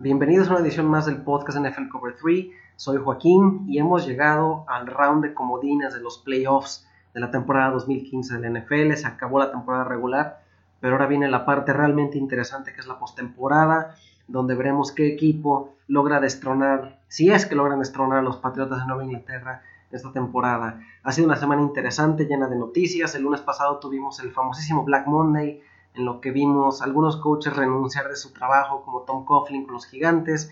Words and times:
Bienvenidos 0.00 0.46
a 0.46 0.52
una 0.52 0.60
edición 0.60 0.86
más 0.86 1.06
del 1.06 1.22
podcast 1.22 1.58
NFL 1.58 1.88
Cover 1.88 2.14
3. 2.22 2.46
Soy 2.76 2.98
Joaquín 2.98 3.64
y 3.66 3.80
hemos 3.80 4.06
llegado 4.06 4.64
al 4.68 4.86
round 4.86 5.24
de 5.24 5.34
comodines 5.34 5.92
de 5.92 5.98
los 5.98 6.18
playoffs 6.18 6.86
de 7.12 7.18
la 7.18 7.32
temporada 7.32 7.72
2015 7.72 8.38
del 8.38 8.62
NFL. 8.62 8.92
Se 8.94 9.08
acabó 9.08 9.40
la 9.40 9.50
temporada 9.50 9.82
regular, 9.82 10.44
pero 10.78 10.92
ahora 10.92 11.08
viene 11.08 11.28
la 11.28 11.44
parte 11.44 11.72
realmente 11.72 12.16
interesante 12.16 12.72
que 12.72 12.80
es 12.80 12.86
la 12.86 13.00
postemporada, 13.00 13.96
donde 14.28 14.54
veremos 14.54 14.92
qué 14.92 15.12
equipo 15.12 15.74
logra 15.88 16.20
destronar, 16.20 17.00
si 17.08 17.32
es 17.32 17.44
que 17.44 17.56
logran 17.56 17.80
destronar 17.80 18.18
a 18.18 18.22
los 18.22 18.36
Patriotas 18.36 18.78
de 18.78 18.86
Nueva 18.86 19.02
Inglaterra 19.02 19.62
esta 19.90 20.12
temporada. 20.12 20.80
Ha 21.02 21.10
sido 21.10 21.26
una 21.26 21.36
semana 21.36 21.62
interesante, 21.62 22.26
llena 22.26 22.46
de 22.46 22.54
noticias. 22.54 23.16
El 23.16 23.24
lunes 23.24 23.40
pasado 23.40 23.80
tuvimos 23.80 24.20
el 24.20 24.30
famosísimo 24.30 24.84
Black 24.84 25.08
Monday 25.08 25.60
en 25.98 26.04
lo 26.04 26.20
que 26.20 26.30
vimos 26.30 26.80
algunos 26.80 27.16
coaches 27.16 27.54
renunciar 27.54 28.08
de 28.08 28.16
su 28.16 28.32
trabajo, 28.32 28.82
como 28.82 29.02
Tom 29.02 29.24
Coughlin 29.24 29.64
con 29.64 29.74
los 29.74 29.86
gigantes. 29.86 30.50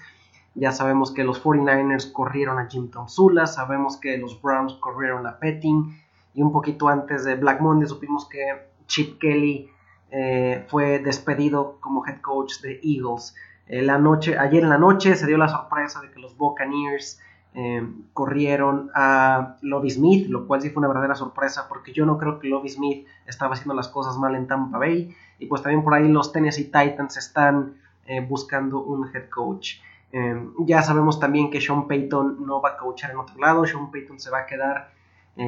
Ya 0.54 0.72
sabemos 0.72 1.12
que 1.12 1.24
los 1.24 1.42
49ers 1.42 2.12
corrieron 2.12 2.58
a 2.58 2.66
Jim 2.66 2.90
Tom 2.90 3.08
Sula, 3.08 3.46
sabemos 3.46 3.96
que 3.96 4.18
los 4.18 4.40
Browns 4.42 4.74
corrieron 4.74 5.26
a 5.26 5.38
Petting, 5.38 6.00
y 6.34 6.42
un 6.42 6.52
poquito 6.52 6.88
antes 6.88 7.24
de 7.24 7.36
Black 7.36 7.60
Monday 7.60 7.88
supimos 7.88 8.28
que 8.28 8.44
Chip 8.86 9.18
Kelly 9.18 9.70
eh, 10.10 10.64
fue 10.68 10.98
despedido 10.98 11.78
como 11.80 12.06
head 12.06 12.20
coach 12.20 12.60
de 12.60 12.80
Eagles. 12.82 13.34
Eh, 13.66 13.82
la 13.82 13.98
noche, 13.98 14.38
ayer 14.38 14.62
en 14.62 14.70
la 14.70 14.78
noche 14.78 15.14
se 15.14 15.26
dio 15.26 15.38
la 15.38 15.48
sorpresa 15.48 16.00
de 16.00 16.10
que 16.10 16.20
los 16.20 16.36
Buccaneers 16.36 17.20
eh, 17.54 17.86
corrieron 18.12 18.90
a 18.94 19.56
Lovie 19.62 19.90
Smith, 19.90 20.28
lo 20.28 20.46
cual 20.46 20.60
sí 20.60 20.70
fue 20.70 20.80
una 20.80 20.88
verdadera 20.88 21.14
sorpresa 21.14 21.66
porque 21.68 21.92
yo 21.92 22.04
no 22.04 22.18
creo 22.18 22.38
que 22.38 22.48
Lovie 22.48 22.70
Smith 22.70 23.06
estaba 23.26 23.54
haciendo 23.54 23.74
las 23.74 23.88
cosas 23.88 24.18
mal 24.18 24.34
en 24.34 24.46
Tampa 24.46 24.78
Bay 24.78 25.14
y 25.38 25.46
pues 25.46 25.62
también 25.62 25.82
por 25.82 25.94
ahí 25.94 26.08
los 26.08 26.32
Tennessee 26.32 26.64
Titans 26.64 27.16
están 27.16 27.74
eh, 28.06 28.20
buscando 28.20 28.82
un 28.82 29.08
head 29.14 29.28
coach. 29.28 29.76
Eh, 30.12 30.48
ya 30.60 30.82
sabemos 30.82 31.18
también 31.18 31.50
que 31.50 31.60
Sean 31.60 31.86
Payton 31.86 32.46
no 32.46 32.60
va 32.60 32.70
a 32.70 32.76
coachar 32.76 33.10
en 33.10 33.18
otro 33.18 33.38
lado, 33.38 33.66
Sean 33.66 33.90
Payton 33.90 34.20
se 34.20 34.30
va 34.30 34.40
a 34.40 34.46
quedar 34.46 34.94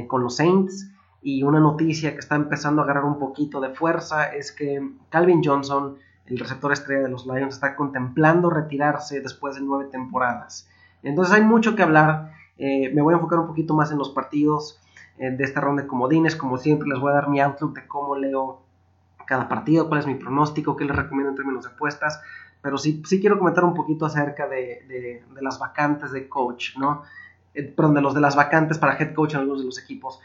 con 0.07 0.23
los 0.23 0.37
Saints 0.37 0.91
y 1.21 1.43
una 1.43 1.61
noticia 1.61 2.13
que 2.13 2.21
está 2.21 2.37
empezando 2.37 2.81
a 2.81 2.85
agarrar 2.85 3.05
un 3.05 3.19
poquito 3.19 3.61
de 3.61 3.71
fuerza 3.71 4.33
es 4.33 4.53
que 4.53 4.89
Calvin 5.09 5.43
Johnson, 5.45 5.97
el 6.27 6.39
receptor 6.39 6.73
estrella 6.73 7.03
de 7.03 7.09
los 7.09 7.27
Lions, 7.27 7.55
está 7.55 7.75
contemplando 7.75 8.51
retirarse 8.51 9.21
después 9.21 9.57
de 9.57 9.63
nueve 9.63 9.89
temporadas. 9.91 10.69
Entonces 11.03 11.35
hay 11.35 11.43
mucho 11.43 11.75
que 11.75 11.83
hablar. 11.83 12.33
Eh, 12.57 12.93
me 12.95 13.03
voy 13.03 13.15
a 13.15 13.17
enfocar 13.17 13.41
un 13.41 13.47
poquito 13.49 13.75
más 13.75 13.91
en 13.91 13.99
los 13.99 14.11
partidos 14.11 14.81
eh, 15.19 15.31
de 15.31 15.45
esta 15.45 15.61
ronda 15.61 15.83
de 15.83 15.89
comodines. 15.89 16.37
Como 16.37 16.57
siempre, 16.57 16.89
les 16.89 17.01
voy 17.01 17.11
a 17.11 17.15
dar 17.15 17.29
mi 17.29 17.41
outlook 17.41 17.75
de 17.75 17.87
cómo 17.87 18.15
leo 18.15 18.63
cada 19.29 19.49
partido, 19.49 19.89
cuál 19.89 20.01
es 20.01 20.07
mi 20.07 20.15
pronóstico, 20.15 20.77
qué 20.77 20.85
les 20.85 20.97
recomiendo 20.97 21.31
en 21.31 21.37
términos 21.37 21.65
de 21.65 21.71
apuestas. 21.71 22.21
Pero 22.63 22.79
sí, 22.79 23.03
sí 23.07 23.21
quiero 23.21 23.39
comentar 23.39 23.65
un 23.65 23.75
poquito 23.75 24.07
acerca 24.07 24.49
de, 24.49 25.23
las 25.41 25.59
vacantes 25.59 26.11
de 26.11 26.29
coach, 26.29 26.77
¿no? 26.79 27.03
Eh, 27.55 27.63
perdón, 27.63 27.95
de 27.95 28.01
los 28.01 28.15
de 28.15 28.21
las 28.21 28.35
vacantes 28.35 28.79
para 28.79 28.97
head 28.97 29.15
coach 29.15 29.35
en 29.35 29.41
algunos 29.41 29.61
de 29.61 29.67
los 29.67 29.79
equipos. 29.79 30.21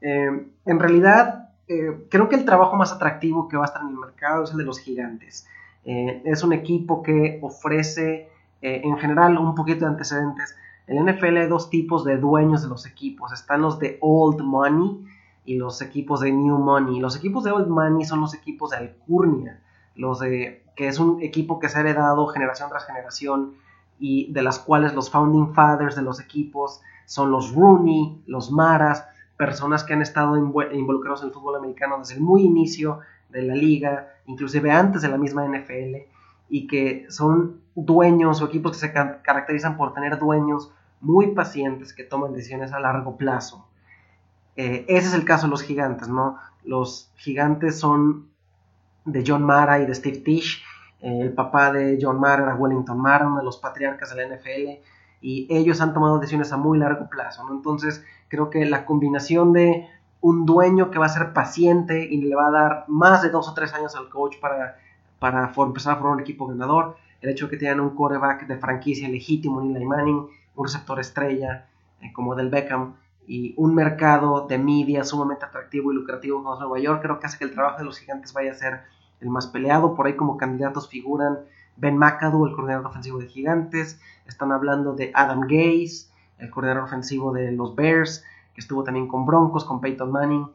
en 0.00 0.78
realidad, 0.78 1.50
creo 1.66 2.28
que 2.28 2.36
el 2.36 2.44
trabajo 2.44 2.76
más 2.76 2.92
atractivo 2.92 3.48
que 3.48 3.56
va 3.56 3.64
a 3.64 3.66
estar 3.66 3.82
en 3.82 3.88
el 3.88 3.96
mercado 3.96 4.44
es 4.44 4.50
el 4.50 4.58
de 4.58 4.64
los 4.64 4.78
gigantes. 4.78 5.46
es 5.84 6.42
un 6.42 6.52
equipo 6.52 7.02
que 7.02 7.38
ofrece 7.42 8.28
eh, 8.62 8.80
en 8.82 8.96
general, 8.98 9.38
un 9.38 9.54
poquito 9.54 9.84
de 9.84 9.92
antecedentes. 9.92 10.56
En 10.86 11.04
NFL 11.04 11.36
hay 11.36 11.48
dos 11.48 11.70
tipos 11.70 12.04
de 12.04 12.16
dueños 12.16 12.62
de 12.62 12.68
los 12.68 12.86
equipos. 12.86 13.32
Están 13.32 13.62
los 13.62 13.78
de 13.78 13.98
Old 14.00 14.40
Money 14.40 15.04
y 15.46 15.56
los 15.56 15.80
equipos 15.80 16.20
de 16.20 16.32
New 16.32 16.58
Money. 16.58 17.00
Los 17.00 17.16
equipos 17.16 17.44
de 17.44 17.52
Old 17.52 17.68
Money 17.68 18.04
son 18.04 18.20
los 18.20 18.34
equipos 18.34 18.70
de 18.70 18.78
Alcurnia, 18.78 19.62
los 19.94 20.18
de, 20.18 20.64
que 20.74 20.88
es 20.88 20.98
un 20.98 21.22
equipo 21.22 21.58
que 21.58 21.68
se 21.68 21.78
ha 21.78 21.80
heredado 21.80 22.26
generación 22.26 22.68
tras 22.68 22.84
generación 22.84 23.54
y 23.98 24.30
de 24.32 24.42
las 24.42 24.58
cuales 24.58 24.94
los 24.94 25.10
founding 25.10 25.54
fathers 25.54 25.96
de 25.96 26.02
los 26.02 26.20
equipos 26.20 26.82
son 27.06 27.30
los 27.30 27.54
Rooney, 27.54 28.22
los 28.26 28.50
Maras, 28.50 29.06
personas 29.38 29.84
que 29.84 29.94
han 29.94 30.02
estado 30.02 30.36
involucrados 30.36 31.22
en 31.22 31.28
el 31.28 31.34
fútbol 31.34 31.56
americano 31.56 31.98
desde 31.98 32.14
el 32.14 32.20
muy 32.20 32.42
inicio 32.42 33.00
de 33.30 33.42
la 33.42 33.54
liga, 33.54 34.14
inclusive 34.26 34.70
antes 34.70 35.02
de 35.02 35.08
la 35.08 35.18
misma 35.18 35.46
NFL, 35.46 35.96
y 36.48 36.66
que 36.66 37.06
son 37.08 37.60
dueños 37.74 38.40
o 38.40 38.46
equipos 38.46 38.72
que 38.72 38.78
se 38.78 38.92
caracterizan 38.92 39.76
por 39.76 39.94
tener 39.94 40.18
dueños 40.18 40.72
muy 41.00 41.28
pacientes 41.28 41.92
que 41.92 42.04
toman 42.04 42.32
decisiones 42.32 42.72
a 42.72 42.80
largo 42.80 43.16
plazo. 43.16 43.68
Eh, 44.56 44.84
ese 44.88 45.08
es 45.08 45.14
el 45.14 45.24
caso 45.24 45.46
de 45.46 45.50
los 45.50 45.62
gigantes, 45.62 46.08
¿no? 46.08 46.38
Los 46.64 47.10
gigantes 47.16 47.78
son 47.78 48.28
de 49.04 49.22
John 49.26 49.42
Mara 49.42 49.80
y 49.80 49.86
de 49.86 49.94
Steve 49.94 50.18
Tisch. 50.18 50.62
Eh, 51.00 51.20
el 51.20 51.32
papá 51.32 51.72
de 51.72 51.98
John 52.00 52.18
Mara 52.18 52.42
era 52.42 52.54
Wellington 52.54 52.98
Mara, 52.98 53.26
uno 53.26 53.38
de 53.38 53.44
los 53.44 53.58
patriarcas 53.58 54.14
de 54.14 54.16
la 54.16 54.34
NFL, 54.34 54.82
y 55.20 55.46
ellos 55.50 55.80
han 55.80 55.92
tomado 55.92 56.18
decisiones 56.18 56.52
a 56.52 56.56
muy 56.56 56.78
largo 56.78 57.08
plazo, 57.08 57.44
¿no? 57.44 57.54
Entonces, 57.54 58.04
creo 58.28 58.50
que 58.50 58.64
la 58.64 58.84
combinación 58.84 59.52
de 59.52 59.88
un 60.20 60.46
dueño 60.46 60.90
que 60.90 60.98
va 60.98 61.06
a 61.06 61.10
ser 61.10 61.32
paciente 61.32 62.04
y 62.04 62.16
le 62.22 62.34
va 62.34 62.48
a 62.48 62.50
dar 62.50 62.84
más 62.88 63.22
de 63.22 63.30
dos 63.30 63.48
o 63.48 63.54
tres 63.54 63.72
años 63.74 63.94
al 63.94 64.08
coach 64.08 64.38
para, 64.40 64.78
para 65.18 65.52
empezar 65.56 65.92
a 65.92 65.96
formar 65.96 66.14
un 66.14 66.20
equipo 66.20 66.46
ganador, 66.46 66.96
el 67.20 67.30
hecho 67.30 67.46
de 67.46 67.52
que 67.52 67.56
tengan 67.58 67.80
un 67.80 67.90
quarterback 67.90 68.46
de 68.46 68.56
franquicia 68.56 69.08
legítimo, 69.08 69.60
Eli 69.60 69.84
Manning, 69.84 70.26
un 70.56 70.64
receptor 70.64 70.98
estrella 70.98 71.66
eh, 72.00 72.12
como 72.12 72.34
del 72.34 72.48
Beckham 72.48 72.94
y 73.26 73.54
un 73.56 73.74
mercado 73.74 74.46
de 74.46 74.58
media 74.58 75.04
sumamente 75.04 75.44
atractivo 75.44 75.92
y 75.92 75.94
lucrativo 75.94 76.42
como 76.42 76.58
Nueva 76.58 76.78
York, 76.78 77.02
creo 77.02 77.18
que 77.18 77.26
hace 77.26 77.38
que 77.38 77.44
el 77.44 77.52
trabajo 77.52 77.78
de 77.78 77.84
los 77.84 77.98
gigantes 77.98 78.32
vaya 78.32 78.52
a 78.52 78.54
ser 78.54 78.80
el 79.20 79.28
más 79.30 79.46
peleado. 79.46 79.94
Por 79.94 80.06
ahí 80.06 80.14
como 80.14 80.36
candidatos 80.36 80.88
figuran 80.88 81.38
Ben 81.76 81.96
McAdoo, 81.96 82.46
el 82.46 82.54
coordinador 82.54 82.86
ofensivo 82.86 83.18
de 83.18 83.26
Gigantes. 83.26 84.00
Están 84.26 84.52
hablando 84.52 84.94
de 84.94 85.10
Adam 85.14 85.42
Gase, 85.42 86.08
el 86.38 86.50
coordinador 86.50 86.84
ofensivo 86.84 87.32
de 87.32 87.52
los 87.52 87.74
Bears, 87.74 88.24
que 88.54 88.60
estuvo 88.60 88.84
también 88.84 89.08
con 89.08 89.26
Broncos, 89.26 89.64
con 89.64 89.80
Peyton 89.80 90.10
Manning 90.10 90.46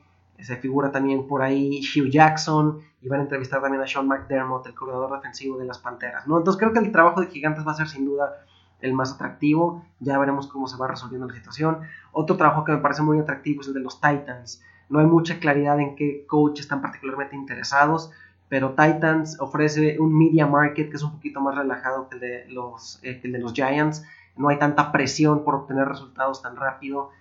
se 0.43 0.57
figura 0.57 0.91
también 0.91 1.27
por 1.27 1.41
ahí 1.41 1.81
Hugh 1.81 2.09
Jackson 2.09 2.81
y 3.01 3.07
van 3.07 3.19
a 3.19 3.23
entrevistar 3.23 3.61
también 3.61 3.83
a 3.83 3.87
Sean 3.87 4.07
McDermott, 4.07 4.65
el 4.67 4.73
corredor 4.73 5.11
defensivo 5.13 5.57
de 5.57 5.65
las 5.65 5.79
Panteras. 5.79 6.27
¿no? 6.27 6.37
Entonces 6.37 6.59
creo 6.59 6.73
que 6.73 6.79
el 6.79 6.91
trabajo 6.91 7.21
de 7.21 7.27
Gigantes 7.27 7.65
va 7.65 7.71
a 7.71 7.75
ser 7.75 7.87
sin 7.87 8.05
duda 8.05 8.45
el 8.81 8.93
más 8.93 9.13
atractivo, 9.13 9.83
ya 9.99 10.17
veremos 10.17 10.47
cómo 10.47 10.67
se 10.67 10.77
va 10.77 10.87
resolviendo 10.87 11.27
la 11.27 11.33
situación. 11.33 11.79
Otro 12.11 12.37
trabajo 12.37 12.63
que 12.63 12.71
me 12.71 12.79
parece 12.79 13.01
muy 13.01 13.19
atractivo 13.19 13.61
es 13.61 13.67
el 13.67 13.73
de 13.73 13.79
los 13.79 14.01
Titans. 14.01 14.63
No 14.89 14.99
hay 14.99 15.05
mucha 15.05 15.39
claridad 15.39 15.79
en 15.79 15.95
qué 15.95 16.25
coach 16.27 16.59
están 16.59 16.81
particularmente 16.81 17.35
interesados, 17.35 18.11
pero 18.49 18.71
Titans 18.71 19.39
ofrece 19.39 19.97
un 19.99 20.17
media 20.17 20.45
market 20.45 20.89
que 20.89 20.95
es 20.97 21.03
un 21.03 21.13
poquito 21.13 21.39
más 21.39 21.55
relajado 21.55 22.09
que 22.09 22.15
el 22.15 22.21
de 22.21 22.45
los, 22.49 22.99
eh, 23.03 23.19
que 23.21 23.29
de 23.29 23.39
los 23.39 23.53
Giants. 23.53 24.05
No 24.35 24.49
hay 24.49 24.59
tanta 24.59 24.91
presión 24.91 25.43
por 25.43 25.55
obtener 25.55 25.87
resultados 25.87 26.41
tan 26.41 26.55
rápido 26.55 27.11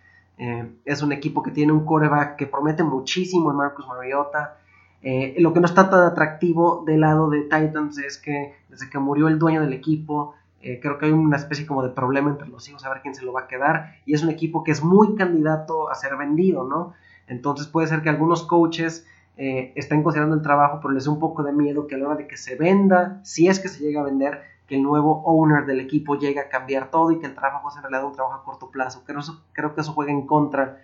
eh, 0.41 0.67
es 0.87 1.03
un 1.03 1.13
equipo 1.13 1.43
que 1.43 1.51
tiene 1.51 1.71
un 1.71 1.85
coreback 1.85 2.37
que 2.37 2.47
promete 2.47 2.83
muchísimo 2.83 3.51
en 3.51 3.59
Marcus 3.59 3.87
Mariota. 3.87 4.57
Eh, 5.03 5.35
lo 5.39 5.53
que 5.53 5.61
no 5.61 5.67
está 5.67 5.91
tan 5.91 6.01
atractivo 6.01 6.83
del 6.87 7.01
lado 7.01 7.29
de 7.29 7.43
Titans 7.43 7.99
es 7.99 8.17
que 8.17 8.55
desde 8.71 8.89
que 8.89 8.99
murió 8.99 9.29
el 9.29 9.39
dueño 9.39 9.61
del 9.61 9.75
equipo, 9.75 10.35
eh, 10.63 10.79
creo 10.81 10.99
que 10.99 11.07
hay 11.07 11.13
una 11.13 11.37
especie 11.37 11.67
como 11.67 11.83
de 11.83 11.91
problema 11.91 12.31
entre 12.31 12.49
los 12.49 12.69
hijos 12.69 12.85
a 12.85 12.91
ver 12.91 13.01
quién 13.03 13.15
se 13.15 13.25
lo 13.25 13.33
va 13.33 13.43
a 13.43 13.47
quedar. 13.49 13.97
Y 14.07 14.15
es 14.15 14.23
un 14.23 14.31
equipo 14.31 14.63
que 14.65 14.73
es 14.73 14.83
muy 14.83 15.15
candidato 15.15 15.91
a 15.91 15.95
ser 15.95 16.17
vendido, 16.17 16.65
¿no? 16.65 16.95
Entonces 17.27 17.67
puede 17.67 17.87
ser 17.87 18.03
que 18.03 18.09
algunos 18.09 18.43
coaches 18.43 19.07
estén 19.37 20.03
considerando 20.03 20.37
el 20.37 20.43
trabajo, 20.43 20.81
pero 20.83 20.93
les 20.93 21.07
da 21.07 21.13
un 21.13 21.19
poco 21.19 21.43
de 21.43 21.53
miedo 21.55 21.87
que 21.87 21.95
a 21.95 21.99
la 21.99 22.09
hora 22.09 22.17
de 22.17 22.27
que 22.27 22.37
se 22.37 22.57
venda, 22.57 23.21
si 23.23 23.49
es 23.49 23.59
que 23.59 23.69
se 23.69 23.83
llega 23.83 24.03
a 24.03 24.05
vender, 24.05 24.43
que 24.71 24.77
el 24.77 24.85
nuevo 24.85 25.23
owner 25.25 25.67
del 25.67 25.81
equipo 25.81 26.17
llegue 26.17 26.39
a 26.39 26.49
cambiar 26.49 26.93
todo 26.93 27.11
y 27.11 27.19
que 27.19 27.27
el 27.27 27.35
trabajo 27.35 27.71
sea 27.71 27.81
en 27.81 27.91
realidad 27.91 28.09
un 28.09 28.15
trabajo 28.15 28.37
a 28.37 28.45
corto 28.45 28.71
plazo. 28.71 29.03
Creo, 29.05 29.21
creo 29.53 29.75
que 29.75 29.81
eso 29.81 29.93
juega 29.93 30.13
en 30.13 30.27
contra 30.27 30.81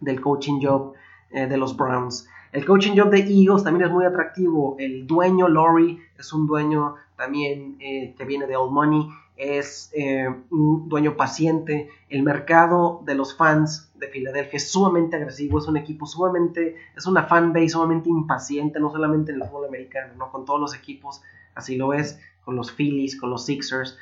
del 0.00 0.18
coaching 0.22 0.60
job 0.62 0.94
eh, 1.30 1.46
de 1.46 1.58
los 1.58 1.76
Browns. 1.76 2.26
El 2.52 2.64
coaching 2.64 2.96
job 2.96 3.10
de 3.10 3.18
Eagles 3.18 3.64
también 3.64 3.86
es 3.86 3.92
muy 3.92 4.06
atractivo. 4.06 4.76
El 4.78 5.06
dueño, 5.06 5.46
Laurie, 5.48 6.00
es 6.18 6.32
un 6.32 6.46
dueño 6.46 6.94
también 7.22 7.76
eh, 7.78 8.16
que 8.18 8.24
viene 8.24 8.48
de 8.48 8.56
Old 8.56 8.72
Money, 8.72 9.08
es 9.36 9.92
eh, 9.94 10.26
un 10.50 10.88
dueño 10.88 11.16
paciente. 11.16 11.88
El 12.08 12.24
mercado 12.24 13.00
de 13.04 13.14
los 13.14 13.36
fans 13.36 13.92
de 13.94 14.08
Filadelfia 14.08 14.56
es 14.56 14.72
sumamente 14.72 15.14
agresivo, 15.14 15.60
es 15.60 15.68
un 15.68 15.76
equipo 15.76 16.04
sumamente, 16.04 16.76
es 16.96 17.06
una 17.06 17.22
fan 17.22 17.52
base 17.52 17.68
sumamente 17.68 18.08
impaciente, 18.08 18.80
no 18.80 18.90
solamente 18.90 19.30
en 19.30 19.40
el 19.40 19.48
fútbol 19.48 19.68
americano, 19.68 20.14
¿no? 20.18 20.32
con 20.32 20.44
todos 20.44 20.60
los 20.60 20.74
equipos, 20.74 21.22
así 21.54 21.76
lo 21.76 21.92
es 21.92 22.18
con 22.44 22.56
los 22.56 22.72
Phillies, 22.72 23.18
con 23.18 23.30
los 23.30 23.46
Sixers. 23.46 23.96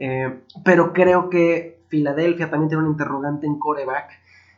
Eh, 0.00 0.40
pero 0.64 0.92
creo 0.92 1.30
que 1.30 1.78
Filadelfia 1.86 2.50
también 2.50 2.70
tiene 2.70 2.82
un 2.82 2.90
interrogante 2.90 3.46
en 3.46 3.60
coreback. 3.60 4.10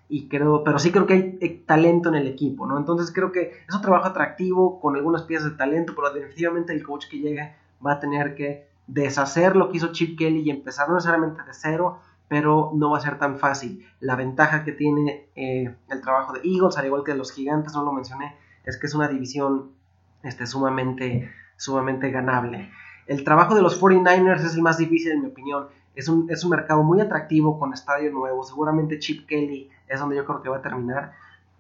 Y 0.08 0.29
creo, 0.29 0.62
pero 0.64 0.79
sí 0.79 0.90
creo 0.90 1.06
que 1.06 1.14
hay 1.14 1.38
eh, 1.40 1.62
talento 1.67 2.08
en 2.08 2.14
el 2.14 2.29
equipo, 2.29 2.67
¿no? 2.67 2.79
Entonces 2.79 3.12
creo 3.12 3.31
que 3.31 3.52
es 3.69 3.75
un 3.75 3.82
trabajo 3.82 4.06
atractivo 4.06 4.81
con 4.81 4.94
algunas 4.94 5.25
piezas 5.25 5.50
de 5.50 5.56
talento, 5.56 5.94
pero 5.96 6.12
definitivamente 6.12 6.73
el 6.73 6.82
coach 6.82 7.06
que 7.11 7.19
llegue 7.19 7.52
va 7.87 7.94
a 7.94 8.00
tener 8.00 8.35
que 8.35 8.69
deshacer 8.87 9.56
lo 9.56 9.71
que 9.71 9.79
hizo 9.79 9.93
Chip 9.93 10.19
Kelly 10.19 10.41
y 10.41 10.50
empezar 10.50 10.88
no 10.88 10.94
necesariamente 10.94 11.43
de 11.43 11.53
cero, 11.53 12.00
pero 12.29 12.73
no 12.75 12.91
va 12.91 12.99
a 12.99 13.00
ser 13.00 13.19
tan 13.19 13.38
fácil. 13.38 13.87
La 14.00 14.17
ventaja 14.17 14.65
que 14.65 14.73
tiene 14.73 15.29
eh, 15.37 15.75
el 15.88 16.00
trabajo 16.00 16.33
de 16.33 16.41
Eagles, 16.44 16.77
al 16.77 16.87
igual 16.87 17.05
que 17.05 17.12
de 17.12 17.19
los 17.19 17.33
Gigantes, 17.33 17.75
no 17.75 17.85
lo 17.85 17.93
mencioné, 17.93 18.37
es 18.65 18.77
que 18.77 18.87
es 18.87 18.94
una 18.94 19.09
división 19.09 19.71
este, 20.23 20.47
sumamente, 20.47 21.31
sumamente 21.56 22.11
ganable. 22.11 22.71
el 23.06 23.23
trabajo 23.23 23.55
de 23.55 23.62
los 23.62 23.81
49ers 23.81 24.44
es 24.44 24.55
el 24.55 24.62
más 24.62 24.79
difícil 24.79 25.12
en 25.12 25.23
mi 25.23 25.29
opinión. 25.29 25.69
Es 25.94 26.09
un, 26.09 26.29
es 26.31 26.44
un 26.44 26.50
mercado 26.50 26.83
muy 26.83 27.00
atractivo 27.00 27.59
con 27.59 27.73
estadio 27.73 28.11
nuevo. 28.12 28.43
Seguramente 28.43 28.99
Chip 28.99 29.27
Kelly 29.27 29.71
es 29.88 30.00
donde 30.00 30.17
yo 30.17 30.25
creo 30.27 30.43
que 30.43 30.49
va 30.49 30.59
a 30.59 30.62
terminar. 30.62 31.12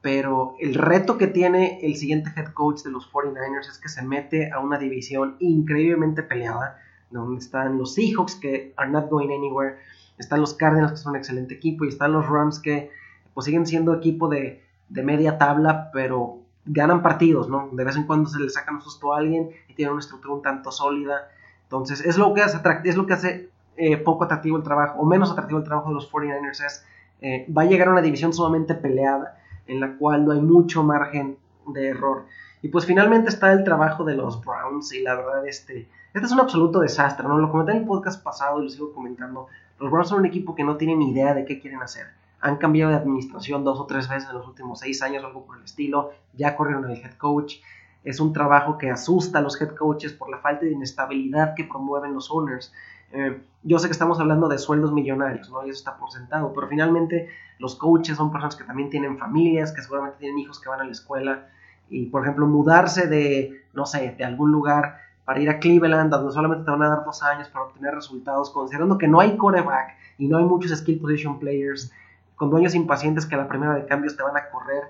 Pero 0.06 0.54
el 0.60 0.74
reto 0.76 1.18
que 1.18 1.26
tiene 1.26 1.80
el 1.82 1.96
siguiente 1.96 2.30
head 2.36 2.52
coach 2.52 2.84
de 2.84 2.92
los 2.92 3.12
49ers 3.12 3.68
es 3.68 3.78
que 3.78 3.88
se 3.88 4.02
mete 4.02 4.52
a 4.52 4.60
una 4.60 4.78
división 4.78 5.34
increíblemente 5.40 6.22
peleada, 6.22 6.78
donde 7.10 7.40
están 7.40 7.76
los 7.76 7.94
Seahawks 7.94 8.36
que 8.36 8.72
are 8.76 8.88
not 8.88 9.10
going 9.10 9.30
anywhere, 9.30 9.78
están 10.16 10.40
los 10.42 10.54
Cardinals 10.54 10.92
que 10.92 10.98
son 10.98 11.10
un 11.10 11.16
excelente 11.16 11.54
equipo 11.54 11.84
y 11.84 11.88
están 11.88 12.12
los 12.12 12.24
Rams 12.24 12.60
que 12.60 12.92
pues 13.34 13.46
siguen 13.46 13.66
siendo 13.66 13.94
equipo 13.94 14.28
de, 14.28 14.62
de 14.90 15.02
media 15.02 15.38
tabla, 15.38 15.90
pero 15.92 16.38
ganan 16.64 17.02
partidos, 17.02 17.48
¿no? 17.48 17.68
De 17.72 17.82
vez 17.82 17.96
en 17.96 18.04
cuando 18.04 18.30
se 18.30 18.38
le 18.38 18.48
sacan 18.48 18.76
un 18.76 18.82
susto 18.82 19.12
a 19.12 19.18
alguien 19.18 19.50
y 19.66 19.74
tienen 19.74 19.90
una 19.92 20.00
estructura 20.02 20.34
un 20.34 20.42
tanto 20.42 20.70
sólida. 20.70 21.30
Entonces, 21.64 22.00
es 22.06 22.16
lo 22.16 22.32
que 22.32 22.42
hace, 22.42 22.60
es 22.84 22.94
lo 22.94 23.06
que 23.06 23.14
hace 23.14 23.50
eh, 23.76 23.96
poco 23.96 24.22
atractivo 24.22 24.56
el 24.56 24.62
trabajo, 24.62 25.00
o 25.00 25.04
menos 25.04 25.32
atractivo 25.32 25.58
el 25.58 25.64
trabajo 25.64 25.88
de 25.88 25.96
los 25.96 26.12
49ers. 26.12 26.64
Es, 26.64 26.86
eh, 27.22 27.44
va 27.52 27.62
a 27.62 27.64
llegar 27.64 27.88
a 27.88 27.90
una 27.90 28.02
división 28.02 28.32
sumamente 28.32 28.76
peleada, 28.76 29.38
en 29.66 29.80
la 29.80 29.96
cual 29.96 30.24
no 30.24 30.32
hay 30.32 30.40
mucho 30.40 30.82
margen 30.82 31.38
de 31.66 31.88
error. 31.88 32.26
Y 32.62 32.68
pues 32.68 32.86
finalmente 32.86 33.28
está 33.28 33.52
el 33.52 33.64
trabajo 33.64 34.04
de 34.04 34.14
los 34.14 34.44
Browns, 34.44 34.92
y 34.92 35.02
la 35.02 35.14
verdad, 35.14 35.46
este, 35.46 35.88
este 36.14 36.26
es 36.26 36.32
un 36.32 36.40
absoluto 36.40 36.80
desastre, 36.80 37.26
¿no? 37.26 37.38
Lo 37.38 37.50
comenté 37.50 37.72
en 37.72 37.78
el 37.78 37.84
podcast 37.84 38.22
pasado 38.22 38.60
y 38.60 38.64
lo 38.64 38.70
sigo 38.70 38.92
comentando. 38.92 39.46
Los 39.78 39.90
Browns 39.90 40.08
son 40.08 40.20
un 40.20 40.26
equipo 40.26 40.54
que 40.54 40.64
no 40.64 40.76
tiene 40.76 40.96
ni 40.96 41.10
idea 41.10 41.34
de 41.34 41.44
qué 41.44 41.60
quieren 41.60 41.82
hacer 41.82 42.06
han 42.40 42.56
cambiado 42.56 42.90
de 42.90 42.98
administración 42.98 43.64
dos 43.64 43.80
o 43.80 43.86
tres 43.86 44.08
veces 44.08 44.28
en 44.28 44.36
los 44.36 44.46
últimos 44.46 44.78
seis 44.78 45.02
años 45.02 45.24
algo 45.24 45.44
por 45.44 45.58
el 45.58 45.64
estilo, 45.64 46.12
ya 46.34 46.56
corrieron 46.56 46.88
el 46.88 46.96
head 46.96 47.14
coach. 47.14 47.56
Es 48.04 48.20
un 48.20 48.32
trabajo 48.32 48.78
que 48.78 48.90
asusta 48.90 49.40
a 49.40 49.42
los 49.42 49.60
head 49.60 49.74
coaches 49.74 50.12
por 50.12 50.30
la 50.30 50.38
falta 50.38 50.64
de 50.64 50.72
inestabilidad 50.72 51.54
que 51.54 51.64
promueven 51.64 52.14
los 52.14 52.30
owners. 52.30 52.72
Eh, 53.12 53.42
yo 53.62 53.78
sé 53.78 53.88
que 53.88 53.92
estamos 53.92 54.20
hablando 54.20 54.48
de 54.48 54.58
sueldos 54.58 54.92
millonarios, 54.92 55.50
¿no? 55.50 55.66
Y 55.66 55.70
eso 55.70 55.78
está 55.78 55.96
por 55.96 56.10
sentado, 56.10 56.52
pero 56.54 56.68
finalmente 56.68 57.28
los 57.58 57.74
coaches 57.74 58.16
son 58.16 58.30
personas 58.30 58.56
que 58.56 58.64
también 58.64 58.90
tienen 58.90 59.18
familias, 59.18 59.72
que 59.72 59.82
seguramente 59.82 60.18
tienen 60.18 60.38
hijos 60.38 60.60
que 60.60 60.68
van 60.68 60.80
a 60.80 60.84
la 60.84 60.92
escuela. 60.92 61.48
Y, 61.88 62.06
por 62.06 62.22
ejemplo, 62.22 62.46
mudarse 62.46 63.06
de, 63.06 63.64
no 63.72 63.86
sé, 63.86 64.14
de 64.16 64.24
algún 64.24 64.52
lugar 64.52 65.00
para 65.24 65.40
ir 65.40 65.50
a 65.50 65.58
Cleveland, 65.58 66.10
donde 66.10 66.32
solamente 66.32 66.64
te 66.64 66.70
van 66.70 66.82
a 66.82 66.88
dar 66.88 67.04
dos 67.04 67.22
años 67.22 67.48
para 67.48 67.64
obtener 67.64 67.94
resultados, 67.94 68.50
considerando 68.50 68.96
que 68.96 69.08
no 69.08 69.20
hay 69.20 69.36
quarterback 69.36 69.96
y 70.18 70.28
no 70.28 70.38
hay 70.38 70.44
muchos 70.44 70.70
skill 70.78 71.00
position 71.00 71.38
players, 71.38 71.92
con 72.36 72.50
dueños 72.50 72.74
impacientes 72.74 73.26
que 73.26 73.34
a 73.34 73.38
la 73.38 73.48
primera 73.48 73.74
de 73.74 73.86
cambios 73.86 74.16
te 74.16 74.22
van 74.22 74.36
a 74.36 74.48
correr 74.50 74.84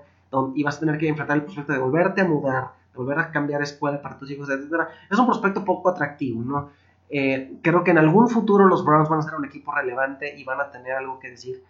y 0.53 0.63
vas 0.63 0.77
a 0.77 0.79
tener 0.81 0.97
que 0.97 1.07
enfrentar 1.07 1.37
el 1.37 1.43
prospecto 1.43 1.73
de 1.73 1.79
volverte 1.79 2.21
a 2.21 2.25
mudar, 2.25 2.71
de 2.91 2.97
volver 2.97 3.17
a 3.17 3.31
cambiar 3.31 3.61
escuela 3.61 4.01
para 4.01 4.17
tus 4.17 4.29
hijos, 4.29 4.49
etc. 4.49 4.87
Es 5.09 5.17
un 5.17 5.25
prospecto 5.25 5.63
poco 5.63 5.89
atractivo, 5.89 6.41
¿no? 6.43 6.69
Eh, 7.09 7.59
creo 7.61 7.83
que 7.83 7.91
en 7.91 7.97
algún 7.97 8.27
futuro 8.27 8.67
los 8.67 8.83
Browns 8.83 9.09
van 9.09 9.19
a 9.19 9.23
ser 9.23 9.35
un 9.35 9.45
equipo 9.45 9.73
relevante 9.73 10.37
y 10.37 10.43
van 10.43 10.59
a 10.59 10.71
tener 10.71 10.93
algo 10.93 11.19
que 11.19 11.31
decir. 11.31 11.63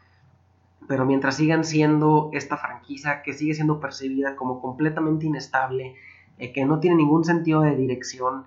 Pero 0.87 1.05
mientras 1.05 1.35
sigan 1.35 1.63
siendo 1.63 2.29
esta 2.33 2.57
franquicia 2.57 3.21
que 3.21 3.33
sigue 3.33 3.53
siendo 3.53 3.79
percibida 3.79 4.35
como 4.35 4.61
completamente 4.61 5.25
inestable, 5.25 5.95
eh, 6.37 6.51
que 6.53 6.65
no 6.65 6.79
tiene 6.79 6.97
ningún 6.97 7.25
sentido 7.25 7.61
de 7.61 7.75
dirección, 7.75 8.45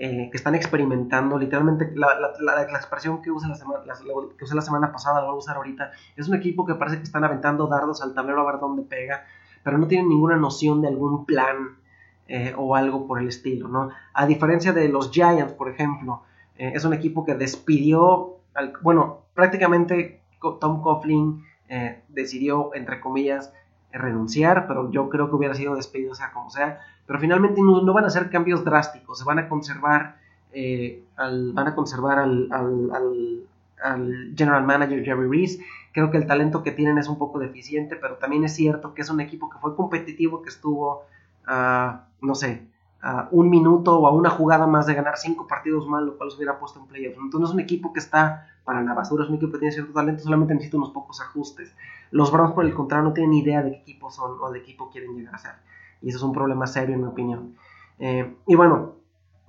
eh, 0.00 0.28
que 0.30 0.36
están 0.36 0.54
experimentando, 0.54 1.36
literalmente 1.38 1.92
la, 1.96 2.62
expresión 2.76 3.20
que 3.20 3.32
usé 3.32 3.48
la, 3.48 3.56
semana, 3.56 3.80
que 4.38 4.44
usé 4.44 4.54
la 4.54 4.62
semana 4.62 4.92
pasada, 4.92 5.20
la 5.20 5.26
voy 5.26 5.34
a 5.34 5.38
usar 5.38 5.56
ahorita, 5.56 5.90
es 6.14 6.28
un 6.28 6.36
equipo 6.36 6.64
que 6.64 6.76
parece 6.76 6.98
que 6.98 7.02
están 7.02 7.24
aventando 7.24 7.66
dardos 7.66 8.00
al 8.00 8.14
tablero 8.14 8.42
a 8.42 8.52
ver 8.52 8.60
dónde 8.60 8.82
pega, 8.82 9.24
pero 9.64 9.76
no 9.76 9.88
tienen 9.88 10.08
ninguna 10.08 10.36
noción 10.36 10.82
de 10.82 10.88
algún 10.88 11.24
plan 11.26 11.78
eh, 12.28 12.54
o 12.56 12.76
algo 12.76 13.08
por 13.08 13.20
el 13.20 13.26
estilo, 13.26 13.66
¿no? 13.66 13.90
A 14.12 14.26
diferencia 14.26 14.72
de 14.72 14.88
los 14.88 15.10
Giants, 15.10 15.54
por 15.54 15.68
ejemplo, 15.68 16.22
eh, 16.58 16.72
es 16.74 16.84
un 16.84 16.92
equipo 16.92 17.24
que 17.24 17.34
despidió, 17.34 18.36
al, 18.54 18.72
bueno, 18.82 19.22
prácticamente 19.34 20.20
Tom 20.60 20.82
Coughlin 20.82 21.44
decidió, 22.08 22.70
entre 22.74 22.98
comillas, 22.98 23.52
renunciar, 23.92 24.66
pero 24.66 24.90
yo 24.90 25.08
creo 25.08 25.28
que 25.28 25.36
hubiera 25.36 25.54
sido 25.54 25.74
despedido 25.74 26.14
sea 26.14 26.32
como 26.32 26.50
sea, 26.50 26.80
pero 27.06 27.18
finalmente 27.18 27.60
no, 27.62 27.92
van 27.92 28.04
a 28.04 28.10
ser 28.10 28.30
cambios 28.30 28.64
drásticos, 28.64 29.18
se 29.18 29.24
van 29.24 29.38
a 29.38 29.48
conservar, 29.48 30.16
eh, 30.52 31.04
al, 31.16 31.52
van 31.52 31.68
a 31.68 31.74
conservar 31.74 32.18
al, 32.18 33.46
general 34.36 34.64
manager 34.64 35.04
Jerry 35.04 35.28
Reese. 35.28 35.64
Creo 35.92 36.10
que 36.10 36.18
el 36.18 36.26
talento 36.26 36.62
que 36.62 36.72
tienen 36.72 36.98
es 36.98 37.08
un 37.08 37.16
poco 37.16 37.38
deficiente, 37.38 37.96
pero 37.96 38.16
también 38.16 38.44
es 38.44 38.54
cierto 38.54 38.92
que 38.92 39.02
es 39.02 39.10
un 39.10 39.20
equipo 39.20 39.48
que 39.48 39.58
fue 39.58 39.74
competitivo, 39.74 40.42
que 40.42 40.50
estuvo, 40.50 41.04
no 41.46 42.34
sé, 42.34 42.66
a 43.00 43.28
un 43.30 43.48
minuto 43.48 43.98
o 43.98 44.06
a 44.06 44.12
una 44.12 44.30
jugada 44.30 44.66
más 44.66 44.86
de 44.86 44.94
ganar 44.94 45.16
cinco 45.16 45.46
partidos 45.46 45.86
más, 45.86 46.02
lo 46.02 46.16
cual 46.16 46.28
los 46.28 46.36
hubiera 46.36 46.58
puesto 46.58 46.80
en 46.80 46.86
playoffs. 46.86 47.18
Entonces 47.18 47.50
es 47.50 47.54
un 47.54 47.60
equipo 47.60 47.92
que 47.92 48.00
está 48.00 48.48
para 48.64 48.82
la 48.82 48.94
basura, 48.94 49.24
es 49.24 49.30
un 49.30 49.36
equipo 49.36 49.52
que 49.52 49.58
tiene 49.58 49.72
cierto 49.72 49.92
talento, 49.92 50.22
solamente 50.22 50.54
necesita 50.54 50.76
unos 50.76 50.90
pocos 50.90 51.20
ajustes. 51.20 51.74
Los 52.10 52.32
Browns, 52.32 52.54
por 52.54 52.64
el 52.64 52.74
contrario, 52.74 53.08
no 53.08 53.14
tienen 53.14 53.34
idea 53.34 53.62
de 53.62 53.70
qué 53.70 53.78
equipo 53.78 54.10
son 54.10 54.36
o 54.40 54.50
de 54.50 54.60
qué 54.60 54.70
equipo 54.70 54.90
quieren 54.90 55.14
llegar 55.14 55.34
a 55.34 55.38
ser. 55.38 55.52
Y 56.02 56.08
eso 56.08 56.18
es 56.18 56.22
un 56.22 56.32
problema 56.32 56.66
serio, 56.66 56.94
en 56.94 57.02
mi 57.02 57.06
opinión. 57.06 57.54
Eh, 57.98 58.36
y 58.46 58.54
bueno, 58.54 58.94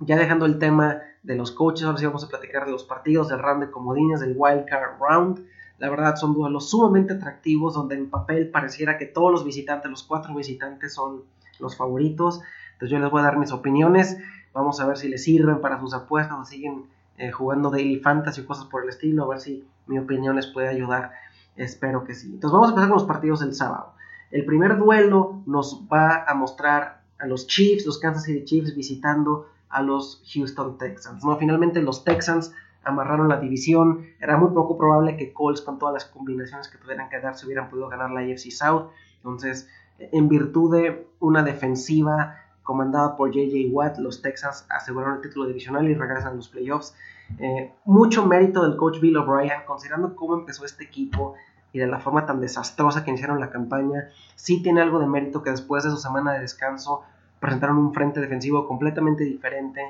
ya 0.00 0.16
dejando 0.16 0.46
el 0.46 0.58
tema 0.58 0.98
de 1.22 1.36
los 1.36 1.52
coaches, 1.52 1.84
ahora 1.84 1.98
sí 1.98 2.06
vamos 2.06 2.24
a 2.24 2.28
platicar 2.28 2.64
de 2.64 2.72
los 2.72 2.84
partidos, 2.84 3.28
del 3.28 3.40
round 3.40 3.64
de 3.64 3.70
comodines, 3.70 4.20
del 4.20 4.34
wildcard 4.36 4.98
round. 5.00 5.44
La 5.78 5.90
verdad 5.90 6.16
son 6.16 6.34
duelos 6.34 6.70
sumamente 6.70 7.14
atractivos 7.14 7.74
donde 7.74 7.96
en 7.96 8.10
papel 8.10 8.50
pareciera 8.50 8.98
que 8.98 9.06
todos 9.06 9.32
los 9.32 9.44
visitantes, 9.44 9.90
los 9.90 10.02
cuatro 10.02 10.34
visitantes 10.34 10.94
son 10.94 11.24
los 11.58 11.76
favoritos. 11.76 12.40
Entonces 12.80 12.96
yo 12.96 12.98
les 12.98 13.10
voy 13.10 13.20
a 13.20 13.24
dar 13.24 13.36
mis 13.36 13.52
opiniones. 13.52 14.16
Vamos 14.54 14.80
a 14.80 14.86
ver 14.86 14.96
si 14.96 15.10
les 15.10 15.22
sirven 15.22 15.60
para 15.60 15.78
sus 15.78 15.92
apuestas 15.92 16.38
o 16.38 16.44
siguen 16.46 16.86
eh, 17.18 17.30
jugando 17.30 17.68
daily 17.68 17.98
fantasy 17.98 18.40
y 18.40 18.44
cosas 18.44 18.64
por 18.64 18.82
el 18.82 18.88
estilo. 18.88 19.24
A 19.24 19.28
ver 19.28 19.40
si 19.40 19.68
mi 19.86 19.98
opinión 19.98 20.34
les 20.34 20.46
puede 20.46 20.68
ayudar. 20.68 21.12
Espero 21.56 22.04
que 22.04 22.14
sí. 22.14 22.28
Entonces 22.32 22.54
vamos 22.54 22.68
a 22.68 22.70
empezar 22.70 22.88
con 22.88 22.96
los 22.96 23.06
partidos 23.06 23.40
del 23.40 23.54
sábado. 23.54 23.92
El 24.30 24.46
primer 24.46 24.78
duelo 24.78 25.42
nos 25.44 25.86
va 25.92 26.24
a 26.26 26.32
mostrar 26.32 27.02
a 27.18 27.26
los 27.26 27.46
Chiefs, 27.46 27.84
los 27.84 27.98
Kansas 27.98 28.24
City 28.24 28.46
Chiefs 28.46 28.74
visitando 28.74 29.50
a 29.68 29.82
los 29.82 30.22
Houston 30.32 30.78
Texans. 30.78 31.22
Finalmente 31.38 31.82
los 31.82 32.02
Texans 32.02 32.54
amarraron 32.82 33.28
la 33.28 33.38
división. 33.38 34.06
Era 34.20 34.38
muy 34.38 34.54
poco 34.54 34.78
probable 34.78 35.18
que 35.18 35.34
Colts 35.34 35.60
con 35.60 35.78
todas 35.78 35.92
las 35.92 36.06
combinaciones 36.06 36.68
que 36.68 36.78
tuvieran 36.78 37.10
que 37.10 37.20
dar 37.20 37.36
se 37.36 37.44
hubieran 37.44 37.68
podido 37.68 37.90
ganar 37.90 38.10
la 38.10 38.20
AFC 38.20 38.50
South. 38.50 38.86
Entonces, 39.16 39.68
en 39.98 40.30
virtud 40.30 40.74
de 40.74 41.06
una 41.18 41.42
defensiva 41.42 42.38
comandada 42.70 43.16
por 43.16 43.32
JJ 43.32 43.72
Watt, 43.72 43.98
los 43.98 44.22
Texans 44.22 44.64
aseguraron 44.68 45.16
el 45.16 45.22
título 45.22 45.48
divisional 45.48 45.88
y 45.88 45.94
regresan 45.94 46.34
a 46.34 46.36
los 46.36 46.48
playoffs. 46.48 46.94
Eh, 47.40 47.72
mucho 47.84 48.24
mérito 48.24 48.62
del 48.62 48.76
coach 48.76 49.00
Bill 49.00 49.16
O'Brien, 49.16 49.62
considerando 49.66 50.14
cómo 50.14 50.34
empezó 50.34 50.64
este 50.64 50.84
equipo 50.84 51.34
y 51.72 51.80
de 51.80 51.88
la 51.88 51.98
forma 51.98 52.26
tan 52.26 52.40
desastrosa 52.40 53.02
que 53.02 53.10
iniciaron 53.10 53.40
la 53.40 53.50
campaña, 53.50 54.10
sí 54.36 54.62
tiene 54.62 54.82
algo 54.82 55.00
de 55.00 55.08
mérito 55.08 55.42
que 55.42 55.50
después 55.50 55.82
de 55.82 55.90
su 55.90 55.96
semana 55.96 56.34
de 56.34 56.42
descanso 56.42 57.02
presentaron 57.40 57.76
un 57.76 57.92
frente 57.92 58.20
defensivo 58.20 58.68
completamente 58.68 59.24
diferente, 59.24 59.80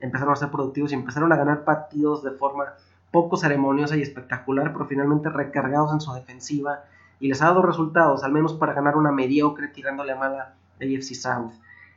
empezaron 0.00 0.34
a 0.34 0.36
ser 0.36 0.50
productivos 0.50 0.92
y 0.92 0.96
empezaron 0.96 1.32
a 1.32 1.36
ganar 1.36 1.64
partidos 1.64 2.22
de 2.22 2.32
forma 2.32 2.74
poco 3.10 3.38
ceremoniosa 3.38 3.96
y 3.96 4.02
espectacular, 4.02 4.74
pero 4.74 4.84
finalmente 4.84 5.30
recargados 5.30 5.90
en 5.90 6.02
su 6.02 6.12
defensiva 6.12 6.80
y 7.18 7.28
les 7.28 7.40
ha 7.40 7.46
dado 7.46 7.62
resultados, 7.62 8.24
al 8.24 8.32
menos 8.32 8.52
para 8.52 8.74
ganar 8.74 8.94
una 8.94 9.10
mediocre 9.10 9.68
tirándole 9.68 10.12
a 10.12 10.16
mala 10.16 10.54
AFC 10.82 11.14
South. 11.14 11.52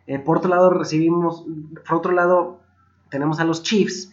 Eh, 0.09 0.17
por 0.17 0.39
otro 0.39 0.49
lado, 0.49 0.71
recibimos, 0.71 1.45
por 1.87 1.97
otro 1.97 2.13
lado, 2.13 2.57
tenemos 3.11 3.39
a 3.39 3.43
los 3.43 3.61
Chiefs 3.61 4.11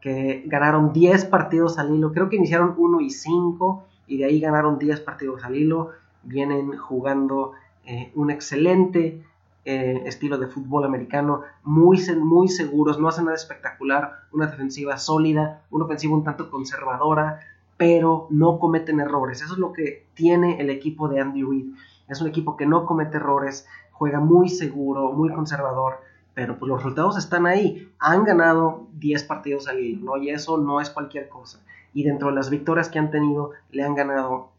que 0.00 0.42
ganaron 0.44 0.92
10 0.92 1.26
partidos 1.26 1.78
al 1.78 1.94
hilo, 1.94 2.12
creo 2.12 2.28
que 2.28 2.34
iniciaron 2.34 2.74
1 2.76 3.00
y 3.00 3.10
5 3.10 3.84
y 4.08 4.16
de 4.16 4.24
ahí 4.24 4.40
ganaron 4.40 4.76
10 4.76 4.98
partidos 5.02 5.44
al 5.44 5.54
hilo, 5.54 5.92
vienen 6.24 6.76
jugando 6.76 7.52
eh, 7.84 8.10
un 8.16 8.32
excelente 8.32 9.22
eh, 9.64 10.02
estilo 10.06 10.36
de 10.36 10.48
fútbol 10.48 10.84
americano, 10.84 11.42
muy, 11.62 12.00
muy 12.16 12.48
seguros, 12.48 12.98
no 12.98 13.06
hacen 13.06 13.26
nada 13.26 13.36
espectacular, 13.36 14.24
una 14.32 14.48
defensiva 14.48 14.98
sólida, 14.98 15.62
una 15.70 15.84
ofensiva 15.84 16.14
un 16.14 16.24
tanto 16.24 16.50
conservadora, 16.50 17.38
pero 17.76 18.26
no 18.30 18.58
cometen 18.58 18.98
errores. 18.98 19.42
Eso 19.42 19.52
es 19.52 19.60
lo 19.60 19.72
que 19.72 20.06
tiene 20.14 20.60
el 20.60 20.70
equipo 20.70 21.06
de 21.06 21.20
Andy 21.20 21.44
Reid. 21.44 21.66
Es 22.08 22.20
un 22.20 22.28
equipo 22.28 22.56
que 22.56 22.66
no 22.66 22.86
comete 22.86 23.16
errores, 23.16 23.66
juega 23.92 24.20
muy 24.20 24.48
seguro, 24.48 25.12
muy 25.12 25.32
conservador, 25.32 26.00
pero 26.34 26.58
pues 26.58 26.68
los 26.68 26.78
resultados 26.78 27.16
están 27.16 27.46
ahí. 27.46 27.92
Han 27.98 28.24
ganado 28.24 28.86
10 28.94 29.24
partidos 29.24 29.68
al 29.68 29.80
hilo, 29.80 30.04
¿no? 30.04 30.22
Y 30.22 30.30
eso 30.30 30.58
no 30.58 30.80
es 30.80 30.90
cualquier 30.90 31.28
cosa 31.28 31.60
y 31.96 32.02
dentro 32.02 32.28
de 32.28 32.34
las 32.34 32.50
victorias 32.50 32.90
que 32.90 32.98
han 32.98 33.10
tenido 33.10 33.52
le 33.70 33.82
han 33.82 33.94
ganado 33.94 34.50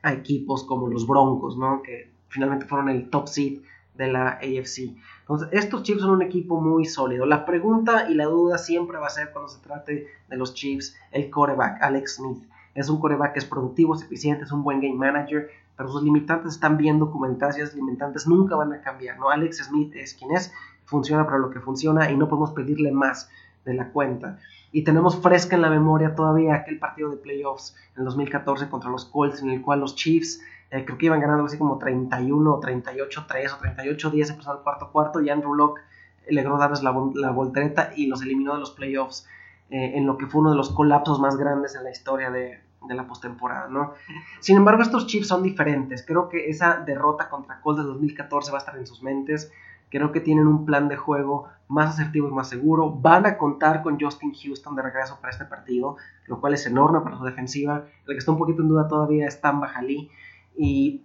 a 0.00 0.12
equipos 0.12 0.62
como 0.62 0.86
los 0.86 1.08
Broncos, 1.08 1.58
¿no? 1.58 1.82
que 1.82 2.08
finalmente 2.28 2.66
fueron 2.66 2.88
el 2.88 3.10
top 3.10 3.26
seed 3.26 3.62
de 3.96 4.12
la 4.12 4.34
AFC. 4.34 4.94
Entonces, 5.22 5.48
estos 5.50 5.82
Chiefs 5.82 6.02
son 6.02 6.10
un 6.10 6.22
equipo 6.22 6.60
muy 6.60 6.84
sólido. 6.84 7.26
La 7.26 7.44
pregunta 7.44 8.08
y 8.08 8.14
la 8.14 8.26
duda 8.26 8.58
siempre 8.58 8.96
va 8.98 9.08
a 9.08 9.10
ser 9.10 9.32
cuando 9.32 9.48
se 9.48 9.60
trate 9.60 10.06
de 10.28 10.36
los 10.36 10.54
Chiefs, 10.54 10.96
el 11.10 11.30
coreback, 11.30 11.82
Alex 11.82 12.14
Smith. 12.14 12.44
Es 12.76 12.88
un 12.88 13.00
coreback 13.00 13.32
que 13.32 13.40
es 13.40 13.44
productivo, 13.44 13.96
es 13.96 14.02
eficiente, 14.02 14.44
es 14.44 14.52
un 14.52 14.62
buen 14.62 14.80
game 14.80 14.94
manager, 14.94 15.48
pero 15.76 15.88
sus 15.88 16.02
limitantes 16.02 16.54
están 16.54 16.76
bien 16.76 16.98
documentadas 16.98 17.58
y 17.58 17.62
esas 17.62 17.74
limitantes 17.74 18.26
nunca 18.26 18.56
van 18.56 18.72
a 18.72 18.80
cambiar, 18.80 19.18
¿no? 19.18 19.30
Alex 19.30 19.64
Smith 19.64 19.94
es 19.96 20.14
quien 20.14 20.32
es, 20.32 20.52
funciona 20.84 21.24
para 21.24 21.38
lo 21.38 21.50
que 21.50 21.60
funciona 21.60 22.10
y 22.10 22.16
no 22.16 22.28
podemos 22.28 22.52
pedirle 22.52 22.92
más 22.92 23.30
de 23.64 23.74
la 23.74 23.90
cuenta. 23.90 24.38
Y 24.72 24.82
tenemos 24.82 25.20
fresca 25.20 25.56
en 25.56 25.62
la 25.62 25.70
memoria 25.70 26.14
todavía 26.14 26.54
aquel 26.54 26.78
partido 26.78 27.10
de 27.10 27.16
playoffs 27.16 27.76
en 27.96 28.04
2014 28.04 28.68
contra 28.68 28.90
los 28.90 29.04
Colts, 29.06 29.42
en 29.42 29.50
el 29.50 29.62
cual 29.62 29.80
los 29.80 29.94
Chiefs 29.94 30.40
eh, 30.70 30.84
creo 30.84 30.98
que 30.98 31.06
iban 31.06 31.20
ganando 31.20 31.44
así 31.44 31.56
como 31.56 31.78
31 31.78 32.54
o 32.54 32.60
38 32.60 33.24
3 33.28 33.52
o 33.52 33.56
38 33.58 34.10
10 34.10 34.30
empezó 34.30 34.52
el 34.52 34.62
cuarto 34.62 34.90
cuarto 34.90 35.20
y 35.20 35.30
Andrew 35.30 35.54
Locke 35.54 35.80
logró 36.28 36.58
darles 36.58 36.82
la, 36.82 36.92
la 37.14 37.30
voltereta 37.30 37.92
y 37.94 38.06
los 38.06 38.22
eliminó 38.22 38.54
de 38.54 38.60
los 38.60 38.72
playoffs 38.72 39.28
eh, 39.70 39.92
en 39.94 40.06
lo 40.06 40.18
que 40.18 40.26
fue 40.26 40.40
uno 40.40 40.50
de 40.50 40.56
los 40.56 40.70
colapsos 40.70 41.20
más 41.20 41.36
grandes 41.36 41.74
en 41.74 41.84
la 41.84 41.90
historia 41.90 42.30
de, 42.30 42.60
de 42.86 42.94
la 42.94 43.06
postemporada, 43.06 43.68
¿no? 43.68 43.92
Sin 44.40 44.56
embargo, 44.56 44.82
estos 44.82 45.06
Chiefs 45.06 45.28
son 45.28 45.42
diferentes. 45.42 46.04
Creo 46.06 46.28
que 46.28 46.48
esa 46.48 46.76
derrota 46.76 47.28
contra 47.28 47.60
Colts 47.60 47.82
de 47.82 47.86
2014 47.86 48.50
va 48.50 48.58
a 48.58 48.60
estar 48.60 48.76
en 48.76 48.86
sus 48.86 49.02
mentes. 49.02 49.52
Creo 49.90 50.12
que 50.12 50.20
tienen 50.20 50.46
un 50.46 50.64
plan 50.64 50.88
de 50.88 50.96
juego 50.96 51.48
más 51.68 51.94
asertivo 51.94 52.28
y 52.28 52.32
más 52.32 52.48
seguro. 52.48 52.90
Van 52.90 53.26
a 53.26 53.38
contar 53.38 53.82
con 53.82 53.98
Justin 54.00 54.32
Houston 54.34 54.74
de 54.74 54.82
regreso 54.82 55.18
para 55.20 55.30
este 55.30 55.44
partido, 55.44 55.96
lo 56.26 56.40
cual 56.40 56.54
es 56.54 56.66
enorme 56.66 57.00
para 57.00 57.16
su 57.16 57.24
defensiva. 57.24 57.84
El 58.06 58.14
que 58.14 58.18
está 58.18 58.32
un 58.32 58.38
poquito 58.38 58.62
en 58.62 58.68
duda 58.68 58.88
todavía 58.88 59.26
es 59.26 59.40
Tamba 59.40 59.68
Jalí. 59.68 60.10
Y 60.56 61.04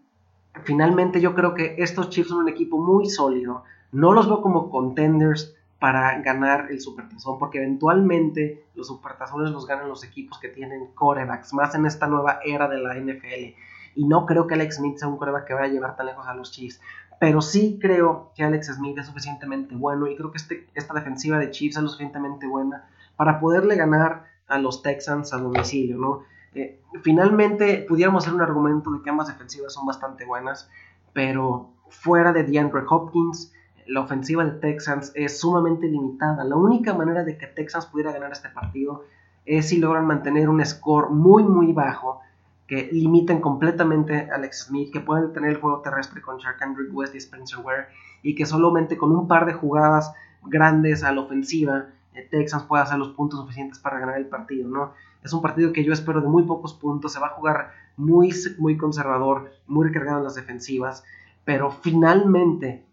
finalmente 0.63 1.21
yo 1.21 1.35
creo 1.35 1.53
que 1.53 1.75
estos 1.77 2.09
Chiefs 2.09 2.29
son 2.29 2.39
un 2.39 2.49
equipo 2.49 2.77
muy 2.77 3.09
sólido. 3.09 3.63
No 3.91 4.13
los 4.13 4.27
veo 4.27 4.41
como 4.41 4.69
contenders 4.69 5.55
para 5.79 6.19
ganar 6.21 6.67
el 6.69 6.81
supertazón, 6.81 7.39
porque 7.39 7.57
eventualmente 7.59 8.65
los 8.75 8.87
supertazones 8.87 9.51
los 9.51 9.65
ganan 9.65 9.87
los 9.87 10.03
equipos 10.03 10.37
que 10.39 10.49
tienen 10.49 10.87
corebacks, 10.93 11.53
más 11.53 11.73
en 11.73 11.85
esta 11.85 12.07
nueva 12.07 12.39
era 12.43 12.67
de 12.67 12.79
la 12.79 12.95
NFL. 12.95 13.55
Y 13.95 14.05
no 14.05 14.25
creo 14.25 14.45
que 14.45 14.55
Alex 14.55 14.75
Smith 14.75 14.97
sea 14.97 15.07
un 15.07 15.17
coreback 15.17 15.45
que 15.45 15.53
vaya 15.53 15.67
a 15.67 15.71
llevar 15.71 15.95
tan 15.95 16.05
lejos 16.05 16.27
a 16.27 16.33
los 16.33 16.51
Chiefs. 16.51 16.81
Pero 17.19 17.41
sí 17.41 17.79
creo 17.81 18.31
que 18.35 18.43
Alex 18.43 18.67
Smith 18.75 18.97
es 18.97 19.07
suficientemente 19.07 19.75
bueno 19.75 20.07
y 20.07 20.15
creo 20.15 20.31
que 20.31 20.37
este, 20.37 20.67
esta 20.73 20.93
defensiva 20.93 21.37
de 21.37 21.51
Chiefs 21.51 21.77
es 21.77 21.83
lo 21.83 21.89
suficientemente 21.89 22.45
buena 22.45 22.87
para 23.15 23.39
poderle 23.39 23.75
ganar 23.75 24.25
a 24.47 24.57
los 24.57 24.81
Texans 24.81 25.33
a 25.33 25.37
domicilio, 25.37 25.97
¿no? 25.97 26.23
Eh, 26.55 26.81
finalmente 27.03 27.85
pudiéramos 27.87 28.23
hacer 28.23 28.33
un 28.33 28.41
argumento 28.41 28.91
de 28.91 29.01
que 29.01 29.09
ambas 29.09 29.27
defensivas 29.27 29.73
son 29.73 29.85
bastante 29.85 30.25
buenas, 30.25 30.69
pero 31.13 31.71
fuera 31.89 32.33
de 32.33 32.43
DeAndre 32.43 32.83
Hopkins, 32.89 33.53
la 33.89 34.01
ofensiva 34.01 34.45
de 34.45 34.51
Texans 34.51 35.11
es 35.15 35.39
sumamente 35.39 35.87
limitada. 35.87 36.43
La 36.43 36.55
única 36.55 36.93
manera 36.93 37.23
de 37.23 37.37
que 37.37 37.47
Texans 37.47 37.87
pudiera 37.87 38.11
ganar 38.11 38.31
este 38.31 38.49
partido 38.49 39.05
es 39.45 39.69
si 39.69 39.77
logran 39.77 40.05
mantener 40.05 40.47
un 40.47 40.63
score 40.63 41.09
muy 41.09 41.43
muy 41.43 41.73
bajo 41.73 42.21
que 42.67 42.87
limiten 42.91 43.41
completamente 43.41 44.29
a 44.29 44.35
Alex 44.35 44.65
Smith, 44.67 44.93
que 44.93 44.99
pueden 44.99 45.33
tener 45.33 45.51
el 45.51 45.57
juego 45.57 45.81
terrestre 45.81 46.21
con 46.21 46.37
Kendrick 46.59 46.93
West 46.93 47.15
y 47.15 47.17
Spencer 47.17 47.59
Ware 47.65 47.87
y 48.21 48.35
que 48.35 48.45
solamente 48.45 48.95
con 48.95 49.11
un 49.11 49.27
par 49.27 49.47
de 49.47 49.53
jugadas 49.53 50.13
grandes 50.43 51.03
a 51.03 51.11
la 51.11 51.21
ofensiva 51.21 51.87
eh, 52.13 52.27
Texans 52.29 52.63
pueda 52.65 52.83
hacer 52.83 52.99
los 52.99 53.09
puntos 53.09 53.39
suficientes 53.39 53.79
para 53.79 53.99
ganar 53.99 54.17
el 54.17 54.27
partido, 54.27 54.69
¿no? 54.69 54.93
Es 55.23 55.33
un 55.33 55.41
partido 55.41 55.73
que 55.73 55.83
yo 55.83 55.93
espero 55.93 56.21
de 56.21 56.27
muy 56.27 56.43
pocos 56.43 56.75
puntos, 56.75 57.11
se 57.11 57.19
va 57.19 57.27
a 57.27 57.31
jugar 57.31 57.71
muy, 57.97 58.31
muy 58.59 58.77
conservador, 58.77 59.51
muy 59.65 59.87
recargado 59.87 60.19
en 60.19 60.23
las 60.25 60.35
defensivas, 60.35 61.03
pero 61.43 61.71
finalmente 61.71 62.85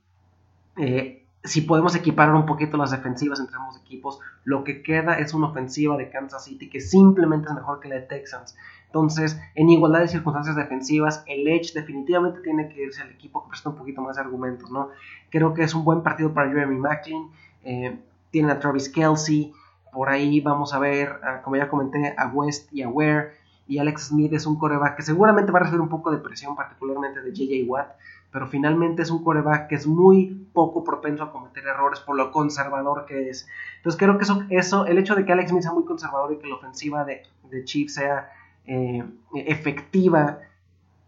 eh, 0.77 1.27
si 1.45 1.61
podemos 1.63 1.95
equiparar 1.95 2.35
un 2.35 2.47
poquito 2.47 2.77
las 2.77 2.91
defensivas 2.91 3.41
entre 3.41 3.57
ambos 3.57 3.79
equipos, 3.79 4.19
lo 4.45 4.65
que 4.65 4.83
queda 4.83 5.19
es 5.19 5.33
una 5.33 5.49
ofensiva 5.49 5.97
de 5.97 6.11
Kansas 6.11 6.45
City 6.45 6.69
que 6.69 6.81
simplemente 6.81 7.49
es 7.49 7.55
mejor 7.55 7.81
que 7.81 7.89
la 7.89 7.97
de 7.97 8.03
Texans. 8.03 8.57
Entonces, 8.87 9.41
en 9.55 9.69
igualdad 9.69 10.01
de 10.01 10.09
circunstancias 10.09 10.57
defensivas, 10.57 11.23
el 11.27 11.47
Edge 11.47 11.73
definitivamente 11.75 12.41
tiene 12.41 12.69
que 12.69 12.85
irse 12.85 13.03
al 13.03 13.11
equipo 13.11 13.43
que 13.43 13.51
presta 13.51 13.71
un 13.71 13.77
poquito 13.77 14.01
más 14.01 14.17
de 14.17 14.23
argumentos, 14.23 14.71
¿no? 14.71 14.91
Creo 15.31 15.55
que 15.55 15.63
es 15.63 15.75
un 15.75 15.85
buen 15.85 16.03
partido 16.03 16.33
para 16.33 16.49
Jeremy 16.49 16.77
Macklin, 16.77 17.31
eh, 17.65 17.99
tiene 18.31 18.53
a 18.53 18.59
Travis 18.59 18.89
Kelsey, 18.89 19.53
por 19.93 20.09
ahí 20.09 20.41
vamos 20.41 20.75
a 20.75 20.79
ver, 20.79 21.21
como 21.43 21.57
ya 21.57 21.69
comenté, 21.69 22.15
a 22.17 22.29
West 22.29 22.73
y 22.73 22.83
a 22.83 22.89
Ware, 22.89 23.33
y 23.69 23.79
Alex 23.79 24.09
Smith 24.09 24.33
es 24.33 24.47
un 24.47 24.57
coreback 24.59 24.97
que 24.97 25.03
seguramente 25.03 25.51
va 25.51 25.59
a 25.59 25.63
recibir 25.63 25.81
un 25.81 25.89
poco 25.89 26.11
de 26.11 26.19
presión, 26.19 26.55
particularmente 26.55 27.21
de 27.21 27.33
JJ 27.33 27.69
Watt, 27.69 27.97
pero 28.37 28.49
finalmente 28.49 29.01
es 29.01 29.11
un 29.11 29.25
coreback 29.25 29.67
que 29.67 29.77
es 29.77 29.87
muy 29.87 30.47
poco 30.53 30.85
propenso 30.85 31.25
a 31.25 31.33
cometer 31.33 31.67
errores 31.67 32.01
por 32.01 32.19
lo 32.19 32.31
conservador 32.31 33.07
que 33.07 33.31
es. 33.31 33.49
Entonces 33.79 33.99
creo 33.99 34.19
que 34.19 34.25
eso, 34.25 34.45
eso 34.51 34.85
el 34.85 34.99
hecho 34.99 35.15
de 35.15 35.25
que 35.25 35.33
Alex 35.33 35.49
Smith 35.49 35.63
sea 35.63 35.73
muy 35.73 35.87
conservador 35.87 36.35
y 36.35 36.37
que 36.37 36.47
la 36.47 36.57
ofensiva 36.57 37.07
de, 37.07 37.23
de 37.51 37.65
Chiefs 37.65 37.95
sea 37.95 38.31
eh, 38.67 39.03
efectiva, 39.37 40.41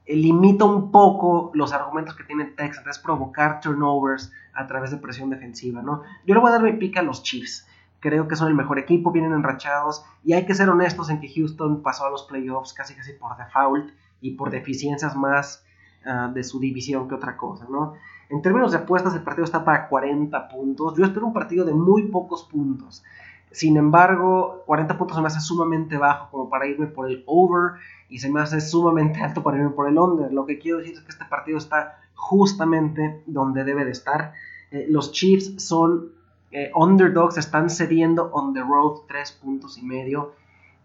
eh, 0.06 0.16
limita 0.16 0.64
un 0.64 0.90
poco 0.90 1.50
los 1.52 1.74
argumentos 1.74 2.16
que 2.16 2.24
tiene 2.24 2.46
Texas, 2.46 2.86
es 2.86 2.98
provocar 2.98 3.60
turnovers 3.60 4.32
a 4.54 4.66
través 4.66 4.90
de 4.90 4.96
presión 4.96 5.28
defensiva, 5.28 5.82
¿no? 5.82 6.04
Yo 6.24 6.34
le 6.34 6.40
voy 6.40 6.48
a 6.48 6.52
dar 6.52 6.62
mi 6.62 6.72
pica 6.78 7.00
a 7.00 7.02
los 7.02 7.22
Chiefs. 7.22 7.68
Creo 8.00 8.26
que 8.26 8.36
son 8.36 8.48
el 8.48 8.54
mejor 8.54 8.78
equipo, 8.78 9.12
vienen 9.12 9.34
enrachados 9.34 10.02
y 10.24 10.32
hay 10.32 10.46
que 10.46 10.54
ser 10.54 10.70
honestos 10.70 11.10
en 11.10 11.20
que 11.20 11.28
Houston 11.28 11.82
pasó 11.82 12.06
a 12.06 12.10
los 12.10 12.22
playoffs 12.22 12.72
casi 12.72 12.94
casi 12.94 13.12
por 13.12 13.36
default 13.36 13.90
y 14.22 14.30
por 14.30 14.48
deficiencias 14.48 15.14
más 15.14 15.62
Ah, 16.10 16.30
de 16.32 16.42
su 16.42 16.58
división 16.58 17.06
que 17.06 17.16
otra 17.16 17.36
cosa, 17.36 17.66
¿no? 17.68 17.92
En 18.30 18.40
términos 18.40 18.72
de 18.72 18.78
apuestas, 18.78 19.14
el 19.14 19.20
partido 19.20 19.44
está 19.44 19.62
para 19.62 19.88
40 19.88 20.48
puntos. 20.48 20.96
Yo 20.96 21.04
espero 21.04 21.26
un 21.26 21.34
partido 21.34 21.66
de 21.66 21.74
muy 21.74 22.04
pocos 22.04 22.44
puntos. 22.44 23.04
Sin 23.50 23.76
embargo, 23.76 24.62
40 24.64 24.96
puntos 24.96 25.16
se 25.18 25.20
me 25.20 25.26
hace 25.26 25.40
sumamente 25.40 25.98
bajo 25.98 26.30
como 26.30 26.48
para 26.48 26.66
irme 26.66 26.86
por 26.86 27.10
el 27.10 27.24
over 27.26 27.72
y 28.08 28.20
se 28.20 28.30
me 28.30 28.40
hace 28.40 28.62
sumamente 28.62 29.20
alto 29.22 29.42
para 29.42 29.58
irme 29.58 29.68
por 29.68 29.86
el 29.86 29.98
under. 29.98 30.32
Lo 30.32 30.46
que 30.46 30.58
quiero 30.58 30.78
decir 30.78 30.94
es 30.94 31.00
que 31.02 31.10
este 31.10 31.26
partido 31.26 31.58
está 31.58 31.98
justamente 32.14 33.22
donde 33.26 33.64
debe 33.64 33.84
de 33.84 33.90
estar. 33.90 34.32
Eh, 34.70 34.86
los 34.88 35.12
Chiefs 35.12 35.62
son 35.62 36.12
eh, 36.52 36.70
underdogs, 36.74 37.36
están 37.36 37.68
cediendo 37.68 38.30
on 38.32 38.54
the 38.54 38.62
road 38.62 39.00
3 39.08 39.32
puntos 39.32 39.76
y 39.76 39.82
medio. 39.82 40.32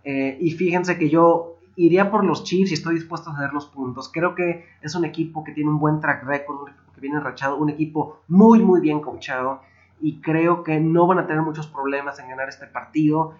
Eh, 0.04 0.38
y 0.42 0.52
fíjense 0.52 0.98
que 0.98 1.10
yo 1.10 1.56
iría 1.76 2.12
por 2.12 2.24
los 2.24 2.44
Chiefs 2.44 2.72
y 2.72 2.74
estoy 2.76 2.96
dispuesto 2.96 3.30
a 3.30 3.36
ceder 3.36 3.54
los 3.54 3.66
puntos. 3.66 4.10
Creo 4.12 4.36
que 4.36 4.68
es 4.82 4.96
un 4.96 5.06
equipo 5.06 5.44
que 5.44 5.52
tiene 5.52 5.70
un 5.70 5.80
buen 5.80 6.00
track 6.00 6.24
record, 6.24 6.62
un 6.62 6.70
equipo 6.70 6.94
que 6.94 7.02
viene 7.02 7.18
enrachado, 7.18 7.58
un 7.58 7.70
equipo 7.70 8.22
muy, 8.28 8.60
muy 8.60 8.82
bien 8.82 9.02
coachado. 9.02 9.62
Y 10.02 10.22
creo 10.22 10.64
que 10.64 10.80
no 10.80 11.08
van 11.08 11.20
a 11.20 11.28
tener 11.28 11.42
muchos 11.42 11.68
problemas 11.68 12.20
en 12.20 12.30
ganar 12.30 12.50
este 12.50 12.68
partido. 12.68 13.36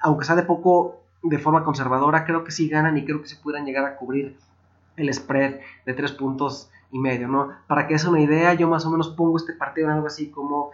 Aunque 0.00 0.24
sea 0.24 0.36
de 0.36 0.42
poco 0.42 1.00
de 1.22 1.38
forma 1.38 1.64
conservadora, 1.64 2.24
creo 2.24 2.44
que 2.44 2.52
sí 2.52 2.68
ganan 2.68 2.96
y 2.96 3.04
creo 3.04 3.20
que 3.20 3.28
sí 3.28 3.36
pudieran 3.42 3.66
llegar 3.66 3.84
a 3.84 3.96
cubrir 3.96 4.36
el 4.96 5.12
spread 5.12 5.60
de 5.84 5.94
tres 5.94 6.12
puntos 6.12 6.70
y 6.90 6.98
medio, 6.98 7.28
¿no? 7.28 7.50
Para 7.66 7.86
que 7.86 7.98
sea 7.98 8.10
una 8.10 8.20
idea, 8.20 8.54
yo 8.54 8.68
más 8.68 8.86
o 8.86 8.90
menos 8.90 9.08
pongo 9.10 9.36
este 9.36 9.52
partido 9.52 9.88
en 9.88 9.94
algo 9.94 10.06
así 10.06 10.30
como 10.30 10.70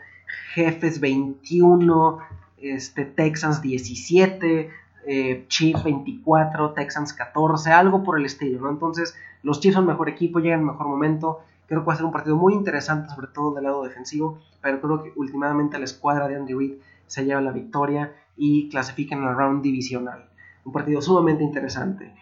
Jefes 0.54 1.00
21, 1.00 2.18
este, 2.58 3.04
Texans 3.04 3.60
17, 3.60 4.70
eh, 5.06 5.46
Chiefs 5.48 5.84
24, 5.84 6.72
Texans 6.72 7.12
14, 7.12 7.70
algo 7.72 8.02
por 8.02 8.18
el 8.18 8.26
estilo, 8.26 8.60
¿no? 8.60 8.70
Entonces, 8.70 9.16
los 9.42 9.60
Chiefs 9.60 9.74
son 9.74 9.86
mejor 9.86 10.08
equipo, 10.08 10.38
llegan 10.38 10.60
en 10.60 10.66
mejor 10.66 10.86
momento. 10.86 11.40
Creo 11.66 11.80
que 11.80 11.86
va 11.86 11.94
a 11.94 11.96
ser 11.96 12.04
un 12.04 12.12
partido 12.12 12.36
muy 12.36 12.54
interesante, 12.54 13.08
sobre 13.14 13.28
todo 13.28 13.54
del 13.54 13.64
lado 13.64 13.82
defensivo, 13.82 14.38
pero 14.60 14.80
creo 14.80 15.02
que 15.02 15.12
últimamente 15.16 15.78
la 15.78 15.84
escuadra 15.84 16.28
de 16.28 16.36
Andy 16.36 16.54
Reid 16.54 16.74
se 17.06 17.24
lleva 17.24 17.40
la 17.40 17.52
victoria 17.52 18.12
y 18.36 18.68
clasifica 18.68 19.14
en 19.14 19.24
el 19.24 19.34
round 19.34 19.62
divisional. 19.62 20.28
Un 20.64 20.72
partido 20.72 21.00
sumamente 21.02 21.42
interesante. 21.42 22.14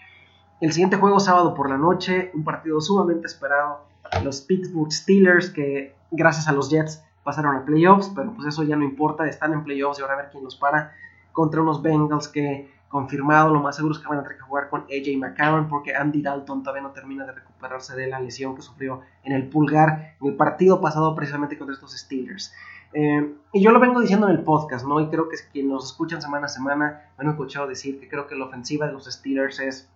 El 0.60 0.72
siguiente 0.72 0.96
juego, 0.96 1.20
sábado 1.20 1.54
por 1.54 1.68
la 1.68 1.78
noche, 1.78 2.30
un 2.34 2.44
partido 2.44 2.80
sumamente 2.80 3.26
esperado. 3.26 3.86
Los 4.24 4.40
Pittsburgh 4.42 4.92
Steelers, 4.92 5.50
que 5.50 5.94
gracias 6.10 6.48
a 6.48 6.52
los 6.52 6.70
Jets 6.70 7.02
pasaron 7.24 7.56
a 7.56 7.64
playoffs, 7.64 8.10
pero 8.14 8.32
pues 8.34 8.48
eso 8.48 8.62
ya 8.62 8.76
no 8.76 8.84
importa, 8.84 9.26
están 9.26 9.52
en 9.52 9.64
playoffs 9.64 9.98
y 9.98 10.02
ahora 10.02 10.14
a 10.14 10.16
ver 10.18 10.28
quién 10.30 10.44
los 10.44 10.56
para 10.56 10.92
contra 11.32 11.62
unos 11.62 11.82
Bengals 11.82 12.28
que 12.28 12.70
confirmado 12.88 13.54
lo 13.54 13.60
más 13.60 13.76
seguro 13.76 13.94
es 13.94 14.00
que 14.00 14.08
van 14.08 14.18
a 14.18 14.22
tener 14.22 14.36
que 14.36 14.42
jugar 14.42 14.68
con 14.68 14.80
AJ 14.82 15.16
McCarron 15.16 15.68
porque 15.68 15.94
Andy 15.94 16.22
Dalton 16.22 16.64
todavía 16.64 16.82
no 16.82 16.90
termina 16.90 17.24
de 17.24 17.32
recuperarse 17.32 17.94
de 17.94 18.08
la 18.08 18.18
lesión 18.18 18.56
que 18.56 18.62
sufrió 18.62 19.02
en 19.22 19.32
el 19.32 19.48
pulgar 19.48 20.16
en 20.20 20.26
el 20.26 20.34
partido 20.34 20.80
pasado 20.80 21.14
precisamente 21.14 21.56
contra 21.56 21.74
estos 21.74 21.96
Steelers. 21.96 22.52
Eh, 22.92 23.32
y 23.52 23.62
yo 23.62 23.70
lo 23.70 23.78
vengo 23.78 24.00
diciendo 24.00 24.28
en 24.28 24.36
el 24.36 24.42
podcast, 24.42 24.84
¿no? 24.84 25.00
Y 25.00 25.08
creo 25.08 25.28
que 25.28 25.36
quienes 25.52 25.70
nos 25.70 25.86
escuchan 25.86 26.20
semana 26.20 26.46
a 26.46 26.48
semana 26.48 27.02
me 27.16 27.24
han 27.24 27.30
escuchado 27.30 27.68
decir 27.68 28.00
que 28.00 28.08
creo 28.08 28.26
que 28.26 28.34
la 28.34 28.46
ofensiva 28.46 28.86
de 28.86 28.92
los 28.92 29.04
Steelers 29.04 29.60
es 29.60 29.88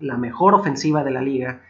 la 0.00 0.18
mejor 0.18 0.52
ofensiva 0.52 1.02
de 1.02 1.10
la 1.10 1.22
liga. 1.22 1.60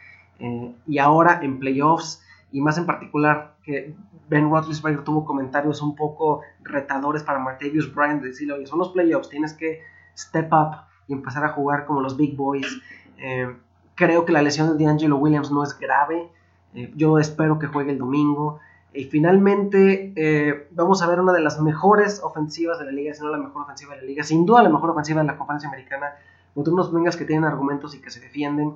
Eh, 0.40 0.74
y 0.88 0.98
ahora 0.98 1.38
en 1.42 1.60
playoffs, 1.60 2.23
y 2.54 2.60
más 2.60 2.78
en 2.78 2.86
particular 2.86 3.56
que 3.64 3.96
Ben 4.28 4.48
Roethlisberger 4.48 5.02
tuvo 5.02 5.24
comentarios 5.24 5.82
un 5.82 5.96
poco 5.96 6.42
retadores 6.62 7.24
para 7.24 7.40
Martavius 7.40 7.92
Bryant, 7.92 8.22
de 8.22 8.28
decirle, 8.28 8.54
oye, 8.54 8.66
son 8.66 8.78
los 8.78 8.90
playoffs, 8.90 9.28
tienes 9.28 9.54
que 9.54 9.80
step 10.16 10.52
up 10.52 10.76
y 11.08 11.14
empezar 11.14 11.44
a 11.44 11.48
jugar 11.48 11.84
como 11.84 12.00
los 12.00 12.16
big 12.16 12.36
boys. 12.36 12.80
Eh, 13.18 13.52
creo 13.96 14.24
que 14.24 14.30
la 14.30 14.40
lesión 14.40 14.78
de 14.78 14.84
D'Angelo 14.84 15.16
Williams 15.16 15.50
no 15.50 15.64
es 15.64 15.76
grave, 15.76 16.30
eh, 16.74 16.92
yo 16.94 17.18
espero 17.18 17.58
que 17.58 17.66
juegue 17.66 17.90
el 17.90 17.98
domingo. 17.98 18.60
Y 18.92 19.06
finalmente 19.06 20.12
eh, 20.14 20.68
vamos 20.70 21.02
a 21.02 21.08
ver 21.08 21.18
una 21.20 21.32
de 21.32 21.40
las 21.40 21.60
mejores 21.60 22.22
ofensivas 22.22 22.78
de 22.78 22.84
la 22.84 22.92
liga, 22.92 23.12
si 23.14 23.22
no 23.24 23.30
la 23.30 23.38
mejor 23.38 23.62
ofensiva 23.62 23.96
de 23.96 24.02
la 24.02 24.06
liga, 24.06 24.22
sin 24.22 24.46
duda 24.46 24.62
la 24.62 24.68
mejor 24.68 24.90
ofensiva 24.90 25.22
de 25.22 25.26
la 25.26 25.36
conferencia 25.36 25.68
americana, 25.68 26.12
contra 26.54 26.72
unos 26.72 26.92
Bengals 26.92 27.16
que 27.16 27.24
tienen 27.24 27.42
argumentos 27.42 27.96
y 27.96 28.00
que 28.00 28.10
se 28.10 28.20
defienden, 28.20 28.74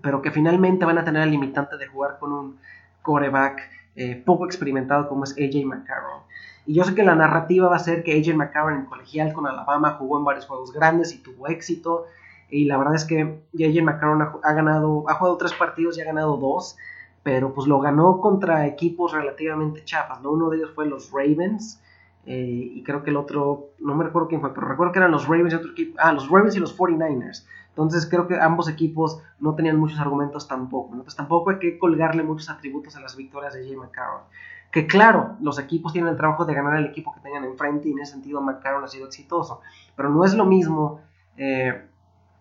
pero 0.00 0.22
que 0.22 0.30
finalmente 0.30 0.86
van 0.86 0.96
a 0.96 1.04
tener 1.04 1.24
el 1.24 1.30
limitante 1.30 1.76
de 1.76 1.86
jugar 1.86 2.18
con 2.18 2.32
un 2.32 2.58
coreback 3.02 3.60
eh, 3.94 4.22
poco 4.24 4.46
experimentado 4.46 5.08
como 5.08 5.24
es 5.24 5.32
AJ 5.32 5.64
McCarron. 5.66 6.22
Y 6.64 6.74
yo 6.74 6.84
sé 6.84 6.94
que 6.94 7.02
la 7.02 7.14
narrativa 7.14 7.68
va 7.68 7.76
a 7.76 7.80
ser 7.80 8.04
que 8.04 8.18
AJ 8.18 8.34
McCarron 8.34 8.74
en 8.74 8.84
colegial 8.86 9.32
con 9.32 9.46
Alabama 9.46 9.96
jugó 9.98 10.18
en 10.18 10.24
varios 10.24 10.46
juegos 10.46 10.72
grandes 10.72 11.12
y 11.12 11.18
tuvo 11.18 11.48
éxito. 11.48 12.06
Y 12.48 12.64
la 12.66 12.78
verdad 12.78 12.94
es 12.94 13.04
que 13.04 13.42
AJ 13.54 13.82
McCarron 13.82 14.22
ha, 14.22 14.52
ganado, 14.52 15.04
ha 15.08 15.14
jugado 15.14 15.36
tres 15.36 15.52
partidos 15.54 15.98
y 15.98 16.02
ha 16.02 16.04
ganado 16.04 16.36
dos, 16.36 16.76
pero 17.22 17.52
pues 17.52 17.66
lo 17.66 17.80
ganó 17.80 18.20
contra 18.20 18.66
equipos 18.66 19.12
relativamente 19.12 19.84
chafas, 19.84 20.20
¿no? 20.22 20.32
Uno 20.32 20.50
de 20.50 20.58
ellos 20.58 20.70
fue 20.74 20.86
los 20.86 21.10
Ravens, 21.10 21.80
eh, 22.24 22.70
y 22.74 22.82
creo 22.82 23.02
que 23.02 23.10
el 23.10 23.16
otro, 23.16 23.70
no 23.80 23.94
me 23.94 24.04
recuerdo 24.04 24.28
quién 24.28 24.40
fue, 24.40 24.54
pero 24.54 24.68
recuerdo 24.68 24.92
que 24.92 25.00
eran 25.00 25.10
los 25.10 25.26
Ravens 25.26 25.52
y 25.52 25.56
otro 25.56 25.72
equipo, 25.72 25.98
ah, 26.00 26.12
los 26.12 26.28
Ravens 26.28 26.56
y 26.56 26.60
los 26.60 26.76
49ers. 26.76 27.44
Entonces 27.72 28.06
creo 28.08 28.28
que 28.28 28.38
ambos 28.38 28.68
equipos 28.68 29.22
no 29.40 29.54
tenían 29.54 29.78
muchos 29.78 29.98
argumentos 29.98 30.46
tampoco. 30.46 30.90
Entonces 30.92 31.16
tampoco 31.16 31.50
hay 31.50 31.58
que 31.58 31.78
colgarle 31.78 32.22
muchos 32.22 32.50
atributos 32.50 32.96
a 32.96 33.00
las 33.00 33.16
victorias 33.16 33.54
de 33.54 33.64
Jay 33.64 33.76
McCarron. 33.76 34.22
Que 34.70 34.86
claro, 34.86 35.36
los 35.40 35.58
equipos 35.58 35.92
tienen 35.92 36.10
el 36.10 36.16
trabajo 36.16 36.44
de 36.44 36.54
ganar 36.54 36.76
al 36.76 36.86
equipo 36.86 37.14
que 37.14 37.20
tengan 37.20 37.44
enfrente 37.44 37.88
y 37.88 37.92
en 37.92 38.00
ese 38.00 38.12
sentido 38.12 38.42
McCarron 38.42 38.84
ha 38.84 38.88
sido 38.88 39.06
exitoso. 39.06 39.60
Pero 39.96 40.10
no 40.10 40.24
es 40.24 40.34
lo 40.34 40.44
mismo, 40.44 41.00
eh, 41.38 41.82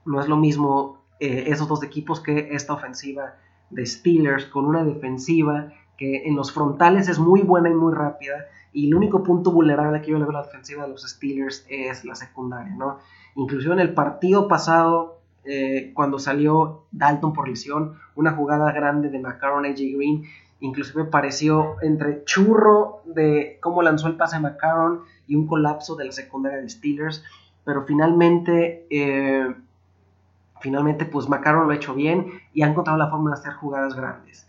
no 0.06 0.20
es 0.20 0.28
lo 0.28 0.36
mismo 0.36 1.02
eh, 1.20 1.46
esos 1.48 1.68
dos 1.68 1.82
equipos 1.84 2.20
que 2.20 2.50
esta 2.52 2.74
ofensiva 2.74 3.36
de 3.70 3.86
Steelers 3.86 4.46
con 4.46 4.66
una 4.66 4.84
defensiva 4.84 5.72
que 5.98 6.24
en 6.28 6.36
los 6.36 6.52
frontales 6.52 7.08
es 7.08 7.20
muy 7.20 7.42
buena 7.42 7.70
y 7.70 7.74
muy 7.74 7.94
rápida 7.94 8.48
y 8.74 8.88
el 8.88 8.96
único 8.96 9.24
punto 9.24 9.52
vulnerable 9.52 10.02
que 10.02 10.12
yo 10.12 10.18
le 10.18 10.26
veo 10.26 10.32
a 10.32 10.42
la 10.42 10.44
defensiva 10.44 10.84
de 10.84 10.90
los 10.90 11.04
Steelers 11.04 11.66
es 11.70 12.04
la 12.06 12.16
secundaria, 12.16 12.74
¿no? 12.76 13.00
Inclusive 13.36 13.74
en 13.74 13.80
el 13.80 13.94
partido 13.94 14.48
pasado, 14.48 15.21
eh, 15.44 15.92
cuando 15.94 16.20
salió 16.20 16.84
Dalton 16.92 17.34
por 17.34 17.48
lesión, 17.48 17.98
una 18.16 18.32
jugada 18.32 18.72
grande 18.72 19.10
de 19.10 19.20
McCarron 19.20 19.66
AJ 19.66 19.80
Green, 19.96 20.24
inclusive 20.60 21.06
pareció 21.06 21.78
entre 21.82 22.24
churro 22.26 23.02
de 23.06 23.58
cómo 23.62 23.82
lanzó 23.82 24.08
el 24.08 24.16
pase 24.16 24.36
a 24.36 24.40
McCarron 24.40 25.02
y 25.28 25.36
un 25.36 25.48
colapso 25.48 25.96
de 25.96 26.06
la 26.06 26.12
secundaria 26.12 26.60
de 26.60 26.70
Steelers, 26.70 27.24
pero 27.64 27.84
finalmente, 27.86 28.86
eh, 28.90 29.54
finalmente 30.60 31.06
pues 31.06 31.28
McCarron 31.28 31.66
lo 31.66 31.74
ha 31.74 31.76
hecho 31.76 31.96
bien 31.96 32.28
y 32.54 32.62
ha 32.62 32.68
encontrado 32.68 33.00
la 33.00 33.10
forma 33.10 33.32
de 33.32 33.40
hacer 33.40 33.54
jugadas 33.54 33.96
grandes. 33.96 34.48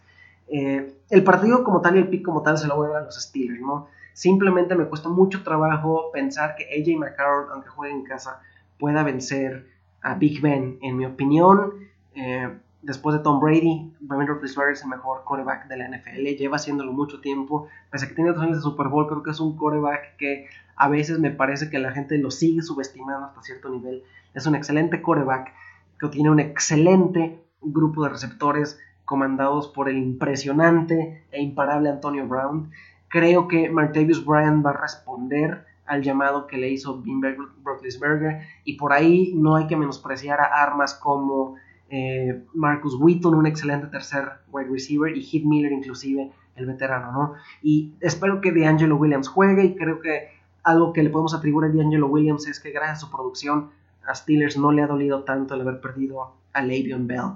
Eh, 0.48 0.94
el 1.08 1.24
partido 1.24 1.64
como 1.64 1.80
tal 1.80 1.96
y 1.96 2.00
el 2.00 2.08
pick 2.08 2.22
como 2.22 2.42
tal 2.42 2.58
se 2.58 2.66
lo 2.66 2.76
voy 2.76 2.94
a 2.94 3.00
los 3.00 3.20
Steelers, 3.20 3.60
¿no? 3.60 3.88
Simplemente 4.12 4.74
me 4.74 4.84
cuesta 4.84 5.08
mucho 5.08 5.42
trabajo 5.42 6.10
pensar 6.12 6.54
que 6.54 6.64
AJ 6.64 6.98
McCarron, 6.98 7.50
aunque 7.50 7.70
juegue 7.70 7.94
en 7.94 8.04
casa, 8.04 8.42
pueda 8.78 9.02
vencer 9.02 9.71
a 10.02 10.14
Big 10.14 10.40
Ben. 10.40 10.78
En 10.82 10.96
mi 10.96 11.06
opinión, 11.06 11.72
eh, 12.14 12.48
después 12.82 13.16
de 13.16 13.22
Tom 13.22 13.40
Brady, 13.40 13.92
Ben 14.00 14.26
Roethlisberger 14.26 14.74
es 14.74 14.82
el 14.82 14.88
mejor 14.88 15.24
coreback 15.24 15.68
de 15.68 15.76
la 15.76 15.88
NFL. 15.88 16.36
Lleva 16.36 16.56
haciéndolo 16.56 16.92
mucho 16.92 17.20
tiempo. 17.20 17.68
Pese 17.90 18.04
a 18.04 18.08
que 18.08 18.14
tiene 18.14 18.32
dos 18.32 18.42
años 18.42 18.56
de 18.56 18.62
Super 18.62 18.88
Bowl, 18.88 19.06
creo 19.06 19.22
que 19.22 19.30
es 19.30 19.40
un 19.40 19.56
coreback 19.56 20.16
que 20.16 20.46
a 20.76 20.88
veces 20.88 21.18
me 21.18 21.30
parece 21.30 21.70
que 21.70 21.78
la 21.78 21.92
gente 21.92 22.18
lo 22.18 22.30
sigue 22.30 22.62
subestimando 22.62 23.26
hasta 23.26 23.42
cierto 23.42 23.68
nivel. 23.68 24.02
Es 24.34 24.46
un 24.46 24.54
excelente 24.54 25.00
coreback 25.00 25.52
que 25.98 26.08
tiene 26.08 26.30
un 26.30 26.40
excelente 26.40 27.42
grupo 27.60 28.02
de 28.02 28.10
receptores 28.10 28.80
comandados 29.04 29.68
por 29.68 29.88
el 29.88 29.98
impresionante 29.98 31.24
e 31.30 31.40
imparable 31.40 31.88
Antonio 31.88 32.26
Brown. 32.26 32.70
Creo 33.08 33.46
que 33.46 33.68
Martavius 33.68 34.24
Bryant 34.24 34.64
va 34.64 34.70
a 34.70 34.80
responder 34.80 35.66
al 35.86 36.02
llamado 36.02 36.46
que 36.46 36.56
le 36.56 36.70
hizo 36.70 37.02
Bean 37.02 37.20
Roethlisberger 37.64 38.40
y 38.64 38.74
por 38.74 38.92
ahí 38.92 39.32
no 39.34 39.56
hay 39.56 39.66
que 39.66 39.76
menospreciar 39.76 40.40
a 40.40 40.62
armas 40.62 40.94
como 40.94 41.56
eh, 41.90 42.44
Marcus 42.54 42.94
Wheaton, 42.98 43.34
un 43.34 43.46
excelente 43.46 43.88
tercer 43.88 44.24
wide 44.50 44.68
receiver, 44.70 45.14
y 45.14 45.20
Heath 45.20 45.44
Miller 45.44 45.72
inclusive, 45.72 46.30
el 46.56 46.66
veterano, 46.66 47.12
¿no? 47.12 47.34
Y 47.62 47.92
espero 48.00 48.40
que 48.40 48.52
DeAngelo 48.52 48.96
Williams 48.96 49.28
juegue 49.28 49.64
y 49.64 49.74
creo 49.74 50.00
que 50.00 50.28
algo 50.62 50.92
que 50.92 51.02
le 51.02 51.10
podemos 51.10 51.34
atribuir 51.34 51.68
a 51.68 51.72
DeAngelo 51.72 52.06
Williams 52.06 52.46
es 52.46 52.60
que 52.60 52.70
gracias 52.70 52.98
a 52.98 53.00
su 53.00 53.10
producción 53.10 53.70
a 54.06 54.14
Steelers 54.14 54.56
no 54.56 54.72
le 54.72 54.82
ha 54.82 54.86
dolido 54.86 55.24
tanto 55.24 55.54
el 55.54 55.60
haber 55.62 55.80
perdido 55.80 56.32
a 56.52 56.62
Le'Veon 56.62 57.06
Bell. 57.06 57.32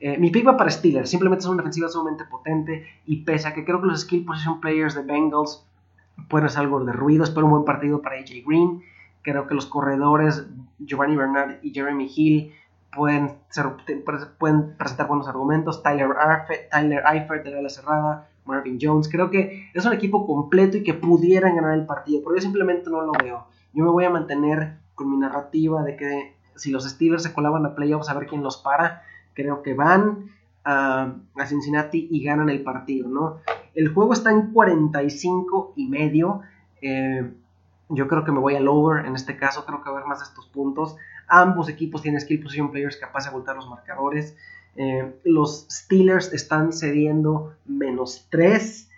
Eh, 0.00 0.18
mi 0.18 0.30
pick 0.30 0.44
para 0.44 0.70
Steelers, 0.70 1.08
simplemente 1.08 1.44
es 1.44 1.46
una 1.46 1.58
defensiva 1.58 1.88
sumamente 1.88 2.24
potente 2.24 2.86
y 3.06 3.24
pese 3.24 3.48
a 3.48 3.54
que 3.54 3.64
creo 3.64 3.80
que 3.80 3.86
los 3.86 4.02
skill 4.02 4.24
position 4.24 4.60
players 4.60 4.94
de 4.94 5.02
Bengals 5.02 5.64
pueden 6.28 6.46
hacer 6.46 6.60
algo 6.60 6.84
de 6.84 6.92
ruido, 6.92 7.24
espero 7.24 7.46
un 7.46 7.52
buen 7.52 7.64
partido 7.64 8.02
para 8.02 8.16
AJ 8.16 8.44
Green, 8.46 8.82
creo 9.22 9.46
que 9.46 9.54
los 9.54 9.66
corredores 9.66 10.46
Giovanni 10.78 11.16
Bernard 11.16 11.56
y 11.62 11.72
Jeremy 11.72 12.10
Hill 12.14 12.52
pueden, 12.94 13.32
pueden 14.38 14.76
presentar 14.76 15.08
buenos 15.08 15.28
argumentos, 15.28 15.82
Tyler, 15.82 16.08
Arfe, 16.18 16.68
Tyler 16.70 17.02
Eifert 17.12 17.44
de 17.44 17.62
la 17.62 17.68
cerrada, 17.68 18.28
Marvin 18.44 18.78
Jones, 18.80 19.08
creo 19.08 19.30
que 19.30 19.70
es 19.72 19.84
un 19.84 19.92
equipo 19.92 20.26
completo 20.26 20.76
y 20.76 20.82
que 20.82 20.94
pudieran 20.94 21.56
ganar 21.56 21.74
el 21.74 21.86
partido, 21.86 22.20
pero 22.22 22.36
yo 22.36 22.42
simplemente 22.42 22.90
no 22.90 23.00
lo 23.00 23.12
veo. 23.12 23.46
Yo 23.72 23.84
me 23.84 23.90
voy 23.90 24.04
a 24.04 24.10
mantener 24.10 24.78
con 24.94 25.10
mi 25.10 25.16
narrativa 25.16 25.82
de 25.82 25.96
que 25.96 26.36
si 26.54 26.70
los 26.70 26.88
Steelers 26.88 27.22
se 27.22 27.32
colaban 27.32 27.66
a 27.66 27.74
playoffs 27.74 28.08
a 28.08 28.14
ver 28.14 28.28
quién 28.28 28.42
los 28.42 28.58
para, 28.58 29.02
creo 29.32 29.62
que 29.62 29.74
van 29.74 30.30
a, 30.64 31.14
Cincinnati 31.46 32.08
y 32.10 32.22
ganan 32.22 32.48
el 32.48 32.62
partido, 32.62 33.08
¿no? 33.08 33.38
El 33.74 33.88
juego 33.88 34.12
está 34.12 34.30
en 34.30 34.52
45 34.52 35.74
y 35.76 35.88
medio. 35.88 36.40
Eh, 36.80 37.32
yo 37.88 38.08
creo 38.08 38.24
que 38.24 38.32
me 38.32 38.38
voy 38.38 38.56
al 38.56 38.68
over 38.68 39.04
en 39.04 39.14
este 39.14 39.36
caso, 39.36 39.64
creo 39.66 39.82
que 39.82 39.90
va 39.90 39.96
a 39.96 39.98
haber 39.98 40.08
más 40.08 40.20
de 40.20 40.24
estos 40.26 40.46
puntos. 40.46 40.96
Ambos 41.28 41.68
equipos 41.68 42.02
tienen 42.02 42.20
skill 42.20 42.40
position 42.40 42.70
players 42.70 42.96
capaces 42.96 43.30
de 43.30 43.36
voltar 43.36 43.56
los 43.56 43.68
marcadores. 43.68 44.36
Eh, 44.76 45.20
los 45.24 45.66
Steelers 45.70 46.32
están 46.32 46.72
cediendo 46.72 47.54
menos 47.64 48.26
3. 48.30 48.90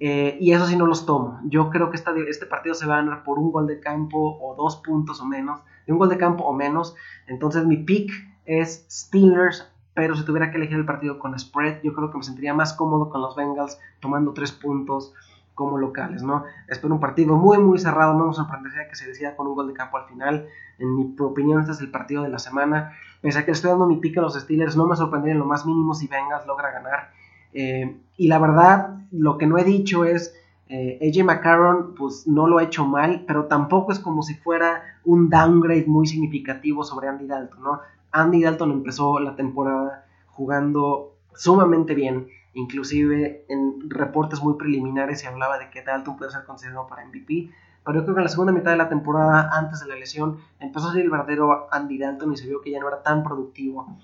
Eh, 0.00 0.36
y 0.40 0.52
eso 0.52 0.66
sí 0.66 0.76
no 0.76 0.86
los 0.86 1.06
tomo. 1.06 1.40
Yo 1.44 1.70
creo 1.70 1.90
que 1.90 1.96
este 1.96 2.46
partido 2.46 2.74
se 2.74 2.86
va 2.86 2.94
a 2.94 3.02
ganar 3.02 3.24
por 3.24 3.38
un 3.38 3.52
gol 3.52 3.66
de 3.66 3.80
campo 3.80 4.38
o 4.40 4.54
dos 4.56 4.76
puntos 4.76 5.20
o 5.20 5.24
menos. 5.24 5.60
De 5.86 5.92
un 5.92 5.98
gol 5.98 6.08
de 6.08 6.18
campo 6.18 6.44
o 6.44 6.52
menos. 6.52 6.94
Entonces 7.26 7.64
mi 7.64 7.76
pick 7.76 8.10
es 8.44 8.86
Steelers 8.90 9.70
pero 9.94 10.16
si 10.16 10.24
tuviera 10.24 10.50
que 10.50 10.56
elegir 10.56 10.76
el 10.76 10.84
partido 10.84 11.18
con 11.18 11.38
spread, 11.38 11.80
yo 11.82 11.94
creo 11.94 12.10
que 12.10 12.18
me 12.18 12.24
sentiría 12.24 12.52
más 12.52 12.74
cómodo 12.74 13.08
con 13.08 13.22
los 13.22 13.36
Bengals 13.36 13.78
tomando 14.00 14.32
tres 14.32 14.52
puntos 14.52 15.14
como 15.54 15.78
locales, 15.78 16.22
¿no? 16.22 16.44
Espero 16.68 16.94
un 16.94 17.00
partido 17.00 17.36
muy, 17.36 17.58
muy 17.58 17.78
cerrado, 17.78 18.14
no 18.14 18.26
me 18.26 18.34
sorprendería 18.34 18.88
que 18.88 18.96
se 18.96 19.06
decida 19.06 19.36
con 19.36 19.46
un 19.46 19.54
gol 19.54 19.68
de 19.68 19.74
campo 19.74 19.96
al 19.96 20.06
final. 20.06 20.46
En 20.78 20.96
mi 20.96 21.14
opinión, 21.20 21.60
este 21.60 21.72
es 21.72 21.80
el 21.80 21.90
partido 21.90 22.24
de 22.24 22.28
la 22.28 22.40
semana. 22.40 22.92
Pese 23.20 23.38
a 23.38 23.44
que 23.44 23.52
estoy 23.52 23.70
dando 23.70 23.86
mi 23.86 23.96
pique 23.96 24.18
a 24.18 24.22
los 24.22 24.34
Steelers, 24.34 24.76
no 24.76 24.86
me 24.86 24.96
sorprendería 24.96 25.34
en 25.34 25.38
lo 25.38 25.44
más 25.44 25.64
mínimo 25.64 25.94
si 25.94 26.08
Bengals 26.08 26.46
logra 26.46 26.72
ganar. 26.72 27.10
Eh, 27.52 27.96
y 28.16 28.26
la 28.26 28.40
verdad, 28.40 28.96
lo 29.12 29.38
que 29.38 29.46
no 29.46 29.56
he 29.56 29.64
dicho 29.64 30.04
es, 30.04 30.34
eh, 30.68 30.98
AJ 31.00 31.24
McCarron, 31.24 31.94
pues 31.94 32.26
no 32.26 32.48
lo 32.48 32.58
ha 32.58 32.64
hecho 32.64 32.84
mal, 32.84 33.24
pero 33.26 33.44
tampoco 33.44 33.92
es 33.92 34.00
como 34.00 34.22
si 34.22 34.34
fuera 34.34 34.82
un 35.04 35.30
downgrade 35.30 35.86
muy 35.86 36.06
significativo 36.06 36.82
sobre 36.82 37.08
Andy 37.08 37.26
Dalton, 37.26 37.62
¿no? 37.62 37.80
Andy 38.14 38.44
Dalton 38.44 38.70
empezó 38.70 39.18
la 39.18 39.34
temporada 39.34 40.06
jugando 40.28 41.16
sumamente 41.34 41.94
bien, 41.94 42.28
inclusive 42.54 43.44
en 43.48 43.90
reportes 43.90 44.40
muy 44.40 44.54
preliminares 44.54 45.20
se 45.20 45.26
hablaba 45.26 45.58
de 45.58 45.68
que 45.70 45.82
Dalton 45.82 46.16
puede 46.16 46.30
ser 46.30 46.44
considerado 46.44 46.86
para 46.86 47.04
MVP, 47.04 47.50
pero 47.84 47.98
yo 47.98 48.04
creo 48.04 48.14
que 48.14 48.20
en 48.20 48.24
la 48.24 48.30
segunda 48.30 48.52
mitad 48.52 48.70
de 48.70 48.76
la 48.76 48.88
temporada, 48.88 49.50
antes 49.52 49.80
de 49.80 49.88
la 49.88 49.96
lesión, 49.96 50.38
empezó 50.60 50.88
a 50.88 50.92
ser 50.92 51.02
el 51.02 51.10
verdadero 51.10 51.66
Andy 51.72 51.98
Dalton 51.98 52.32
y 52.32 52.36
se 52.36 52.46
vio 52.46 52.60
que 52.60 52.70
ya 52.70 52.78
no 52.78 52.86
era 52.86 53.02
tan 53.02 53.24
productivo 53.24 53.98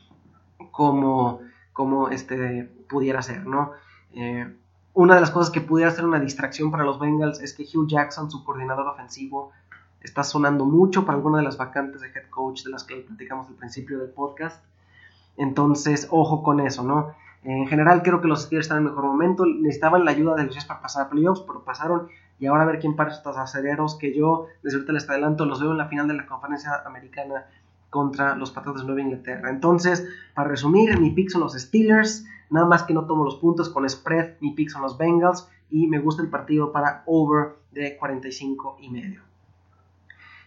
como, 0.72 1.40
como 1.72 2.08
este 2.08 2.64
pudiera 2.88 3.22
ser, 3.22 3.46
¿no? 3.46 3.72
Eh, 4.12 4.56
una 4.92 5.14
de 5.14 5.20
las 5.20 5.30
cosas 5.30 5.50
que 5.52 5.60
pudiera 5.60 5.92
ser 5.92 6.04
una 6.04 6.18
distracción 6.18 6.72
para 6.72 6.82
los 6.82 6.98
Bengals 6.98 7.40
es 7.40 7.54
que 7.54 7.62
Hugh 7.62 7.88
Jackson, 7.88 8.28
su 8.28 8.44
coordinador 8.44 8.88
ofensivo, 8.88 9.52
está 10.02 10.24
sonando 10.24 10.64
mucho 10.64 11.04
para 11.04 11.16
alguna 11.16 11.38
de 11.38 11.44
las 11.44 11.56
vacantes 11.56 12.00
de 12.00 12.08
head 12.08 12.28
coach 12.30 12.64
de 12.64 12.70
las 12.70 12.84
que 12.84 12.96
platicamos 12.96 13.48
al 13.48 13.54
principio 13.54 13.98
del 13.98 14.10
podcast. 14.10 14.62
Entonces, 15.36 16.08
ojo 16.10 16.42
con 16.42 16.60
eso, 16.60 16.82
¿no? 16.82 17.14
En 17.42 17.66
general, 17.66 18.02
creo 18.02 18.20
que 18.20 18.28
los 18.28 18.42
Steelers 18.42 18.66
están 18.66 18.78
en 18.78 18.84
mejor 18.84 19.04
momento. 19.04 19.46
Necesitaban 19.46 20.04
la 20.04 20.10
ayuda 20.10 20.34
de 20.34 20.44
los 20.44 20.64
para 20.66 20.82
pasar 20.82 21.06
a 21.06 21.10
playoffs, 21.10 21.42
pero 21.46 21.64
pasaron. 21.64 22.08
Y 22.38 22.46
ahora 22.46 22.62
a 22.62 22.66
ver 22.66 22.80
quién 22.80 22.96
para 22.96 23.10
estos 23.10 23.36
aceleros 23.36 23.96
que 23.96 24.14
yo, 24.14 24.46
desde 24.62 24.76
ahorita 24.76 24.92
les 24.92 25.08
adelanto, 25.08 25.46
los 25.46 25.60
veo 25.60 25.72
en 25.72 25.78
la 25.78 25.88
final 25.88 26.08
de 26.08 26.14
la 26.14 26.26
conferencia 26.26 26.82
americana 26.84 27.46
contra 27.88 28.36
los 28.36 28.50
Patriotas 28.50 28.82
de 28.82 28.86
Nueva 28.86 29.02
Inglaterra. 29.02 29.50
Entonces, 29.50 30.06
para 30.34 30.48
resumir, 30.48 30.98
mi 31.00 31.10
pick 31.10 31.30
son 31.30 31.42
los 31.42 31.54
Steelers. 31.54 32.26
Nada 32.50 32.66
más 32.66 32.82
que 32.82 32.94
no 32.94 33.06
tomo 33.06 33.24
los 33.24 33.36
puntos 33.36 33.68
con 33.70 33.88
spread. 33.88 34.34
Mi 34.40 34.52
pick 34.52 34.68
son 34.68 34.82
los 34.82 34.98
Bengals. 34.98 35.48
Y 35.70 35.86
me 35.86 35.98
gusta 35.98 36.22
el 36.22 36.28
partido 36.28 36.72
para 36.72 37.02
over 37.06 37.56
de 37.72 37.96
45 37.96 38.78
y 38.80 38.90
medio. 38.90 39.29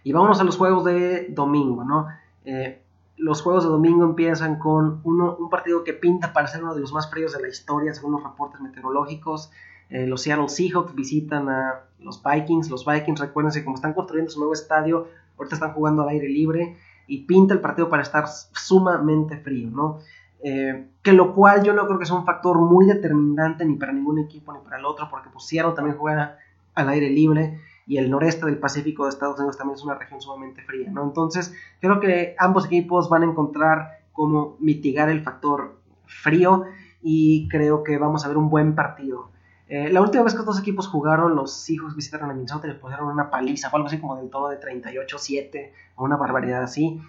Y 0.03 0.11
vámonos 0.11 0.39
a 0.39 0.43
los 0.43 0.57
juegos 0.57 0.83
de 0.85 1.27
domingo, 1.29 1.83
¿no? 1.83 2.07
Eh, 2.45 2.81
los 3.17 3.41
juegos 3.41 3.63
de 3.63 3.69
domingo 3.69 4.03
empiezan 4.03 4.59
con 4.59 5.01
un 5.03 5.49
partido 5.49 5.83
que 5.83 5.93
pinta 5.93 6.33
para 6.33 6.47
ser 6.47 6.63
uno 6.63 6.73
de 6.73 6.81
los 6.81 6.91
más 6.91 7.09
fríos 7.09 7.33
de 7.33 7.41
la 7.41 7.47
historia, 7.47 7.93
según 7.93 8.13
los 8.13 8.23
reportes 8.23 8.59
meteorológicos. 8.59 9.51
Eh, 9.89 10.07
los 10.07 10.21
Seattle 10.23 10.49
Seahawks 10.49 10.95
visitan 10.95 11.47
a 11.49 11.81
los 11.99 12.21
Vikings. 12.23 12.69
Los 12.69 12.85
Vikings, 12.85 13.19
recuérdense, 13.19 13.63
como 13.63 13.75
están 13.75 13.93
construyendo 13.93 14.31
su 14.31 14.39
nuevo 14.39 14.53
estadio, 14.53 15.07
ahorita 15.37 15.55
están 15.55 15.73
jugando 15.73 16.03
al 16.03 16.09
aire 16.09 16.27
libre 16.27 16.77
y 17.07 17.25
pinta 17.25 17.53
el 17.53 17.61
partido 17.61 17.89
para 17.89 18.01
estar 18.01 18.27
sumamente 18.27 19.37
frío, 19.37 19.69
¿no? 19.69 19.99
Eh, 20.43 20.87
que 21.01 21.13
lo 21.13 21.33
cual 21.33 21.63
yo 21.63 21.73
no 21.73 21.85
creo 21.85 21.99
que 21.99 22.05
sea 22.05 22.15
un 22.15 22.25
factor 22.25 22.57
muy 22.57 22.85
determinante 22.85 23.63
ni 23.65 23.75
para 23.75 23.93
ningún 23.93 24.19
equipo 24.19 24.51
ni 24.51 24.59
para 24.59 24.77
el 24.77 24.85
otro, 24.85 25.07
porque 25.09 25.29
pues 25.29 25.45
Seattle 25.45 25.73
también 25.73 25.97
juega 25.97 26.37
al 26.75 26.89
aire 26.89 27.09
libre 27.09 27.61
y 27.85 27.97
el 27.97 28.09
noreste 28.09 28.45
del 28.45 28.57
Pacífico 28.57 29.03
de 29.03 29.09
Estados 29.09 29.37
Unidos 29.37 29.57
también 29.57 29.75
es 29.75 29.83
una 29.83 29.95
región 29.95 30.21
sumamente 30.21 30.61
fría, 30.61 30.89
¿no? 30.91 31.03
Entonces, 31.03 31.53
creo 31.79 31.99
que 31.99 32.35
ambos 32.39 32.65
equipos 32.65 33.09
van 33.09 33.23
a 33.23 33.25
encontrar 33.25 33.99
cómo 34.13 34.55
mitigar 34.59 35.09
el 35.09 35.21
factor 35.21 35.79
frío 36.05 36.63
y 37.01 37.47
creo 37.49 37.83
que 37.83 37.97
vamos 37.97 38.23
a 38.23 38.27
ver 38.27 38.37
un 38.37 38.49
buen 38.49 38.75
partido. 38.75 39.31
Eh, 39.67 39.89
la 39.89 40.01
última 40.01 40.23
vez 40.23 40.33
que 40.33 40.39
estos 40.39 40.59
equipos 40.59 40.87
jugaron, 40.87 41.35
los 41.35 41.69
hijos 41.69 41.95
visitaron 41.95 42.29
a 42.29 42.33
Minnesota 42.33 42.67
y 42.67 42.71
les 42.71 42.79
pusieron 42.79 43.07
una 43.07 43.29
paliza, 43.29 43.69
fue 43.69 43.77
algo 43.77 43.87
así 43.87 43.99
como 43.99 44.15
del 44.15 44.29
tono 44.29 44.49
de 44.49 44.59
38-7 44.59 45.71
o 45.95 46.03
una 46.03 46.17
barbaridad 46.17 46.63
así. 46.63 47.01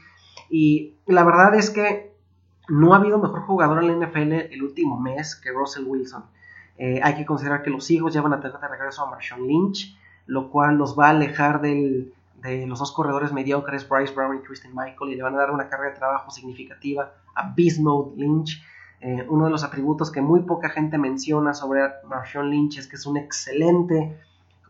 Y 0.51 0.95
la 1.07 1.25
verdad 1.25 1.55
es 1.55 1.71
que 1.71 2.15
no 2.69 2.95
ha 2.95 2.97
habido 2.97 3.19
mejor 3.19 3.43
jugador 3.43 3.83
en 3.83 4.01
la 4.01 4.07
NFL 4.07 4.33
el 4.53 4.63
último 4.63 4.99
mes 4.99 5.37
que 5.37 5.51
Russell 5.51 5.85
Wilson. 5.85 6.25
Eh, 6.77 7.01
hay 7.03 7.15
que 7.15 7.25
considerar 7.25 7.63
que 7.63 7.71
los 7.71 7.91
hijos 7.91 8.13
ya 8.15 8.23
van 8.23 8.33
a 8.33 8.41
tener 8.41 8.59
de 8.59 8.69
regreso 8.69 9.03
a 9.03 9.11
Marshawn 9.11 9.47
Lynch, 9.47 9.97
lo 10.27 10.51
cual 10.51 10.77
los 10.77 10.99
va 10.99 11.09
a 11.09 11.11
alejar 11.11 11.61
de 11.61 12.13
los 12.67 12.79
dos 12.79 12.93
corredores 12.93 13.33
mediocres, 13.33 13.89
Bryce 13.89 14.15
Brown 14.15 14.37
y 14.37 14.41
Christian 14.41 14.75
Michael, 14.75 15.13
y 15.13 15.17
le 15.17 15.23
van 15.23 15.35
a 15.35 15.39
dar 15.39 15.51
una 15.51 15.69
carga 15.69 15.91
de 15.91 15.97
trabajo 15.97 16.31
significativa 16.31 17.13
a 17.35 17.53
Bismuth 17.55 18.17
Lynch. 18.17 18.63
Eh, 19.01 19.27
uno 19.29 19.47
de 19.47 19.51
los 19.51 19.65
atributos 19.65 20.11
que 20.11 20.21
muy 20.21 20.41
poca 20.41 20.71
gente 20.71 20.99
menciona 20.99 21.53
sobre 21.53 21.83
Marshawn 22.09 22.51
Lynch 22.51 22.79
es 22.79 22.87
que 22.87 22.97
es 22.97 23.07
un 23.07 23.17
excelente 23.17 24.19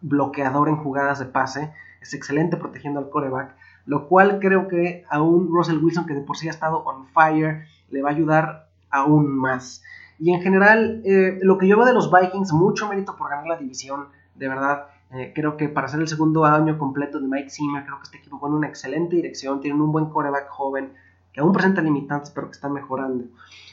bloqueador 0.01 0.69
en 0.69 0.77
jugadas 0.77 1.19
de 1.19 1.27
pase, 1.27 1.73
es 2.01 2.15
excelente 2.15 2.57
protegiendo 2.57 3.01
al 3.01 3.11
coreback, 3.11 3.55
lo 3.87 4.09
cual 4.09 4.39
creo 4.41 4.69
que 4.69 5.05
a 5.09 5.23
un 5.23 5.49
Russell 5.49 5.83
Wilson 5.83 6.07
que 6.07 6.15
de 6.15 6.21
por 6.21 6.37
sí 6.37 6.49
ha 6.49 6.51
estado 6.51 6.85
on 6.85 7.07
fire 7.07 7.67
le 7.91 8.03
va 8.03 8.11
a 8.11 8.13
ayudar 8.13 8.69
aún 8.91 9.37
más. 9.37 9.83
Y 10.19 10.33
en 10.33 10.43
general, 10.43 11.03
eh, 11.05 11.39
lo 11.43 11.59
que 11.59 11.67
yo 11.67 11.77
veo 11.77 11.87
de 11.87 11.93
los 11.93 12.11
Vikings, 12.11 12.53
mucho 12.53 12.89
mérito 12.89 13.17
por 13.17 13.31
ganar 13.31 13.47
la 13.47 13.57
división, 13.57 14.09
de 14.35 14.49
verdad. 14.49 14.87
Eh, 15.15 15.33
creo 15.33 15.57
que 15.57 15.69
para 15.69 15.87
ser 15.87 16.01
el 16.01 16.09
segundo 16.09 16.45
año 16.45 16.77
completo 16.77 17.21
de 17.21 17.29
Mike 17.29 17.49
Zimmer, 17.49 17.85
creo 17.85 17.99
que 17.99 18.03
este 18.03 18.19
equipo 18.19 18.41
va 18.41 18.49
en 18.49 18.55
una 18.55 18.67
excelente 18.67 19.15
dirección, 19.15 19.61
tienen 19.61 19.81
un 19.81 19.93
buen 19.93 20.07
coreback 20.07 20.49
joven, 20.49 20.93
que 21.33 21.41
aún 21.41 21.53
presenta 21.53 21.83
limitantes, 21.83 22.31
pero 22.31 22.49
que 22.49 22.55
está 22.55 22.69
mejorando. 22.69 23.25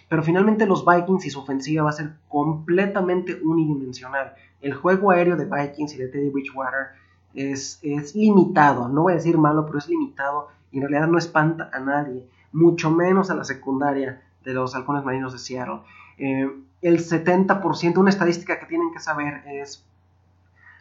Pero 0.07 0.21
finalmente 0.21 0.67
los 0.67 0.85
Vikings 0.85 1.25
y 1.25 1.29
su 1.31 1.39
ofensiva 1.39 1.83
va 1.83 1.89
a 1.89 1.93
ser 1.93 2.13
completamente 2.27 3.39
unidimensional. 3.43 4.35
El 4.61 4.75
juego 4.75 5.09
aéreo 5.09 5.35
de 5.35 5.45
Vikings 5.45 5.95
y 5.95 5.97
de 5.97 6.07
Teddy 6.09 6.29
Bridgewater 6.29 6.89
es, 7.33 7.79
es 7.81 8.15
limitado, 8.15 8.87
no 8.89 9.03
voy 9.03 9.13
a 9.13 9.15
decir 9.15 9.37
malo, 9.37 9.65
pero 9.65 9.79
es 9.79 9.87
limitado 9.87 10.49
y 10.71 10.77
en 10.77 10.83
realidad 10.83 11.07
no 11.07 11.17
espanta 11.17 11.69
a 11.73 11.79
nadie, 11.79 12.27
mucho 12.51 12.91
menos 12.91 13.31
a 13.31 13.35
la 13.35 13.45
secundaria 13.45 14.21
de 14.43 14.53
los 14.53 14.75
halcones 14.75 15.03
marinos 15.03 15.33
de 15.33 15.39
Seattle. 15.39 15.79
Eh, 16.17 16.49
el 16.81 16.99
70%, 16.99 17.97
una 17.97 18.09
estadística 18.09 18.59
que 18.59 18.65
tienen 18.65 18.91
que 18.91 18.99
saber 18.99 19.43
es, 19.47 19.85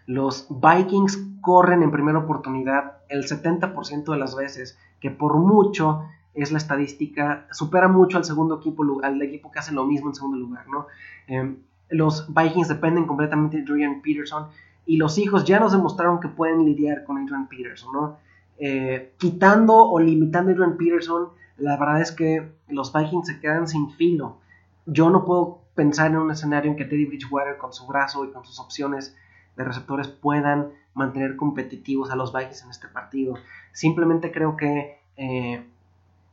los 0.07 0.47
Vikings 0.49 1.19
corren 1.41 1.83
en 1.83 1.91
primera 1.91 2.19
oportunidad 2.19 2.99
el 3.09 3.25
70% 3.25 4.13
de 4.13 4.19
las 4.19 4.35
veces, 4.35 4.79
que 5.01 5.11
por 5.11 5.37
mucho 5.37 6.05
es 6.35 6.53
la 6.53 6.59
estadística, 6.59 7.47
supera 7.51 7.89
mucho 7.89 8.19
al 8.19 8.25
segundo 8.25 8.59
equipo, 8.59 8.85
al 9.03 9.21
equipo 9.23 9.51
que 9.51 9.59
hace 9.59 9.73
lo 9.73 9.85
mismo 9.85 10.09
en 10.09 10.15
segundo 10.15 10.37
lugar, 10.37 10.67
¿no? 10.69 10.87
Eh, 11.27 11.57
los 11.91 12.33
Vikings 12.33 12.69
dependen 12.69 13.07
completamente 13.07 13.57
de 13.57 13.63
Adrian 13.65 14.01
Peterson 14.01 14.47
y 14.87 14.97
los 14.97 15.19
hijos 15.19 15.45
ya 15.45 15.59
nos 15.59 15.73
demostraron 15.73 16.21
que 16.21 16.29
pueden 16.29 16.65
lidiar 16.65 17.05
con 17.05 17.19
Adrian 17.19 17.49
Peterson, 17.49 17.93
¿no? 17.93 18.17
Eh, 18.59 19.15
quitando 19.19 19.75
o 19.75 19.99
limitando 19.99 20.51
a 20.51 20.55
Adrian 20.55 20.77
Peterson, 20.77 21.29
la 21.57 21.77
verdad 21.77 22.01
es 22.01 22.13
que 22.13 22.53
los 22.69 22.93
Vikings 22.93 23.27
se 23.27 23.41
quedan 23.41 23.67
sin 23.67 23.91
filo 23.91 24.37
yo 24.87 25.11
no 25.11 25.25
puedo 25.25 25.61
pensar 25.75 26.11
en 26.11 26.19
un 26.19 26.31
escenario 26.31 26.71
en 26.71 26.77
que 26.77 26.85
Teddy 26.85 27.07
Bridgewater 27.07 27.57
con 27.57 27.73
su 27.73 27.87
brazo 27.87 28.25
y 28.25 28.31
con 28.31 28.45
sus 28.45 28.59
opciones 28.59 29.17
de 29.57 29.65
receptores 29.65 30.09
puedan 30.09 30.71
mantener 30.95 31.37
competitivos 31.37 32.11
a 32.11 32.17
los 32.17 32.33
Vikings 32.33 32.65
en 32.65 32.71
este 32.71 32.89
partido. 32.89 33.35
Simplemente 33.73 34.33
creo 34.33 34.57
que 34.57 34.99
eh, 35.17 35.65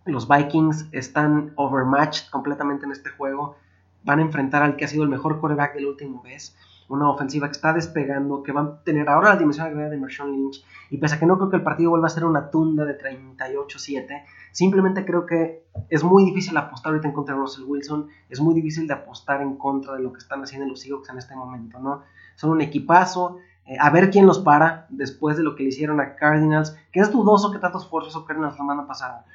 los 0.06 0.28
Vikings 0.28 0.88
están 0.92 1.54
overmatched 1.56 2.30
completamente 2.30 2.86
en 2.86 2.92
este 2.92 3.10
juego. 3.10 3.56
Van 4.04 4.20
a 4.20 4.22
enfrentar 4.22 4.64
al 4.64 4.76
que 4.76 4.86
ha 4.86 4.88
sido 4.88 5.04
el 5.04 5.10
mejor 5.10 5.40
quarterback 5.40 5.76
del 5.76 5.88
último 5.88 6.22
mes 6.24 6.56
una 6.90 7.10
ofensiva 7.10 7.48
que 7.48 7.54
está 7.54 7.74
despegando, 7.74 8.44
que 8.44 8.52
va 8.52 8.62
a 8.62 8.84
tener 8.84 9.10
ahora 9.10 9.30
la 9.30 9.38
dimensión 9.38 9.68
agregada 9.68 9.92
de 9.92 9.98
Marshawn 9.98 10.32
Lynch, 10.32 10.64
y 10.90 10.98
pese 10.98 11.16
a 11.16 11.20
que 11.20 11.26
no 11.26 11.38
creo 11.38 11.50
que 11.50 11.58
el 11.58 11.64
partido 11.64 11.90
vuelva 11.90 12.08
a 12.08 12.10
ser 12.10 12.24
una 12.24 12.50
tunda 12.50 12.86
de 12.86 12.98
38-7, 12.98 14.24
simplemente 14.52 15.06
creo 15.06 15.26
que 15.26 15.64
es 15.90 16.04
muy 16.04 16.24
difícil 16.26 16.56
apostar 16.58 16.92
ahorita 16.92 17.10
en 17.10 17.14
contra 17.14 17.36
de 17.36 17.42
Russell 17.42 17.66
Wilson, 17.66 18.08
es 18.30 18.40
muy 18.40 18.56
difícil 18.56 18.88
de 18.88 18.94
apostar 18.94 19.42
en 19.42 19.58
contra 19.58 19.96
de 19.96 20.04
lo 20.04 20.14
que 20.14 20.20
están 20.20 20.42
haciendo 20.42 20.68
los 20.68 20.80
Seahawks 20.80 21.10
en 21.10 21.18
este 21.18 21.36
momento, 21.36 21.80
¿no? 21.80 22.04
Son 22.38 22.52
un 22.52 22.62
equipazo, 22.62 23.40
eh, 23.66 23.76
a 23.78 23.90
ver 23.90 24.10
quién 24.10 24.26
los 24.26 24.40
para 24.40 24.86
después 24.88 25.36
de 25.36 25.44
lo 25.44 25.56
que 25.56 25.64
le 25.64 25.70
hicieron 25.70 26.00
a 26.00 26.16
Cardinals, 26.16 26.78
que 26.94 27.02
es 27.02 27.12
dudoso 27.12 27.52
que 27.52 27.60
tantos 27.60 27.84
esfuerzos 27.84 28.14
hizo 28.14 28.26
Cardinals 28.26 28.54
la 28.54 28.58
semana 28.58 28.88
pasada, 28.88 29.26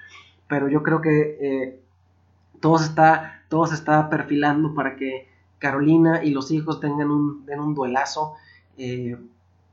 pero 0.48 0.68
yo 0.68 0.82
creo 0.82 1.02
que 1.02 1.38
eh, 1.40 1.80
todo, 2.60 2.76
está, 2.76 3.42
se 3.50 3.74
está 3.74 4.08
perfilando 4.08 4.74
para 4.74 4.96
que 4.96 5.28
Carolina 5.58 6.24
y 6.24 6.30
los 6.30 6.50
hijos 6.50 6.80
tengan 6.80 7.10
un, 7.10 7.44
den 7.44 7.60
un 7.60 7.74
duelazo 7.74 8.34
eh, 8.78 9.18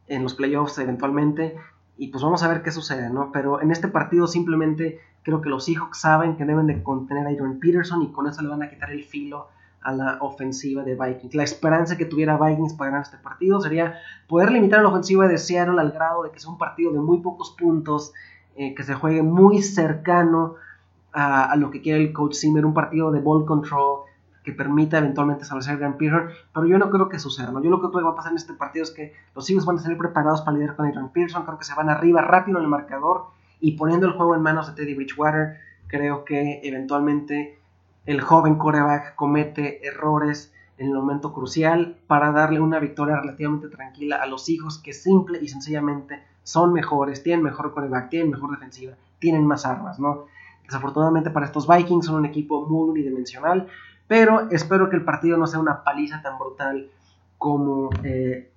en 0.07 0.23
los 0.23 0.33
playoffs 0.33 0.77
eventualmente. 0.79 1.55
Y 1.97 2.07
pues 2.07 2.23
vamos 2.23 2.43
a 2.43 2.47
ver 2.47 2.61
qué 2.61 2.71
sucede, 2.71 3.09
¿no? 3.09 3.31
Pero 3.31 3.61
en 3.61 3.71
este 3.71 3.87
partido 3.87 4.27
simplemente 4.27 4.99
creo 5.23 5.41
que 5.41 5.49
los 5.49 5.67
hijos 5.67 5.97
saben 5.97 6.37
que 6.37 6.45
deben 6.45 6.67
de 6.67 6.81
contener 6.81 7.27
a 7.27 7.29
Adrian 7.29 7.59
Peterson 7.59 8.01
y 8.01 8.11
con 8.11 8.27
eso 8.27 8.41
le 8.41 8.49
van 8.49 8.63
a 8.63 8.69
quitar 8.69 8.91
el 8.91 9.03
filo 9.03 9.47
a 9.81 9.91
la 9.91 10.17
ofensiva 10.21 10.83
de 10.83 10.95
Vikings. 10.95 11.35
La 11.35 11.43
esperanza 11.43 11.97
que 11.97 12.05
tuviera 12.05 12.37
Vikings 12.37 12.73
para 12.73 12.91
ganar 12.91 13.05
este 13.05 13.17
partido 13.17 13.61
sería 13.61 13.95
poder 14.27 14.51
limitar 14.51 14.81
la 14.81 14.89
ofensiva 14.89 15.27
de 15.27 15.37
Seattle 15.37 15.79
al 15.79 15.91
grado 15.91 16.23
de 16.23 16.31
que 16.31 16.39
sea 16.39 16.51
un 16.51 16.57
partido 16.57 16.91
de 16.91 16.99
muy 16.99 17.19
pocos 17.19 17.55
puntos, 17.57 18.13
eh, 18.55 18.73
que 18.75 18.83
se 18.83 18.93
juegue 18.93 19.23
muy 19.23 19.61
cercano 19.61 20.55
a, 21.13 21.55
lo 21.55 21.71
que 21.71 21.81
quiere 21.81 22.01
el 22.01 22.13
coach 22.13 22.35
Zimmer, 22.35 22.65
un 22.65 22.73
partido 22.73 23.11
de 23.11 23.19
ball 23.19 23.45
control, 23.45 24.01
que 24.43 24.53
permita 24.53 24.97
eventualmente 24.97 25.43
establecer 25.43 25.77
Grand 25.77 25.97
Pearson, 25.97 26.29
pero 26.53 26.65
yo 26.65 26.77
no 26.77 26.89
creo 26.89 27.09
que 27.09 27.19
suceda, 27.19 27.51
¿no? 27.51 27.61
Yo 27.61 27.69
lo 27.69 27.81
que 27.81 27.87
creo 27.87 27.99
que 27.99 28.05
va 28.05 28.11
a 28.11 28.15
pasar 28.15 28.31
en 28.31 28.37
este 28.37 28.53
partido 28.53 28.83
es 28.83 28.91
que 28.91 29.13
los 29.35 29.49
Eagles 29.49 29.65
van 29.65 29.77
a 29.77 29.81
salir 29.81 29.97
preparados 29.97 30.41
para 30.41 30.57
lidiar 30.57 30.75
con 30.75 30.85
Adrian 30.85 31.09
Pearson, 31.09 31.43
creo 31.45 31.57
que 31.57 31.65
se 31.65 31.75
van 31.75 31.89
arriba 31.89 32.21
rápido 32.21 32.57
en 32.57 32.63
el 32.63 32.69
marcador 32.69 33.25
y 33.59 33.73
poniendo 33.73 34.07
el 34.07 34.13
juego 34.13 34.35
en 34.35 34.41
manos 34.41 34.67
de 34.67 34.73
Teddy 34.73 34.95
Bridgewater, 34.95 35.57
creo 35.87 36.23
que 36.23 36.61
eventualmente 36.63 37.58
el 38.05 38.21
joven 38.21 38.55
coreback 38.55 39.15
comete 39.15 39.85
errores 39.85 40.53
en 40.77 40.87
el 40.87 40.93
momento 40.93 41.33
crucial 41.33 41.97
para 42.07 42.31
darle 42.31 42.59
una 42.59 42.79
victoria 42.79 43.17
relativamente 43.17 43.67
tranquila 43.67 44.21
a 44.21 44.25
los 44.25 44.49
hijos 44.49 44.79
que 44.79 44.93
simple 44.93 45.39
y 45.41 45.49
sencillamente 45.49 46.23
son 46.43 46.73
mejores, 46.73 47.21
tienen 47.21 47.43
mejor 47.43 47.73
coreback, 47.73 48.09
tienen 48.09 48.31
mejor 48.31 48.51
defensiva, 48.51 48.93
tienen 49.19 49.45
más 49.45 49.65
armas, 49.65 49.99
¿no? 49.99 50.25
Desafortunadamente 50.63 51.29
para 51.29 51.45
estos 51.45 51.67
Vikings 51.67 52.05
son 52.05 52.15
un 52.15 52.25
equipo 52.25 52.65
muy 52.65 52.89
unidimensional, 52.89 53.67
pero 54.07 54.49
espero 54.49 54.89
que 54.89 54.95
el 54.95 55.03
partido 55.03 55.37
no 55.37 55.47
sea 55.47 55.59
una 55.59 55.83
paliza 55.83 56.21
tan 56.21 56.39
brutal 56.39 56.89
como 57.37 57.89
eh, 58.03 58.49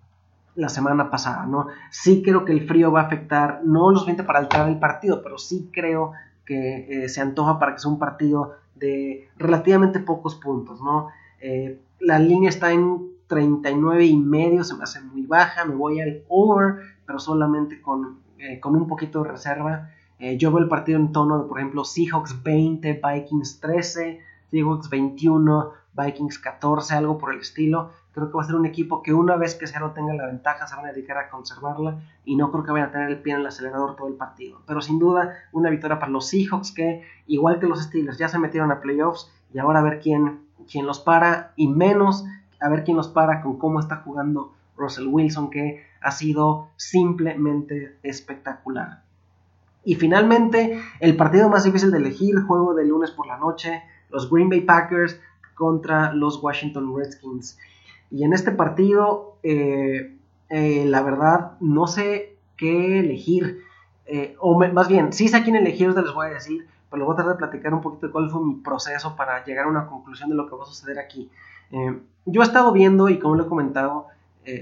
la 0.54 0.68
semana 0.68 1.10
pasada, 1.10 1.46
¿no? 1.46 1.68
Sí 1.90 2.22
creo 2.22 2.44
que 2.44 2.52
el 2.52 2.66
frío 2.68 2.92
va 2.92 3.02
a 3.02 3.04
afectar, 3.04 3.60
no 3.64 3.90
lo 3.90 3.96
suficiente 3.96 4.22
para 4.22 4.38
alterar 4.38 4.68
el 4.68 4.78
partido, 4.78 5.22
pero 5.22 5.38
sí 5.38 5.70
creo 5.72 6.12
que 6.44 7.04
eh, 7.04 7.08
se 7.08 7.20
antoja 7.20 7.58
para 7.58 7.72
que 7.72 7.80
sea 7.80 7.90
un 7.90 7.98
partido 7.98 8.54
de 8.74 9.28
relativamente 9.36 10.00
pocos 10.00 10.34
puntos, 10.34 10.80
¿no? 10.80 11.08
Eh, 11.40 11.80
la 12.00 12.18
línea 12.18 12.48
está 12.48 12.72
en 12.72 13.12
39 13.26 14.04
y 14.04 14.16
medio, 14.16 14.64
se 14.64 14.74
me 14.74 14.82
hace 14.82 15.00
muy 15.00 15.22
baja, 15.22 15.64
me 15.64 15.74
voy 15.74 16.00
al 16.00 16.22
over, 16.28 16.76
pero 17.06 17.18
solamente 17.18 17.80
con, 17.80 18.20
con 18.60 18.76
un 18.76 18.86
poquito 18.86 19.22
de 19.22 19.30
reserva. 19.30 19.90
yo 20.36 20.50
veo 20.50 20.62
el 20.62 20.68
partido 20.68 20.98
en 20.98 21.12
tono 21.12 21.42
de, 21.42 21.48
por 21.48 21.58
ejemplo, 21.58 21.84
Seahawks 21.84 22.42
20, 22.42 23.00
Vikings 23.02 23.60
13, 23.60 24.20
Seahawks 24.50 24.90
21, 24.90 25.70
Vikings 25.94 26.38
14, 26.38 26.94
algo 26.94 27.18
por 27.18 27.32
el 27.32 27.40
estilo. 27.40 27.90
Creo 28.12 28.30
que 28.30 28.36
va 28.36 28.42
a 28.42 28.46
ser 28.46 28.56
un 28.56 28.66
equipo 28.66 29.02
que 29.02 29.14
una 29.14 29.36
vez 29.36 29.54
que 29.54 29.66
Seattle 29.66 29.92
tenga 29.94 30.14
la 30.14 30.26
ventaja 30.26 30.66
se 30.66 30.76
van 30.76 30.86
a 30.86 30.92
dedicar 30.92 31.16
a 31.16 31.30
conservarla 31.30 31.98
y 32.24 32.36
no 32.36 32.50
creo 32.50 32.62
que 32.62 32.70
vayan 32.70 32.88
a 32.88 32.92
tener 32.92 33.08
el 33.08 33.22
pie 33.22 33.32
en 33.34 33.40
el 33.40 33.46
acelerador 33.46 33.96
todo 33.96 34.08
el 34.08 34.14
partido. 34.14 34.60
Pero 34.66 34.82
sin 34.82 34.98
duda 34.98 35.34
una 35.52 35.70
victoria 35.70 35.98
para 35.98 36.12
los 36.12 36.28
Seahawks 36.28 36.72
que 36.72 37.02
igual 37.26 37.58
que 37.58 37.66
los 37.66 37.82
Steelers 37.82 38.18
ya 38.18 38.28
se 38.28 38.38
metieron 38.38 38.70
a 38.70 38.80
playoffs 38.80 39.32
y 39.52 39.58
ahora 39.58 39.80
a 39.80 39.82
ver 39.82 40.00
quién, 40.00 40.40
quién 40.70 40.86
los 40.86 41.00
para 41.00 41.52
y 41.56 41.68
menos 41.68 42.24
a 42.60 42.68
ver 42.68 42.84
quién 42.84 42.96
los 42.96 43.08
para 43.08 43.40
con 43.40 43.58
cómo 43.58 43.80
está 43.80 43.96
jugando 43.96 44.52
Russell 44.76 45.08
Wilson 45.08 45.50
que 45.50 45.84
ha 46.00 46.10
sido 46.10 46.68
simplemente 46.76 47.98
espectacular. 48.02 49.02
Y 49.84 49.96
finalmente, 49.96 50.80
el 51.00 51.16
partido 51.16 51.48
más 51.48 51.64
difícil 51.64 51.90
de 51.90 51.98
elegir, 51.98 52.40
juego 52.42 52.74
de 52.74 52.86
lunes 52.86 53.10
por 53.10 53.26
la 53.26 53.36
noche, 53.36 53.82
los 54.10 54.30
Green 54.30 54.48
Bay 54.48 54.60
Packers 54.60 55.18
contra 55.54 56.12
los 56.12 56.42
Washington 56.42 56.94
Redskins. 56.96 57.58
Y 58.12 58.24
en 58.24 58.34
este 58.34 58.52
partido, 58.52 59.38
eh, 59.42 60.18
eh, 60.50 60.84
la 60.86 61.02
verdad, 61.02 61.52
no 61.60 61.86
sé 61.86 62.36
qué 62.56 63.00
elegir. 63.00 63.62
Eh, 64.04 64.36
o 64.38 64.58
más 64.58 64.86
bien, 64.86 65.14
sí 65.14 65.28
sé 65.28 65.38
a 65.38 65.42
quién 65.42 65.56
elegir, 65.56 65.96
les 65.96 66.12
voy 66.12 66.26
a 66.26 66.34
decir, 66.34 66.66
pero 66.90 66.98
les 66.98 67.06
voy 67.06 67.14
a 67.14 67.16
tratar 67.16 67.32
de 67.32 67.38
platicar 67.38 67.72
un 67.72 67.80
poquito 67.80 68.06
de 68.06 68.12
cuál 68.12 68.28
fue 68.28 68.44
mi 68.44 68.56
proceso 68.56 69.16
para 69.16 69.42
llegar 69.46 69.64
a 69.64 69.70
una 69.70 69.86
conclusión 69.86 70.28
de 70.28 70.36
lo 70.36 70.46
que 70.46 70.54
va 70.54 70.64
a 70.64 70.66
suceder 70.66 70.98
aquí. 70.98 71.30
yo 72.26 72.42
he 72.42 72.44
estado 72.44 72.70
viendo, 72.72 73.08
y 73.08 73.18
como 73.18 73.34
lo 73.34 73.44
he 73.44 73.48
comentado, 73.48 74.08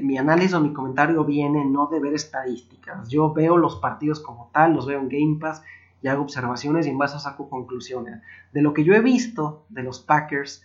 mi 0.01 0.17
análisis 0.17 0.55
o 0.55 0.61
mi 0.61 0.73
comentario 0.73 1.25
viene 1.25 1.65
no 1.65 1.89
de 1.89 1.99
ver 1.99 2.15
estadísticas. 2.15 3.09
Yo 3.09 3.33
veo 3.33 3.57
los 3.57 3.77
partidos 3.77 4.21
como 4.21 4.49
tal, 4.53 4.75
los 4.75 4.87
veo 4.87 5.01
en 5.01 5.09
Game 5.09 5.39
Pass 5.41 5.63
y 6.03 6.07
hago 6.07 6.23
observaciones 6.23 6.87
y 6.87 6.91
en 6.91 6.99
base 6.99 7.17
a 7.17 7.19
saco 7.19 7.51
conclusiones. 7.51 8.21
De 8.53 8.63
lo 8.63 8.75
que 8.75 8.85
yo 8.85 8.95
he 8.95 9.01
visto 9.01 9.65
de 9.71 9.83
los 9.83 9.99
Packers 9.99 10.63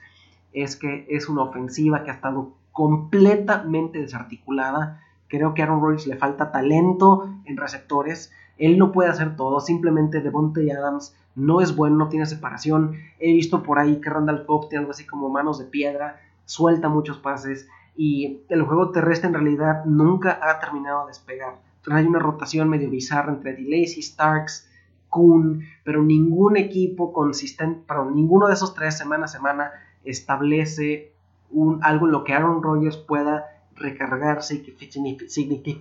es 0.54 0.76
que 0.76 1.08
es 1.10 1.28
una 1.30 1.41
ofensiva 1.41 2.04
que 2.04 2.12
ha 2.12 2.13
estado 2.13 2.54
completamente 2.75 3.99
desarticulada. 3.99 5.01
Creo 5.29 5.53
que 5.53 5.61
a 5.61 5.65
Aaron 5.65 5.79
Rodgers 5.79 6.07
le 6.07 6.17
falta 6.17 6.51
talento 6.51 7.33
en 7.45 7.55
receptores. 7.55 8.33
Él 8.57 8.77
no 8.77 8.91
puede 8.91 9.09
hacer 9.09 9.38
todo. 9.38 9.61
Simplemente 9.61 10.19
Devontae 10.19 10.73
Adams 10.73 11.15
no 11.35 11.61
es 11.61 11.73
bueno, 11.73 11.95
no 11.95 12.09
tiene 12.09 12.25
separación. 12.25 12.97
He 13.17 13.31
visto 13.31 13.63
por 13.63 13.79
ahí 13.79 14.01
que 14.01 14.09
Randall 14.09 14.45
Cobb 14.45 14.67
tiene 14.67 14.81
algo 14.81 14.91
así 14.91 15.05
como 15.05 15.29
manos 15.29 15.57
de 15.57 15.63
piedra, 15.63 16.19
suelta 16.43 16.89
muchos 16.89 17.17
pases 17.17 17.65
y 17.95 18.41
el 18.49 18.63
juego 18.63 18.91
terrestre 18.91 19.29
en 19.29 19.35
realidad 19.35 19.85
nunca 19.85 20.38
ha 20.41 20.59
terminado 20.59 21.05
de 21.05 21.11
despegar. 21.11 21.61
Entonces 21.77 22.03
hay 22.03 22.07
una 22.07 22.19
rotación 22.19 22.67
medio 22.67 22.89
bizarra 22.89 23.31
entre 23.31 23.53
DeLacy, 23.53 24.01
Starks, 24.01 24.69
Kuhn, 25.07 25.63
pero 25.85 26.03
ningún 26.03 26.57
equipo 26.57 27.13
consistente, 27.13 27.85
pero 27.88 28.11
ninguno 28.11 28.47
de 28.47 28.53
esos 28.53 28.73
tres 28.73 28.97
semana 28.97 29.25
a 29.25 29.29
semana 29.29 29.71
establece 30.03 31.14
un, 31.51 31.84
algo 31.84 32.05
en 32.05 32.12
lo 32.12 32.23
que 32.23 32.34
Aaron 32.34 32.62
Rodgers 32.62 32.97
pueda 32.97 33.45
recargarse 33.75 34.55
y 34.55 34.62
que 34.62 34.89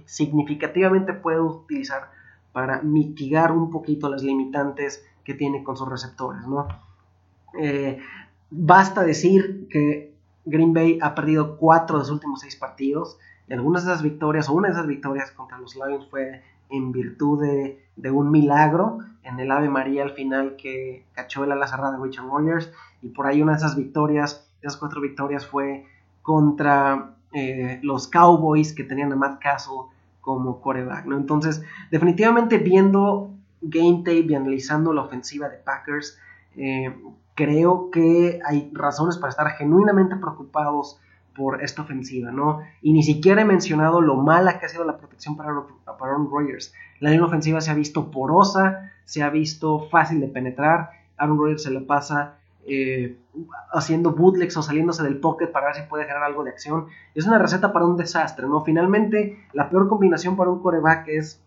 significativamente 0.07 1.12
pueda 1.12 1.42
utilizar 1.42 2.11
para 2.53 2.83
mitigar 2.83 3.53
un 3.53 3.70
poquito 3.70 4.09
las 4.09 4.22
limitantes 4.22 5.05
que 5.24 5.35
tiene 5.35 5.64
con 5.64 5.77
sus 5.77 5.88
receptores. 5.88 6.46
¿no? 6.46 6.68
Eh, 7.59 8.00
basta 8.50 9.03
decir 9.03 9.66
que 9.68 10.14
Green 10.44 10.72
Bay 10.72 10.98
ha 11.00 11.14
perdido 11.14 11.57
cuatro 11.57 11.98
de 11.98 12.05
sus 12.05 12.14
últimos 12.14 12.40
seis 12.40 12.57
partidos. 12.57 13.18
Y 13.48 13.53
algunas 13.53 13.85
de 13.85 13.92
esas 13.92 14.03
victorias, 14.03 14.48
o 14.48 14.55
una 14.55 14.68
de 14.68 14.74
esas 14.74 14.87
victorias 14.87 15.31
contra 15.33 15.59
los 15.59 15.74
Lions 15.74 16.07
fue 16.11 16.42
en 16.70 16.92
virtud 16.92 17.42
de, 17.42 18.11
un 18.11 18.31
milagro 18.31 18.98
en 19.22 19.38
el 19.38 19.50
Ave 19.50 19.68
María 19.68 20.03
al 20.03 20.12
final 20.12 20.57
que 20.57 21.05
cachó 21.12 21.44
el 21.44 21.53
ala 21.53 21.66
de 21.66 22.03
Richard 22.03 22.27
Rogers. 22.27 22.72
Y 23.03 23.09
por 23.09 23.27
ahí 23.27 23.42
una 23.42 23.53
de 23.53 23.59
esas 23.59 23.77
victorias, 23.77 24.48
de 24.54 24.54
esas 24.66 24.79
cuatro 24.79 25.00
victorias, 25.00 25.46
fue 25.46 25.87
contra 26.22 27.16
eh, 27.33 27.81
los 27.83 28.09
Cowboys 28.09 28.72
que 28.72 28.85
tenían 28.85 29.12
a 29.12 29.16
Matt 29.16 29.40
Castle 29.40 29.90
como 30.20 30.61
coreback. 30.61 31.05
¿no? 31.05 31.16
Entonces, 31.16 31.62
definitivamente 31.90 32.59
viendo 32.59 33.31
game 33.61 33.98
tape 33.98 34.27
y 34.29 34.35
analizando 34.35 34.92
la 34.92 35.03
ofensiva 35.03 35.48
de 35.48 35.59
Packers, 35.59 36.18
eh, 36.57 36.94
creo 37.35 37.90
que 37.90 38.40
hay 38.44 38.70
razones 38.72 39.18
para 39.18 39.31
estar 39.31 39.48
genuinamente 39.53 40.16
preocupados 40.16 41.00
por 41.35 41.62
esta 41.62 41.83
ofensiva, 41.83 42.31
¿no? 42.31 42.61
Y 42.81 42.92
ni 42.92 43.03
siquiera 43.03 43.42
he 43.42 43.44
mencionado 43.44 44.00
lo 44.00 44.16
mala 44.16 44.59
que 44.59 44.66
ha 44.66 44.68
sido 44.68 44.85
la 44.85 44.96
protección 44.96 45.37
para, 45.37 45.50
Aaron 45.50 46.31
Rodgers. 46.31 46.72
La 47.00 47.11
línea 47.11 47.27
ofensiva 47.27 47.61
se 47.61 47.70
ha 47.70 47.74
visto 47.74 48.11
porosa, 48.11 48.92
se 49.05 49.22
ha 49.22 49.31
visto 49.31 49.88
fácil 49.90 50.20
de 50.20 50.29
penetrar. 50.29 50.90
Aaron 51.16 51.38
Rodgers 51.38 51.64
se 51.64 51.70
le 51.70 51.81
pasa 51.81 52.38
eh, 52.66 53.16
haciendo 53.72 54.12
bootlegs 54.12 54.57
o 54.57 54.62
saliéndose 54.62 55.03
del 55.03 55.18
pocket 55.18 55.48
para 55.48 55.66
ver 55.66 55.74
si 55.77 55.83
puede 55.83 56.05
generar 56.05 56.24
algo 56.24 56.44
de 56.44 56.50
acción. 56.50 56.87
Es 57.14 57.27
una 57.27 57.38
receta 57.38 57.72
para 57.72 57.85
un 57.85 57.96
desastre, 57.96 58.46
¿no? 58.46 58.62
Finalmente, 58.64 59.38
la 59.53 59.68
peor 59.68 59.88
combinación 59.88 60.37
para 60.37 60.50
un 60.50 60.61
coreback 60.61 61.09
es 61.09 61.40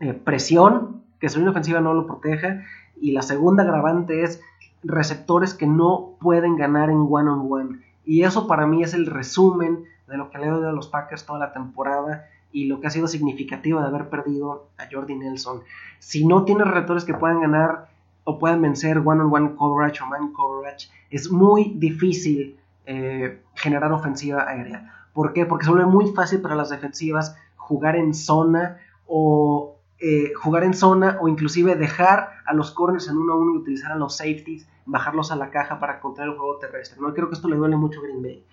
eh, 0.00 0.14
presión, 0.14 1.02
que 1.20 1.28
su 1.28 1.38
línea 1.38 1.50
ofensiva 1.50 1.80
no 1.80 1.94
lo 1.94 2.06
proteja, 2.06 2.62
y 3.00 3.12
la 3.12 3.22
segunda 3.22 3.62
agravante 3.62 4.22
es 4.22 4.40
receptores 4.82 5.54
que 5.54 5.66
no 5.66 6.14
pueden 6.20 6.56
ganar 6.56 6.90
en 6.90 7.06
one-on-one. 7.08 7.80
Y 8.04 8.22
eso 8.22 8.46
para 8.46 8.66
mí 8.66 8.82
es 8.82 8.94
el 8.94 9.06
resumen 9.06 9.84
de 10.06 10.16
lo 10.16 10.30
que 10.30 10.38
le 10.38 10.46
dado 10.46 10.68
a 10.68 10.72
los 10.72 10.88
Packers 10.88 11.26
toda 11.26 11.38
la 11.38 11.52
temporada 11.52 12.26
y 12.50 12.66
lo 12.66 12.80
que 12.80 12.86
ha 12.86 12.90
sido 12.90 13.06
significativo 13.06 13.80
de 13.80 13.86
haber 13.86 14.08
perdido 14.08 14.68
a 14.78 14.84
Jordi 14.90 15.14
Nelson. 15.14 15.60
Si 15.98 16.26
no 16.26 16.44
tienes 16.44 16.66
receptores 16.66 17.04
que 17.04 17.14
puedan 17.14 17.40
ganar 17.40 17.87
o 18.28 18.38
puedan 18.38 18.60
vencer 18.60 18.98
one-on-one 18.98 19.56
coverage 19.56 20.02
o 20.02 20.06
man 20.06 20.34
coverage, 20.34 20.90
es 21.08 21.30
muy 21.30 21.72
difícil 21.76 22.60
eh, 22.84 23.40
generar 23.54 23.90
ofensiva 23.90 24.46
aérea. 24.46 24.92
¿Por 25.14 25.32
qué? 25.32 25.46
Porque 25.46 25.64
se 25.64 25.70
vuelve 25.70 25.86
muy 25.86 26.12
fácil 26.12 26.42
para 26.42 26.54
las 26.54 26.68
defensivas 26.68 27.34
jugar 27.56 27.96
en 27.96 28.12
zona 28.12 28.76
o 29.06 29.76
eh, 29.98 30.34
jugar 30.34 30.64
en 30.64 30.74
zona 30.74 31.16
o 31.22 31.28
inclusive 31.28 31.74
dejar 31.74 32.32
a 32.44 32.52
los 32.52 32.70
corners 32.72 33.08
en 33.08 33.16
uno 33.16 33.32
a 33.32 33.36
uno 33.36 33.54
y 33.54 33.56
utilizar 33.56 33.92
a 33.92 33.96
los 33.96 34.18
safeties, 34.18 34.68
bajarlos 34.84 35.32
a 35.32 35.36
la 35.36 35.48
caja 35.48 35.80
para 35.80 35.98
controlar 35.98 36.34
el 36.34 36.38
juego 36.38 36.58
terrestre. 36.58 37.00
¿no? 37.00 37.14
Creo 37.14 37.30
que 37.30 37.34
esto 37.34 37.48
le 37.48 37.56
duele 37.56 37.76
mucho 37.76 38.00
a 38.00 38.02
Green 38.02 38.22
Bay. 38.22 38.44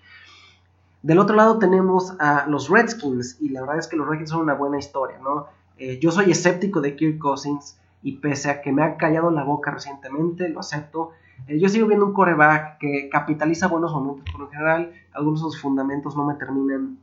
Del 1.02 1.18
otro 1.18 1.36
lado 1.36 1.58
tenemos 1.58 2.14
a 2.18 2.46
los 2.48 2.70
Redskins 2.70 3.36
y 3.42 3.50
la 3.50 3.60
verdad 3.60 3.78
es 3.78 3.88
que 3.88 3.96
los 3.96 4.08
Redskins 4.08 4.30
son 4.30 4.40
una 4.40 4.54
buena 4.54 4.78
historia. 4.78 5.18
¿no? 5.18 5.48
Eh, 5.76 5.98
yo 6.00 6.10
soy 6.10 6.30
escéptico 6.30 6.80
de 6.80 6.96
Kirk 6.96 7.18
Cousins 7.18 7.78
y 8.06 8.18
pese 8.18 8.50
a 8.50 8.62
que 8.62 8.70
me 8.70 8.84
ha 8.84 8.96
callado 8.96 9.32
la 9.32 9.42
boca 9.42 9.72
recientemente, 9.72 10.48
lo 10.48 10.60
acepto. 10.60 11.10
Eh, 11.48 11.58
yo 11.58 11.68
sigo 11.68 11.88
viendo 11.88 12.06
un 12.06 12.12
coreback 12.12 12.78
que 12.78 13.08
capitaliza 13.10 13.66
buenos 13.66 13.92
momentos, 13.92 14.24
pero 14.30 14.44
en 14.44 14.50
general 14.52 14.92
algunos 15.12 15.40
de 15.40 15.50
sus 15.50 15.60
fundamentos 15.60 16.16
no 16.16 16.24
me 16.24 16.34
terminan 16.34 16.98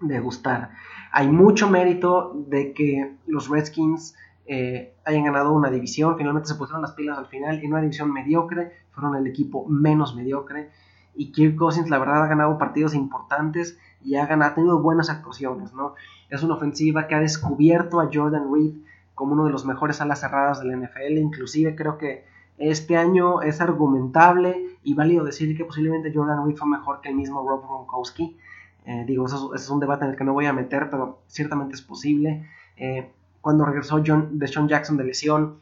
de 0.00 0.20
gustar. 0.20 0.70
Hay 1.10 1.26
mucho 1.26 1.68
mérito 1.68 2.32
de 2.46 2.72
que 2.74 3.16
los 3.26 3.48
Redskins 3.48 4.14
eh, 4.46 4.94
hayan 5.04 5.24
ganado 5.24 5.52
una 5.52 5.68
división, 5.68 6.16
finalmente 6.16 6.48
se 6.48 6.54
pusieron 6.54 6.80
las 6.80 6.92
pilas 6.92 7.18
al 7.18 7.26
final 7.26 7.58
en 7.58 7.72
una 7.72 7.80
división 7.80 8.12
mediocre, 8.12 8.70
fueron 8.92 9.16
el 9.16 9.26
equipo 9.26 9.66
menos 9.66 10.14
mediocre 10.14 10.70
y 11.16 11.32
Kirk 11.32 11.56
Cousins 11.56 11.90
la 11.90 11.98
verdad 11.98 12.22
ha 12.22 12.28
ganado 12.28 12.56
partidos 12.56 12.94
importantes 12.94 13.80
y 14.00 14.14
ha, 14.14 14.26
ganado, 14.26 14.54
tenido 14.54 14.80
buenas 14.80 15.10
actuaciones, 15.10 15.74
¿no? 15.74 15.94
Es 16.30 16.44
una 16.44 16.54
ofensiva 16.54 17.08
que 17.08 17.16
ha 17.16 17.20
descubierto 17.20 18.00
a 18.00 18.08
Jordan 18.12 18.52
Reed 18.54 18.74
como 19.16 19.32
uno 19.32 19.46
de 19.46 19.50
los 19.50 19.64
mejores 19.64 20.00
alas 20.02 20.20
cerradas 20.20 20.60
del 20.60 20.78
NFL, 20.78 21.16
inclusive 21.16 21.74
creo 21.74 21.96
que 21.96 22.26
este 22.58 22.98
año 22.98 23.40
es 23.40 23.60
argumentable 23.62 24.76
y 24.84 24.92
válido 24.92 25.24
decir 25.24 25.56
que 25.56 25.64
posiblemente 25.64 26.12
Jordan 26.14 26.46
Reed 26.46 26.56
fue 26.56 26.68
mejor 26.68 27.00
que 27.00 27.08
el 27.08 27.14
mismo 27.14 27.46
Rob 27.48 27.66
Gronkowski. 27.66 28.36
Eh, 28.84 29.04
digo, 29.06 29.26
eso, 29.26 29.54
es 29.54 29.68
un 29.70 29.80
debate 29.80 30.04
en 30.04 30.10
el 30.10 30.16
que 30.16 30.24
no 30.24 30.34
voy 30.34 30.44
a 30.44 30.52
meter, 30.52 30.90
pero 30.90 31.20
ciertamente 31.28 31.74
es 31.74 31.82
posible. 31.82 32.46
Eh, 32.76 33.10
cuando 33.40 33.64
regresó 33.64 34.02
John, 34.06 34.38
de 34.38 34.48
Sean 34.48 34.68
Jackson 34.68 34.98
de 34.98 35.04
lesión, 35.04 35.56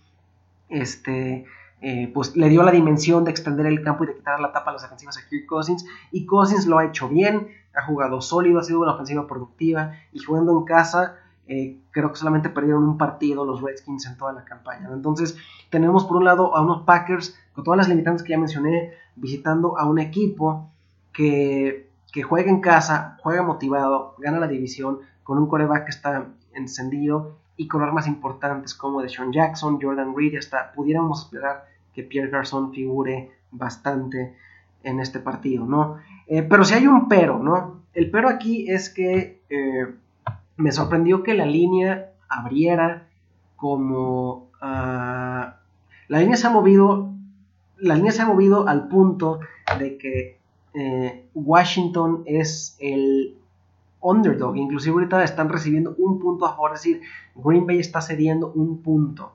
este, 0.68 1.44
eh, 1.80 2.10
pues 2.12 2.36
le 2.36 2.48
dio 2.48 2.64
la 2.64 2.72
dimensión 2.72 3.24
de 3.24 3.30
extender 3.30 3.66
el 3.66 3.84
campo 3.84 4.02
y 4.02 4.08
de 4.08 4.14
quitar 4.16 4.40
la 4.40 4.52
tapa 4.52 4.70
a 4.70 4.72
las 4.72 4.82
defensivas 4.82 5.16
a 5.16 5.28
Kirk 5.28 5.46
Cousins. 5.46 5.86
Y 6.10 6.26
Cousins 6.26 6.66
lo 6.66 6.78
ha 6.78 6.86
hecho 6.86 7.08
bien, 7.08 7.48
ha 7.72 7.86
jugado 7.86 8.20
sólido, 8.20 8.58
ha 8.58 8.64
sido 8.64 8.80
una 8.80 8.94
ofensiva 8.94 9.28
productiva. 9.28 9.92
Y 10.12 10.18
jugando 10.18 10.58
en 10.58 10.64
casa, 10.64 11.16
creo 11.46 12.10
que 12.10 12.16
solamente 12.16 12.48
perdieron 12.48 12.84
un 12.84 12.96
partido 12.96 13.44
los 13.44 13.60
Redskins 13.60 14.06
en 14.06 14.16
toda 14.16 14.32
la 14.32 14.44
campaña. 14.44 14.88
Entonces, 14.92 15.36
tenemos 15.70 16.04
por 16.04 16.16
un 16.16 16.24
lado 16.24 16.56
a 16.56 16.62
unos 16.62 16.82
Packers 16.82 17.38
con 17.52 17.64
todas 17.64 17.78
las 17.78 17.88
limitantes 17.88 18.22
que 18.22 18.30
ya 18.30 18.38
mencioné, 18.38 18.92
visitando 19.16 19.78
a 19.78 19.86
un 19.86 19.98
equipo 19.98 20.70
que 21.12 21.84
que 22.14 22.22
juega 22.22 22.48
en 22.48 22.60
casa, 22.60 23.18
juega 23.24 23.42
motivado, 23.42 24.14
gana 24.18 24.38
la 24.38 24.46
división 24.46 25.00
con 25.24 25.36
un 25.36 25.48
coreback 25.48 25.86
que 25.86 25.90
está 25.90 26.28
encendido 26.52 27.38
y 27.56 27.66
con 27.66 27.82
armas 27.82 28.06
importantes 28.06 28.72
como 28.72 29.02
de 29.02 29.08
Sean 29.08 29.32
Jackson, 29.32 29.80
Jordan 29.82 30.14
Reed, 30.16 30.38
hasta 30.38 30.70
pudiéramos 30.70 31.24
esperar 31.24 31.64
que 31.92 32.04
Pierre 32.04 32.30
Garçon 32.30 32.72
figure 32.72 33.32
bastante 33.50 34.36
en 34.84 35.00
este 35.00 35.18
partido, 35.18 35.66
¿no? 35.66 35.96
Eh, 36.28 36.44
pero 36.44 36.64
si 36.64 36.74
hay 36.74 36.86
un 36.86 37.08
pero, 37.08 37.40
¿no? 37.40 37.80
El 37.92 38.12
pero 38.12 38.28
aquí 38.28 38.70
es 38.70 38.90
que 38.90 39.42
eh, 39.50 39.92
me 40.56 40.72
sorprendió 40.72 41.22
que 41.22 41.34
la 41.34 41.46
línea 41.46 42.12
abriera 42.28 43.08
como... 43.56 44.50
Ah, 44.60 45.56
la 46.08 46.18
línea 46.18 46.36
se 46.36 46.46
ha 46.46 46.50
movido, 46.50 47.12
la 47.78 47.94
línea 47.94 48.12
se 48.12 48.22
ha 48.22 48.26
movido 48.26 48.68
al 48.68 48.88
punto 48.88 49.40
de 49.78 49.96
que 49.96 50.38
eh, 50.74 51.26
Washington 51.34 52.22
es 52.26 52.76
el 52.78 53.36
underdog. 54.00 54.56
Inclusive 54.56 54.94
ahorita 54.94 55.24
están 55.24 55.48
recibiendo 55.48 55.94
un 55.98 56.18
punto 56.18 56.46
a 56.46 56.50
favor, 56.50 56.72
es 56.74 56.82
decir, 56.82 57.00
Green 57.34 57.66
Bay 57.66 57.78
está 57.78 58.00
cediendo 58.00 58.52
un 58.52 58.82
punto. 58.82 59.32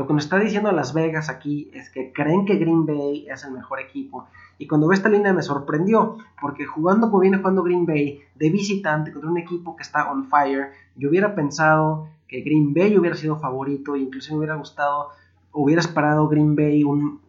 Lo 0.00 0.06
que 0.06 0.14
nos 0.14 0.24
está 0.24 0.38
diciendo 0.38 0.72
Las 0.72 0.94
Vegas 0.94 1.28
aquí 1.28 1.70
es 1.74 1.90
que 1.90 2.10
creen 2.10 2.46
que 2.46 2.56
Green 2.56 2.86
Bay 2.86 3.26
es 3.28 3.44
el 3.44 3.52
mejor 3.52 3.80
equipo. 3.80 4.24
Y 4.56 4.66
cuando 4.66 4.88
ve 4.88 4.94
esta 4.94 5.10
línea 5.10 5.34
me 5.34 5.42
sorprendió, 5.42 6.16
porque 6.40 6.64
jugando 6.64 7.10
como 7.10 7.20
viene 7.20 7.36
jugando 7.36 7.62
Green 7.62 7.84
Bay 7.84 8.18
de 8.34 8.48
visitante 8.48 9.12
contra 9.12 9.30
un 9.30 9.36
equipo 9.36 9.76
que 9.76 9.82
está 9.82 10.10
on 10.10 10.24
fire, 10.24 10.70
yo 10.96 11.10
hubiera 11.10 11.34
pensado 11.34 12.08
que 12.28 12.40
Green 12.40 12.72
Bay 12.72 12.96
hubiera 12.96 13.14
sido 13.14 13.36
favorito, 13.36 13.94
e 13.94 13.98
incluso 13.98 14.32
me 14.32 14.38
hubiera 14.38 14.54
gustado, 14.54 15.10
hubiera 15.52 15.82
esperado 15.82 16.28
Green 16.28 16.56
Bay, 16.56 16.82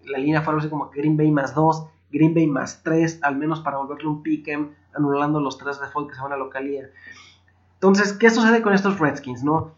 la 0.05 0.19
línea 0.19 0.41
fuera 0.41 0.61
así 0.61 0.69
como 0.69 0.91
Green 0.91 1.17
Bay 1.17 1.29
más 1.29 1.53
2 1.53 1.87
Green 2.09 2.33
Bay 2.33 2.47
más 2.47 2.83
3, 2.83 3.19
al 3.21 3.35
menos 3.35 3.59
para 3.59 3.79
volverle 3.79 4.07
un 4.07 4.23
pick'em, 4.23 4.69
anulando 4.95 5.41
los 5.41 5.57
3 5.57 5.77
default 5.81 6.09
que 6.09 6.15
se 6.15 6.21
van 6.21 6.31
a 6.31 6.37
localía. 6.37 6.89
Entonces, 7.73 8.13
¿qué 8.13 8.29
sucede 8.29 8.61
con 8.61 8.73
estos 8.73 8.97
Redskins, 8.97 9.43
no? 9.43 9.73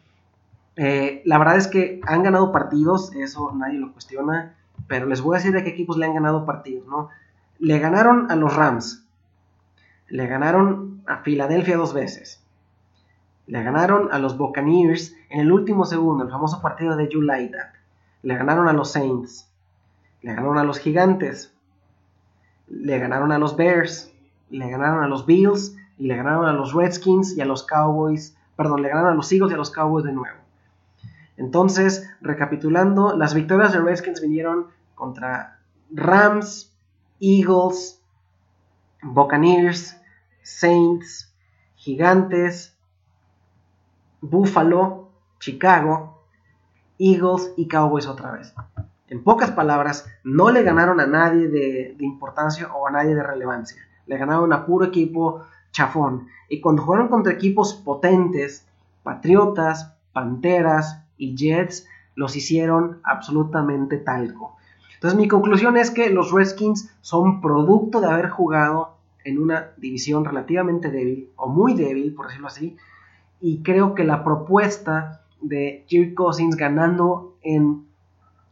Eh, 0.75 1.21
la 1.25 1.37
verdad 1.37 1.57
es 1.57 1.67
que 1.67 2.01
han 2.03 2.23
ganado 2.23 2.51
partidos, 2.51 3.13
eso 3.15 3.51
nadie 3.53 3.79
lo 3.79 3.93
cuestiona, 3.93 4.55
pero 4.87 5.05
les 5.05 5.21
voy 5.21 5.35
a 5.35 5.37
decir 5.37 5.53
de 5.53 5.63
qué 5.63 5.69
equipos 5.69 5.97
le 5.97 6.05
han 6.05 6.15
ganado 6.15 6.45
partidos, 6.45 6.87
¿no? 6.87 7.09
Le 7.59 7.79
ganaron 7.79 8.31
a 8.31 8.35
los 8.35 8.55
Rams, 8.55 9.05
le 10.07 10.27
ganaron 10.27 11.01
a 11.05 11.17
Filadelfia 11.17 11.77
dos 11.77 11.93
veces, 11.93 12.43
Le 13.45 13.61
ganaron 13.61 14.09
a 14.11 14.19
los 14.19 14.37
Buccaneers 14.37 15.15
en 15.29 15.41
el 15.41 15.51
último 15.51 15.85
segundo, 15.85 16.23
el 16.23 16.29
famoso 16.29 16.61
partido 16.61 16.95
de 16.95 17.09
July 17.11 17.51
Le 18.21 18.35
ganaron 18.37 18.69
a 18.69 18.73
los 18.73 18.91
Saints. 18.91 19.49
Le 20.21 20.33
ganaron 20.33 20.57
a 20.57 20.63
los 20.63 20.79
Gigantes. 20.79 21.53
Le 22.67 22.99
ganaron 22.99 23.31
a 23.31 23.39
los 23.39 23.57
Bears. 23.57 24.13
Le 24.49 24.69
ganaron 24.69 25.03
a 25.03 25.07
los 25.07 25.25
Bills. 25.25 25.75
Y 25.97 26.07
le 26.07 26.15
ganaron 26.15 26.45
a 26.45 26.53
los 26.53 26.73
Redskins 26.73 27.35
y 27.35 27.41
a 27.41 27.45
los 27.45 27.63
Cowboys. 27.63 28.37
Perdón, 28.55 28.81
le 28.81 28.89
ganaron 28.89 29.11
a 29.11 29.15
los 29.15 29.31
Eagles 29.31 29.51
y 29.51 29.55
a 29.55 29.57
los 29.57 29.71
Cowboys 29.71 30.05
de 30.05 30.13
nuevo. 30.13 30.42
Entonces, 31.37 32.09
recapitulando, 32.21 33.15
las 33.15 33.33
victorias 33.33 33.73
de 33.73 33.79
Redskins 33.79 34.21
vinieron 34.21 34.67
contra 34.95 35.59
Rams, 35.91 36.71
Eagles, 37.19 38.01
Buccaneers, 39.01 39.97
Saints, 40.41 41.33
Gigantes, 41.75 42.77
Buffalo, 44.21 45.09
Chicago, 45.39 46.23
Eagles 46.97 47.53
y 47.57 47.67
Cowboys 47.67 48.07
otra 48.07 48.31
vez. 48.31 48.53
En 49.09 49.23
pocas 49.23 49.51
palabras, 49.51 50.07
no 50.23 50.49
le 50.51 50.63
ganaron 50.63 50.99
a 50.99 51.07
nadie 51.07 51.47
de, 51.47 51.95
importancia 51.99 52.73
o 52.73 52.87
a 52.87 52.91
nadie 52.91 53.13
de 53.13 53.23
relevancia. 53.23 53.81
Le 54.05 54.17
ganaron 54.17 54.53
a 54.53 54.65
puro 54.65 54.85
equipo 54.85 55.43
chafón. 55.71 56.27
Y 56.49 56.61
cuando 56.61 56.83
jugaron 56.83 57.09
contra 57.09 57.33
equipos 57.33 57.73
potentes, 57.73 58.67
Patriotas, 59.03 59.93
Panteras 60.13 61.02
y 61.17 61.35
Jets, 61.35 61.87
los 62.15 62.35
hicieron 62.35 62.99
absolutamente 63.03 63.97
talco. 63.97 64.55
Entonces 64.95 65.19
mi 65.19 65.27
conclusión 65.27 65.77
es 65.77 65.91
que 65.91 66.09
los 66.09 66.31
Redskins 66.31 66.89
son 67.01 67.41
producto 67.41 67.99
de 67.99 68.07
haber 68.07 68.29
jugado 68.29 68.95
en 69.25 69.41
una 69.41 69.71
división 69.77 70.25
relativamente 70.25 70.91
débil, 70.91 71.29
o 71.35 71.47
muy 71.47 71.73
débil, 71.73 72.13
por 72.13 72.27
decirlo 72.27 72.47
así, 72.47 72.77
y 73.41 73.61
creo 73.63 73.95
que 73.95 74.03
la 74.03 74.23
propuesta 74.23 75.21
de 75.41 75.83
Kirk 75.87 76.13
Cousins 76.13 76.55
ganando 76.55 77.35
en, 77.41 77.85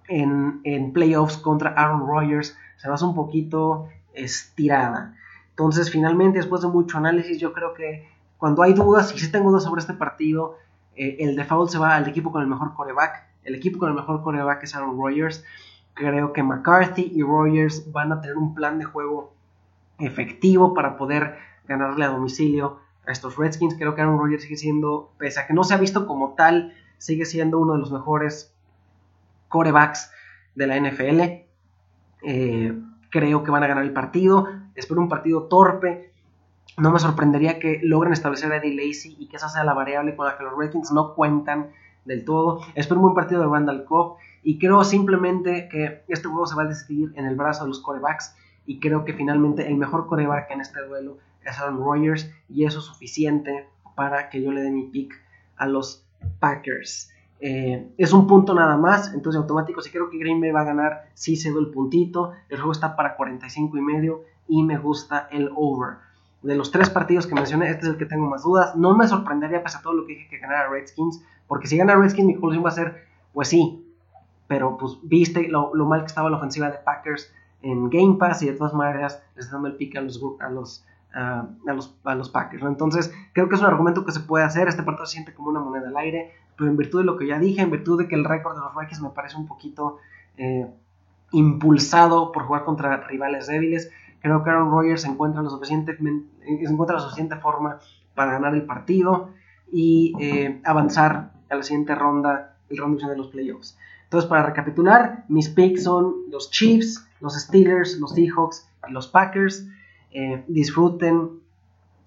en, 0.10 0.92
playoffs 0.92 1.38
contra 1.38 1.72
Aaron 1.72 2.06
Rodgers 2.06 2.58
se 2.78 2.90
va 2.90 2.96
un 3.02 3.16
poquito 3.16 3.88
estirada. 4.14 5.16
Entonces, 5.52 5.90
finalmente, 5.90 6.40
después 6.40 6.62
de 6.62 6.68
mucho 6.68 6.98
análisis, 6.98 7.40
yo 7.40 7.54
creo 7.54 7.74
que 7.74 8.08
cuando 8.38 8.64
hay 8.64 8.74
dudas, 8.74 9.14
y 9.16 9.20
si 9.20 9.32
tengo 9.32 9.52
dudas 9.52 9.64
sobre 9.64 9.80
este 9.80 9.94
partido, 9.94 10.58
eh, 10.96 11.18
el 11.20 11.36
default 11.36 11.70
se 11.70 11.78
va 11.78 11.96
al 11.96 12.08
equipo 12.08 12.32
con 12.32 12.42
el 12.42 12.48
mejor 12.48 12.74
coreback. 12.74 13.28
El 13.44 13.56
equipo 13.56 13.80
con 13.80 13.90
el 13.90 13.96
mejor 13.96 14.22
coreback 14.24 14.64
es 14.64 14.76
Aaron 14.76 14.98
Rodgers. 14.98 15.44
Creo 15.94 16.34
que 16.34 16.44
McCarthy 16.44 17.12
y 17.14 17.22
Rodgers 17.22 17.92
van 17.92 18.12
a 18.12 18.22
tener 18.22 18.38
un 18.38 18.54
plan 18.54 18.80
de 18.80 18.86
juego 18.86 19.34
efectivo 20.00 20.74
para 20.74 20.98
poder 20.98 21.38
ganarle 21.68 22.06
a 22.06 22.10
domicilio 22.10 22.80
a 23.06 23.12
estos 23.12 23.38
Redskins. 23.38 23.76
Creo 23.76 23.96
que 23.96 24.02
Aaron 24.02 24.20
Rodgers 24.20 24.44
sigue 24.44 24.58
siendo, 24.58 25.12
pese 25.18 25.40
a 25.40 25.48
que 25.48 25.54
no 25.54 25.64
se 25.64 25.74
ha 25.74 25.78
visto 25.78 26.08
como 26.08 26.34
tal, 26.36 26.74
sigue 26.98 27.26
siendo 27.26 27.60
uno 27.60 27.74
de 27.74 27.80
los 27.80 27.92
mejores 27.92 28.54
corebacks 29.48 30.12
de 30.56 30.68
la 30.68 30.80
NFL. 30.80 31.22
Eh, 32.24 32.80
creo 33.10 33.44
que 33.44 33.52
van 33.52 33.64
a 33.64 33.68
ganar 33.68 33.84
el 33.84 33.94
partido. 33.94 34.48
Espero 34.76 35.02
un 35.02 35.10
partido 35.10 35.44
torpe. 35.44 36.11
No 36.78 36.92
me 36.92 37.00
sorprendería 37.00 37.60
que 37.60 37.80
logren 37.84 38.14
establecer 38.14 38.52
a 38.52 38.58
Eddie 38.58 38.76
Lacy 38.76 39.18
y 39.20 39.28
que 39.28 39.38
esa 39.38 39.50
sea 39.50 39.64
la 39.64 39.74
variable 39.74 40.16
con 40.16 40.26
la 40.26 40.38
que 40.38 40.44
los 40.44 40.58
Redskins 40.58 40.92
no 40.92 41.14
cuentan 41.14 41.72
del 42.06 42.26
todo. 42.26 42.62
Espero 42.76 43.00
un 43.00 43.04
buen 43.04 43.16
partido 43.16 43.42
de 43.42 43.48
Randall 43.48 43.86
Cobb 43.86 44.18
y 44.44 44.58
creo 44.58 44.84
simplemente 44.84 45.68
que 45.70 46.04
este 46.08 46.28
juego 46.28 46.48
se 46.48 46.56
va 46.56 46.64
a 46.64 46.68
decidir 46.68 47.12
en 47.16 47.26
el 47.26 47.36
brazo 47.36 47.64
de 47.64 47.70
los 47.70 47.80
corebacks 47.80 48.36
y 48.66 48.80
creo 48.80 49.06
que 49.06 49.14
finalmente 49.14 49.68
el 49.68 49.76
mejor 49.76 50.08
coreback 50.08 50.52
en 50.52 50.62
este 50.62 50.82
duelo 50.82 51.18
es 51.44 51.60
Aaron 51.60 51.84
Rodgers 51.84 52.32
y 52.50 52.66
eso 52.66 52.80
es 52.80 52.86
suficiente 52.86 53.68
para 53.96 54.30
que 54.30 54.42
yo 54.42 54.52
le 54.52 54.62
dé 54.62 54.72
mi 54.72 54.84
pick 54.84 55.14
a 55.58 55.68
los 55.68 56.06
Packers. 56.40 57.12
Eh, 57.40 57.92
es 57.98 58.14
un 58.14 58.28
punto 58.28 58.54
nada 58.54 58.78
más, 58.78 59.14
entonces 59.14 59.42
automático, 59.42 59.82
si 59.82 59.90
creo 59.90 60.10
que 60.10 60.20
Green 60.20 60.40
Bay 60.40 60.52
va 60.52 60.62
a 60.62 60.66
ganar, 60.66 61.10
sí 61.16 61.36
cedo 61.36 61.60
el 61.60 61.72
puntito. 61.72 62.34
El 62.50 62.58
juego 62.58 62.72
está 62.72 62.96
para 62.96 63.16
45 63.16 63.78
y 63.78 63.82
medio 63.82 64.24
y 64.48 64.64
me 64.64 64.78
gusta 64.78 65.28
el 65.32 65.50
over. 65.56 65.98
De 66.42 66.56
los 66.56 66.72
tres 66.72 66.90
partidos 66.90 67.28
que 67.28 67.36
mencioné, 67.36 67.70
este 67.70 67.86
es 67.86 67.92
el 67.92 67.98
que 67.98 68.06
tengo 68.06 68.28
más 68.28 68.44
dudas. 68.44 68.76
No 68.76 68.96
me 68.96 69.08
sorprendería, 69.08 69.64
pese 69.64 69.78
a 69.78 69.82
todo 69.82 69.94
lo 69.94 70.08
que 70.08 70.14
dije, 70.14 70.28
que 70.28 70.40
ganara 70.40 70.70
Redskins, 70.70 71.24
porque 71.48 71.68
si 71.68 71.78
gana 71.78 71.96
Redskins, 71.96 72.28
mi 72.28 72.34
conclusión 72.34 72.66
va 72.66 72.70
a 72.70 72.74
ser, 72.74 73.06
pues 73.34 73.48
sí, 73.48 73.86
pero 74.48 74.78
pues 74.78 74.98
viste 75.04 75.48
lo, 75.48 75.72
mal 75.86 76.02
que 76.02 76.08
estaba 76.08 76.30
la 76.30 76.38
ofensiva 76.38 76.70
de 76.70 76.78
Packers 76.80 77.34
en 77.62 77.90
Game 77.90 78.16
Pass 78.16 78.42
y 78.42 78.48
de 78.48 78.54
todas 78.54 78.74
maneras 78.74 79.22
les 79.36 79.52
dando 79.52 79.68
el 79.68 79.76
pick 79.76 79.96
a 79.96 80.02
los, 80.02 80.20
a 80.40 80.50
los 80.50 80.86
a, 81.14 81.46
los, 81.68 81.96
a 82.04 82.16
los 82.16 82.30
Packers. 82.30 82.64
Entonces, 82.64 83.14
creo 83.34 83.50
que 83.50 83.56
es 83.56 83.62
un 83.62 83.68
argumento 83.68 84.06
que 84.06 84.12
se 84.12 84.22
puede 84.22 84.46
hacer. 84.46 84.68
Este 84.68 84.84
partido 84.84 85.06
se 85.06 85.14
siente 85.14 85.34
como 85.34 85.50
una 85.50 85.60
moneda 85.60 85.90
al 85.90 85.98
aire, 85.98 86.32
pero 86.58 86.70
en 86.70 86.78
virtud 86.78 87.00
de 87.00 87.06
lo 87.06 87.18
que 87.18 87.28
ya 87.28 87.40
dije, 87.40 87.62
en 87.62 87.72
virtud 87.72 88.00
de 88.00 88.08
que 88.08 88.16
el 88.16 88.26
récord 88.26 88.56
de 88.56 88.62
los 88.62 88.76
Vikings 88.76 89.02
me 89.02 89.10
parece 89.10 89.38
un 89.38 89.48
poquito 89.48 89.98
eh, 90.38 90.68
impulsado 91.32 92.32
por 92.32 92.44
jugar 92.44 92.64
contra 92.64 92.98
rivales 93.08 93.48
débiles, 93.48 93.92
creo 94.22 94.44
que 94.44 94.50
Aaron 94.50 94.72
Rodgers 94.72 95.06
encuentra, 95.06 95.42
lo 95.42 95.50
suficiente, 95.50 95.98
encuentra 96.46 96.96
la 96.96 97.02
suficiente 97.02 97.36
forma 97.38 97.80
para 98.16 98.34
ganar 98.34 98.54
el 98.54 98.64
partido 98.64 99.30
y 99.72 100.14
eh, 100.20 100.62
avanzar 100.64 101.32
a 101.50 101.56
la 101.56 101.64
siguiente 101.64 101.96
ronda, 101.96 102.56
el 102.70 102.78
round 102.78 103.02
de 103.02 103.18
los 103.18 103.28
playoffs. 103.28 103.78
Entonces, 104.04 104.30
para 104.30 104.44
recapitular, 104.44 105.26
mis 105.28 105.50
picks 105.50 105.84
son 105.84 106.16
los 106.30 106.50
Chiefs, 106.52 107.08
los 107.20 107.34
Steelers, 107.34 107.98
los 108.00 108.12
Seahawks 108.14 108.68
y 108.88 108.92
los 108.92 109.08
Packers. 109.08 109.68
Eh, 110.12 110.44
disfruten 110.48 111.40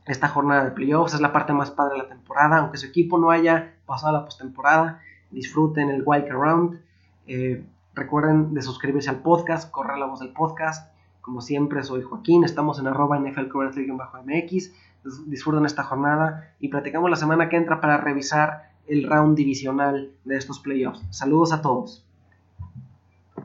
esta 0.06 0.28
jornada 0.28 0.64
de 0.64 0.70
playoffs, 0.72 1.14
es 1.14 1.20
la 1.20 1.32
parte 1.32 1.52
más 1.54 1.70
padre 1.70 1.94
de 1.94 2.02
la 2.02 2.08
temporada, 2.08 2.58
aunque 2.58 2.76
su 2.76 2.86
equipo 2.86 3.18
no 3.18 3.30
haya 3.30 3.74
pasado 3.86 4.12
la 4.12 4.24
postemporada, 4.24 5.00
disfruten 5.30 5.88
el 5.88 6.02
Wild 6.04 6.28
Round. 6.28 6.80
Eh, 7.26 7.64
recuerden 7.94 8.52
de 8.52 8.60
suscribirse 8.60 9.08
al 9.08 9.20
podcast, 9.20 9.70
correr 9.70 9.96
la 9.96 10.06
voz 10.06 10.20
del 10.20 10.32
podcast. 10.32 10.93
Como 11.24 11.40
siempre, 11.40 11.82
soy 11.82 12.02
Joaquín, 12.02 12.44
estamos 12.44 12.78
en 12.78 12.86
arroba 12.86 13.18
NFL 13.18 13.46
bajo 13.96 14.18
MX. 14.22 14.74
Disfruten 15.24 15.64
esta 15.64 15.82
jornada 15.82 16.50
y 16.60 16.68
platicamos 16.68 17.08
la 17.08 17.16
semana 17.16 17.48
que 17.48 17.56
entra 17.56 17.80
para 17.80 17.96
revisar 17.96 18.74
el 18.86 19.08
round 19.08 19.34
divisional 19.34 20.10
de 20.24 20.36
estos 20.36 20.58
playoffs. 20.58 21.02
Saludos 21.08 21.54
a 21.54 21.62
todos. 21.62 22.04